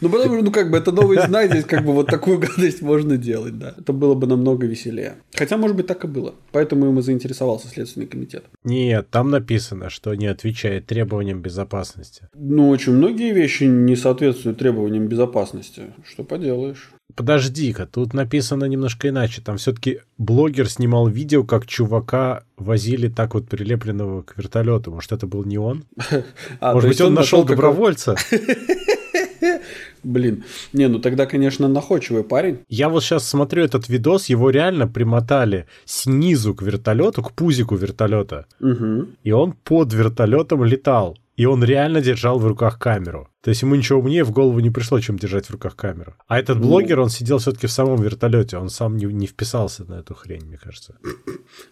Ну, 0.00 0.08
потому 0.10 0.34
что, 0.34 0.44
ну, 0.44 0.50
как 0.50 0.70
бы, 0.70 0.76
это 0.76 0.92
новый 0.92 1.18
знак, 1.18 1.50
здесь 1.50 1.64
как 1.64 1.84
бы 1.84 1.92
вот 1.92 2.06
такую 2.06 2.38
гадость 2.38 2.82
можно 2.82 3.16
делать, 3.16 3.58
да. 3.58 3.74
Это 3.78 3.92
было 3.92 4.14
бы 4.14 4.26
намного 4.26 4.66
веселее. 4.66 5.14
Хотя, 5.34 5.56
может 5.56 5.76
быть, 5.76 5.86
так 5.86 6.04
и 6.04 6.08
было. 6.08 6.34
Поэтому 6.52 6.86
им 6.86 6.98
и 6.98 7.02
заинтересовался 7.02 7.68
Следственный 7.68 8.06
комитет. 8.06 8.44
Нет, 8.64 9.08
там 9.10 9.30
написано, 9.30 9.88
что 9.88 10.14
не 10.14 10.26
отвечает 10.26 10.86
требованиям 10.86 11.40
безопасности. 11.40 12.28
Ну, 12.34 12.68
очень 12.68 12.92
многие 12.92 13.32
вещи 13.32 13.64
не 13.64 13.96
соответствуют 13.96 14.58
требованиям 14.58 15.06
безопасности. 15.06 15.94
Что 16.06 16.24
поделаешь? 16.24 16.90
Подожди-ка, 17.14 17.86
тут 17.86 18.12
написано 18.12 18.64
немножко 18.64 19.08
иначе. 19.08 19.40
Там 19.40 19.56
все-таки 19.56 20.00
блогер 20.18 20.68
снимал 20.68 21.06
видео, 21.06 21.44
как 21.44 21.66
чувака 21.66 22.42
возили 22.56 23.08
так 23.08 23.34
вот 23.34 23.48
прилепленного 23.48 24.22
к 24.22 24.36
вертолету. 24.36 24.90
Может, 24.90 25.12
это 25.12 25.26
был 25.26 25.44
не 25.44 25.58
он? 25.58 25.84
А, 26.60 26.74
Может 26.74 26.88
быть, 26.88 27.00
он, 27.00 27.08
он 27.08 27.14
нашел 27.14 27.44
добровольца? 27.44 28.16
Блин. 30.02 30.44
Не, 30.72 30.88
ну 30.88 30.98
тогда, 30.98 31.26
конечно, 31.26 31.68
находчивый 31.68 32.24
парень. 32.24 32.58
Я 32.68 32.88
вот 32.88 33.02
сейчас 33.02 33.28
смотрю 33.28 33.64
этот 33.64 33.88
видос, 33.88 34.26
его 34.26 34.50
реально 34.50 34.86
примотали 34.86 35.66
снизу 35.84 36.54
к 36.54 36.62
вертолету, 36.62 37.22
к 37.22 37.32
пузику 37.32 37.76
вертолета. 37.76 38.46
Угу. 38.60 39.06
И 39.22 39.32
он 39.32 39.52
под 39.52 39.92
вертолетом 39.92 40.64
летал. 40.64 41.16
И 41.36 41.46
он 41.46 41.64
реально 41.64 42.00
держал 42.00 42.38
в 42.38 42.46
руках 42.46 42.78
камеру. 42.78 43.28
То 43.42 43.50
есть 43.50 43.62
ему 43.62 43.74
ничего 43.74 43.98
умнее 43.98 44.24
в 44.24 44.30
голову 44.30 44.60
не 44.60 44.70
пришло, 44.70 45.00
чем 45.00 45.18
держать 45.18 45.46
в 45.46 45.50
руках 45.50 45.76
камеру. 45.76 46.14
А 46.28 46.38
этот 46.38 46.58
ну. 46.58 46.68
блогер, 46.68 47.00
он 47.00 47.10
сидел 47.10 47.38
все-таки 47.38 47.66
в 47.66 47.72
самом 47.72 48.00
вертолете, 48.00 48.56
он 48.56 48.70
сам 48.70 48.96
не, 48.96 49.06
не 49.06 49.26
вписался 49.26 49.84
на 49.84 49.94
эту 49.94 50.14
хрень, 50.14 50.46
мне 50.46 50.56
кажется. 50.56 50.96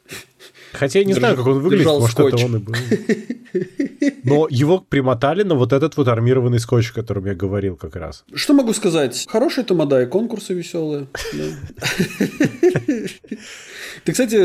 Хотя 0.73 0.99
я 0.99 1.05
не 1.05 1.15
знаю, 1.15 1.37
как 1.37 1.47
он 1.47 1.61
выглядит, 1.61 1.87
может, 1.87 2.11
скотч. 2.11 2.35
это 2.35 2.47
он 2.47 2.57
и 2.57 2.59
был. 2.59 2.75
Но 4.25 4.47
его 4.51 4.81
примотали 4.81 5.43
на 5.43 5.55
вот 5.55 5.73
этот 5.73 5.97
вот 5.97 6.09
армированный 6.09 6.59
скотч, 6.59 6.91
о 6.91 6.95
котором 6.95 7.27
я 7.27 7.35
говорил 7.35 7.77
как 7.77 7.97
раз. 7.97 8.25
Что 8.35 8.55
могу 8.55 8.73
сказать? 8.73 9.27
Хорошие 9.29 9.65
тамада 9.65 10.03
и 10.03 10.07
конкурсы 10.07 10.55
веселые. 10.55 11.07
Ты, 14.05 14.13
кстати, 14.13 14.37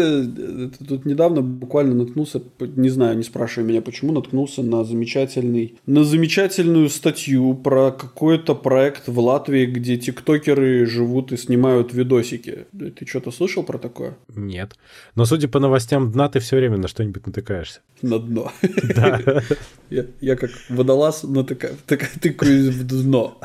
тут 0.87 1.05
недавно 1.05 1.41
буквально 1.41 1.95
наткнулся, 1.95 2.41
не 2.59 2.89
знаю, 2.89 3.17
не 3.17 3.23
спрашивай 3.23 3.67
меня, 3.67 3.81
почему 3.81 4.11
наткнулся 4.11 4.61
на 4.61 4.83
замечательный, 4.83 5.79
на 5.85 6.03
замечательную 6.03 6.89
статью 6.89 7.53
про 7.55 7.91
какой-то 7.91 8.55
проект 8.55 9.07
в 9.07 9.19
Латвии, 9.19 9.65
где 9.65 9.97
тиктокеры 9.97 10.85
живут 10.85 11.31
и 11.31 11.37
снимают 11.37 11.93
видосики. 11.93 12.67
Ты 12.71 13.05
что-то 13.07 13.31
слышал 13.31 13.63
про 13.63 13.77
такое? 13.77 14.17
Нет. 14.35 14.75
Но 15.15 15.25
судя 15.25 15.47
по 15.47 15.59
новостям 15.59 16.11
дна, 16.11 16.29
ты 16.29 16.39
все 16.39 16.57
время 16.57 16.77
на 16.77 16.87
что-нибудь 16.87 17.25
натыкаешься. 17.25 17.81
На 18.01 18.19
дно. 18.19 18.51
Да. 18.95 19.41
Я, 20.21 20.35
как 20.35 20.51
водолаз 20.69 21.23
натыка, 21.23 21.71
тыкаюсь 21.87 22.67
в 22.67 22.85
дно. 22.85 23.39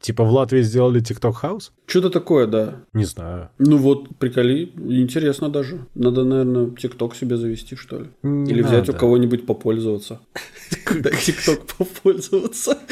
Типа 0.00 0.24
в 0.24 0.30
Латвии 0.30 0.62
сделали 0.62 1.00
House? 1.00 1.70
Что-то 1.86 2.10
такое, 2.10 2.46
да. 2.46 2.76
Не 2.92 3.04
знаю. 3.04 3.50
Ну 3.58 3.78
вот, 3.78 4.16
приколи, 4.18 4.72
интересно 5.08 5.48
даже. 5.48 5.86
Надо, 5.94 6.24
наверное, 6.24 6.66
TikTok 6.66 7.16
себе 7.16 7.36
завести, 7.36 7.76
что 7.76 8.00
ли. 8.00 8.06
Не 8.22 8.52
Или 8.52 8.62
взять 8.62 8.88
у 8.90 8.92
кого-нибудь 8.92 9.46
попользоваться. 9.46 10.20
Когда 10.84 11.10
TikTok 11.26 11.70
попользоваться. 11.78 12.78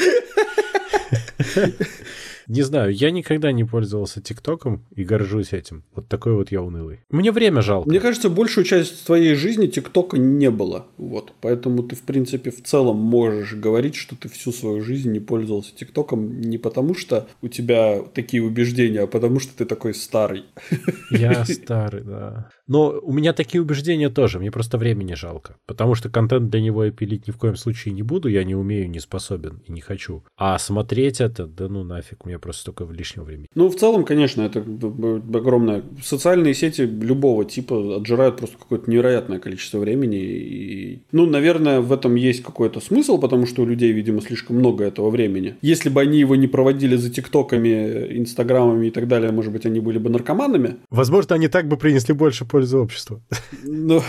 Не 2.47 2.61
знаю, 2.61 2.93
я 2.93 3.11
никогда 3.11 3.51
не 3.51 3.65
пользовался 3.65 4.21
ТикТоком 4.21 4.85
и 4.95 5.03
горжусь 5.03 5.51
этим. 5.51 5.83
Вот 5.93 6.07
такой 6.07 6.33
вот 6.33 6.51
я 6.51 6.61
унылый. 6.61 7.01
Мне 7.09 7.31
время 7.31 7.61
жалко. 7.61 7.89
Мне 7.89 7.99
кажется, 7.99 8.29
большую 8.29 8.63
часть 8.63 9.05
твоей 9.05 9.35
жизни 9.35 9.67
ТикТока 9.67 10.17
не 10.17 10.49
было. 10.49 10.87
Вот. 10.97 11.33
Поэтому 11.41 11.83
ты, 11.83 11.95
в 11.95 12.03
принципе, 12.03 12.51
в 12.51 12.63
целом 12.63 12.97
можешь 12.97 13.53
говорить, 13.53 13.95
что 13.95 14.15
ты 14.15 14.29
всю 14.29 14.53
свою 14.53 14.81
жизнь 14.81 15.11
не 15.11 15.19
пользовался 15.19 15.75
ТикТоком 15.75 16.39
не 16.39 16.57
потому, 16.57 16.95
что 16.95 17.27
у 17.41 17.49
тебя 17.49 18.01
такие 18.13 18.41
убеждения, 18.41 19.01
а 19.01 19.07
потому, 19.07 19.39
что 19.39 19.55
ты 19.57 19.65
такой 19.65 19.93
старый. 19.93 20.45
Я 21.11 21.43
старый, 21.45 22.03
да. 22.03 22.49
Но 22.67 22.99
у 23.01 23.13
меня 23.13 23.33
такие 23.33 23.61
убеждения 23.61 24.09
тоже, 24.09 24.39
мне 24.39 24.51
просто 24.51 24.77
времени 24.77 25.13
жалко. 25.13 25.57
Потому 25.65 25.95
что 25.95 26.09
контент 26.09 26.49
для 26.49 26.61
него 26.61 26.85
я 26.85 26.91
пилить 26.91 27.27
ни 27.27 27.31
в 27.31 27.37
коем 27.37 27.55
случае 27.55 27.93
не 27.93 28.03
буду, 28.03 28.27
я 28.27 28.43
не 28.43 28.55
умею, 28.55 28.89
не 28.89 28.99
способен 28.99 29.61
и 29.65 29.71
не 29.71 29.81
хочу. 29.81 30.23
А 30.37 30.57
смотреть 30.59 31.21
это, 31.21 31.47
да 31.47 31.67
ну 31.67 31.83
нафиг, 31.83 32.25
мне 32.25 32.39
просто 32.39 32.61
столько 32.61 32.85
лишнего 32.85 33.23
времени. 33.23 33.47
Ну, 33.55 33.69
в 33.69 33.75
целом, 33.75 34.03
конечно, 34.03 34.41
это 34.41 34.59
огромное. 34.59 35.83
Социальные 36.03 36.53
сети 36.53 36.81
любого 36.81 37.45
типа 37.45 37.97
отжирают 37.97 38.37
просто 38.37 38.57
какое-то 38.57 38.89
невероятное 38.89 39.39
количество 39.39 39.79
времени. 39.79 40.17
И, 40.17 41.01
ну, 41.11 41.25
наверное, 41.25 41.81
в 41.81 41.91
этом 41.91 42.15
есть 42.15 42.43
какой-то 42.43 42.79
смысл, 42.79 43.17
потому 43.17 43.45
что 43.45 43.63
у 43.63 43.65
людей, 43.65 43.91
видимо, 43.91 44.21
слишком 44.21 44.57
много 44.57 44.83
этого 44.83 45.09
времени. 45.09 45.55
Если 45.61 45.89
бы 45.89 46.01
они 46.01 46.19
его 46.19 46.35
не 46.35 46.47
проводили 46.47 46.95
за 46.95 47.09
тиктоками, 47.09 48.17
инстаграмами 48.17 48.87
и 48.87 48.91
так 48.91 49.07
далее, 49.07 49.31
может 49.31 49.51
быть, 49.51 49.65
они 49.65 49.79
были 49.79 49.97
бы 49.97 50.09
наркоманами. 50.09 50.77
Возможно, 50.89 51.35
они 51.35 51.47
так 51.47 51.67
бы 51.67 51.77
принесли 51.77 52.13
больше 52.13 52.45
пользу 52.57 52.79
обществу. 52.79 53.21
Ну, 53.63 54.01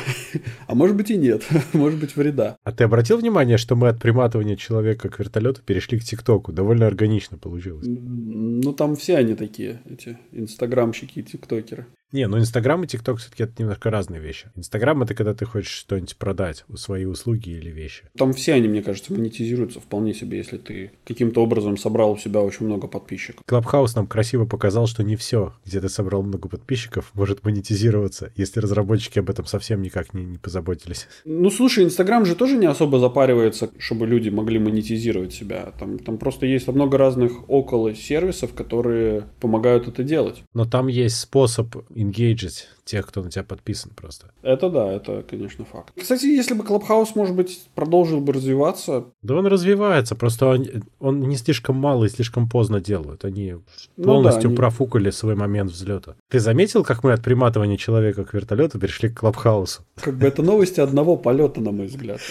а 0.67 0.75
может 0.75 0.97
быть 0.97 1.11
и 1.11 1.19
нет. 1.19 1.47
Может 1.75 2.01
быть 2.01 2.17
вреда. 2.17 2.57
А 2.65 2.73
ты 2.73 2.85
обратил 2.85 3.19
внимание, 3.19 3.59
что 3.59 3.77
мы 3.77 3.89
от 3.89 4.01
приматывания 4.01 4.57
человека 4.57 5.11
к 5.11 5.19
вертолету 5.19 5.61
перешли 5.63 5.99
к 5.99 6.05
ТикТоку? 6.05 6.51
Довольно 6.51 6.87
органично 6.87 7.37
получилось. 7.37 7.87
Ну, 7.87 8.73
там 8.73 8.97
все 8.97 9.19
они 9.19 9.35
такие, 9.35 9.83
эти 9.85 10.17
инстаграмщики 10.33 11.19
и 11.19 11.23
тиктокеры. 11.23 11.87
Не, 12.11 12.27
ну 12.27 12.39
Инстаграм 12.39 12.83
и 12.83 12.87
ТикТок 12.87 13.19
все-таки 13.19 13.43
это 13.43 13.53
немножко 13.59 13.91
разные 13.91 14.19
вещи. 14.19 14.51
Инстаграм 14.57 15.03
это 15.03 15.15
когда 15.15 15.35
ты 15.35 15.45
хочешь 15.45 15.73
что-нибудь 15.73 16.17
продать, 16.17 16.65
свои 16.75 17.05
услуги 17.05 17.51
или 17.51 17.69
вещи. 17.71 18.05
Там 18.17 18.33
все 18.33 18.55
они, 18.55 18.67
мне 18.67 18.83
кажется, 18.83 19.13
монетизируются 19.13 19.81
вполне 19.81 20.15
себе, 20.15 20.39
если 20.39 20.57
ты 20.57 20.93
каким-то 21.05 21.43
образом 21.43 21.77
собрал 21.77 22.13
у 22.13 22.17
себя 22.17 22.41
очень 22.41 22.65
много 22.65 22.87
подписчиков. 22.87 23.43
Клабхаус 23.45 23.95
нам 23.95 24.07
красиво 24.07 24.47
показал, 24.47 24.87
что 24.87 25.05
не 25.05 25.17
все, 25.17 25.53
где 25.67 25.83
ты 25.83 25.91
собрал 25.91 26.23
много 26.23 26.49
подписчиков, 26.49 27.11
может 27.13 27.45
монетизироваться, 27.45 28.33
если 28.37 28.61
разработчики 28.61 29.19
об 29.19 29.29
этом 29.29 29.45
совсем 29.45 29.83
никак 29.83 30.15
не, 30.15 30.25
не 30.25 30.39
позаботились. 30.39 31.09
Ну, 31.27 31.51
слушай, 31.51 31.85
Инстаграм 31.85 32.25
же 32.25 32.35
тоже 32.35 32.57
не 32.57 32.67
особо 32.67 33.01
запаривается, 33.01 33.71
чтобы 33.79 34.07
люди 34.07 34.31
могли 34.31 34.59
монетизировать 34.59 35.35
себя. 35.35 35.75
Там, 35.79 35.99
там 35.99 36.17
просто 36.17 36.47
есть 36.47 36.69
много 36.69 36.97
разных 36.97 37.49
около 37.51 37.95
сервисов, 37.95 38.55
которые 38.55 39.25
помогают 39.41 39.89
это 39.89 40.03
делать. 40.03 40.43
Но 40.55 40.65
там 40.65 40.87
есть 40.87 41.19
способ 41.19 41.77
engaged 41.99 42.65
тех, 42.85 43.07
кто 43.07 43.23
на 43.23 43.31
тебя 43.31 43.45
подписан 43.45 43.93
просто. 43.95 44.31
Это 44.43 44.71
да, 44.71 44.91
это, 44.91 45.23
конечно, 45.29 45.65
факт. 45.65 45.93
Кстати, 46.01 46.25
если 46.25 46.55
бы 46.55 46.65
Clubhouse, 46.65 47.11
может 47.15 47.37
быть, 47.37 47.61
продолжил 47.75 48.21
бы 48.21 48.33
развиваться... 48.33 49.05
Да 49.23 49.37
он 49.37 49.47
развивается, 49.47 50.15
просто 50.15 50.47
он, 50.47 50.67
он 50.99 51.21
не 51.21 51.37
слишком 51.37 51.77
мало 51.77 52.07
и 52.07 52.09
слишком 52.09 52.49
поздно 52.49 52.81
делают. 52.81 53.25
Они 53.25 53.57
ну, 53.97 54.05
полностью 54.05 54.45
да, 54.45 54.49
они... 54.49 54.57
профукали 54.57 55.11
свой 55.11 55.35
момент 55.35 55.71
взлета. 55.71 56.17
Ты 56.31 56.41
заметил, 56.41 56.83
как 56.83 57.05
мы 57.05 57.13
от 57.13 57.23
приматывания 57.23 57.77
человека 57.77 58.25
к 58.25 58.33
вертолету 58.33 58.79
перешли 58.79 59.11
к 59.11 59.21
Клабхаусу? 59.21 59.83
Как 60.01 60.17
бы 60.17 60.27
это 60.27 60.43
новости 60.43 60.81
одного 60.81 61.17
полета, 61.17 61.61
на 61.61 61.73
мой 61.73 61.87
взгляд. 61.87 62.21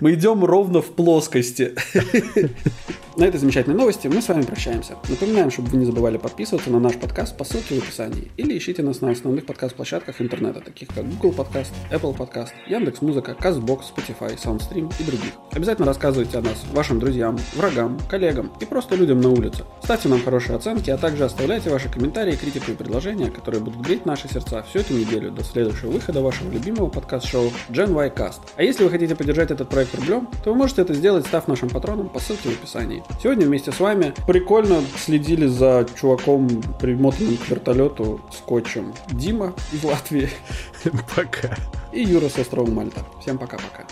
Мы 0.00 0.14
идем 0.14 0.44
ровно 0.44 0.82
в 0.82 0.90
плоскости. 0.94 1.74
На 3.16 3.26
этой 3.26 3.38
замечательной 3.38 3.76
новости 3.76 4.08
мы 4.08 4.20
с 4.20 4.26
вами 4.26 4.42
прощаемся. 4.42 4.96
Напоминаем, 5.08 5.48
чтобы 5.48 5.68
вы 5.68 5.76
не 5.76 5.84
забывали 5.84 6.16
подписываться 6.16 6.68
на 6.70 6.80
наш 6.80 6.96
подкаст 6.96 7.36
по 7.36 7.44
ссылке 7.44 7.78
в 7.78 7.84
описании 7.84 8.32
или 8.36 8.58
ищите 8.58 8.82
нас 8.82 9.02
на 9.02 9.12
основных 9.12 9.46
подкаст-площадках 9.46 10.20
интернета, 10.20 10.60
таких 10.60 10.88
как 10.88 11.08
Google 11.08 11.30
Podcast, 11.30 11.70
Apple 11.92 12.16
Podcast, 12.16 12.50
Яндекс.Музыка, 12.66 13.36
CastBox, 13.40 13.82
Spotify, 13.94 14.36
SoundStream 14.36 14.92
и 14.98 15.04
других. 15.04 15.30
Обязательно 15.52 15.86
рассказывайте 15.86 16.38
о 16.38 16.40
нас 16.40 16.64
вашим 16.72 16.98
друзьям, 16.98 17.38
врагам, 17.54 18.00
коллегам 18.10 18.52
и 18.60 18.64
просто 18.64 18.96
людям 18.96 19.20
на 19.20 19.28
улице. 19.28 19.64
Ставьте 19.84 20.08
нам 20.08 20.20
хорошие 20.20 20.56
оценки, 20.56 20.90
а 20.90 20.98
также 20.98 21.24
оставляйте 21.24 21.70
ваши 21.70 21.88
комментарии, 21.88 22.34
критику 22.34 22.72
и 22.72 22.74
предложения, 22.74 23.30
которые 23.30 23.62
будут 23.62 23.80
греть 23.80 24.06
наши 24.06 24.28
сердца 24.28 24.64
всю 24.68 24.80
эту 24.80 24.92
неделю 24.92 25.30
до 25.30 25.44
следующего 25.44 25.92
выхода 25.92 26.20
вашего 26.20 26.50
любимого 26.50 26.88
подкаст-шоу 26.88 27.52
Gen 27.68 27.92
Y 27.92 28.10
Cast. 28.10 28.40
А 28.56 28.64
если 28.64 28.82
вы 28.82 28.90
хотите 28.90 29.14
поддержать 29.14 29.52
этот 29.52 29.68
проект 29.68 29.94
рублем, 29.94 30.28
то 30.42 30.50
вы 30.50 30.56
можете 30.56 30.82
это 30.82 30.94
сделать, 30.94 31.24
став 31.26 31.46
нашим 31.46 31.70
патроном 31.70 32.08
по 32.08 32.18
ссылке 32.18 32.48
в 32.48 32.58
описании. 32.58 33.03
Сегодня 33.22 33.46
вместе 33.46 33.72
с 33.72 33.80
вами 33.80 34.14
прикольно 34.26 34.82
следили 34.98 35.46
за 35.46 35.86
чуваком, 35.98 36.48
примотанным 36.80 37.36
к 37.36 37.48
вертолету 37.48 38.20
скотчем. 38.30 38.92
Дима 39.08 39.54
из 39.72 39.82
Латвии. 39.82 40.28
Пока. 41.16 41.56
И 41.92 42.02
Юра 42.02 42.28
с 42.28 42.38
острова 42.38 42.70
Мальта. 42.70 43.00
Всем 43.20 43.38
пока-пока. 43.38 43.84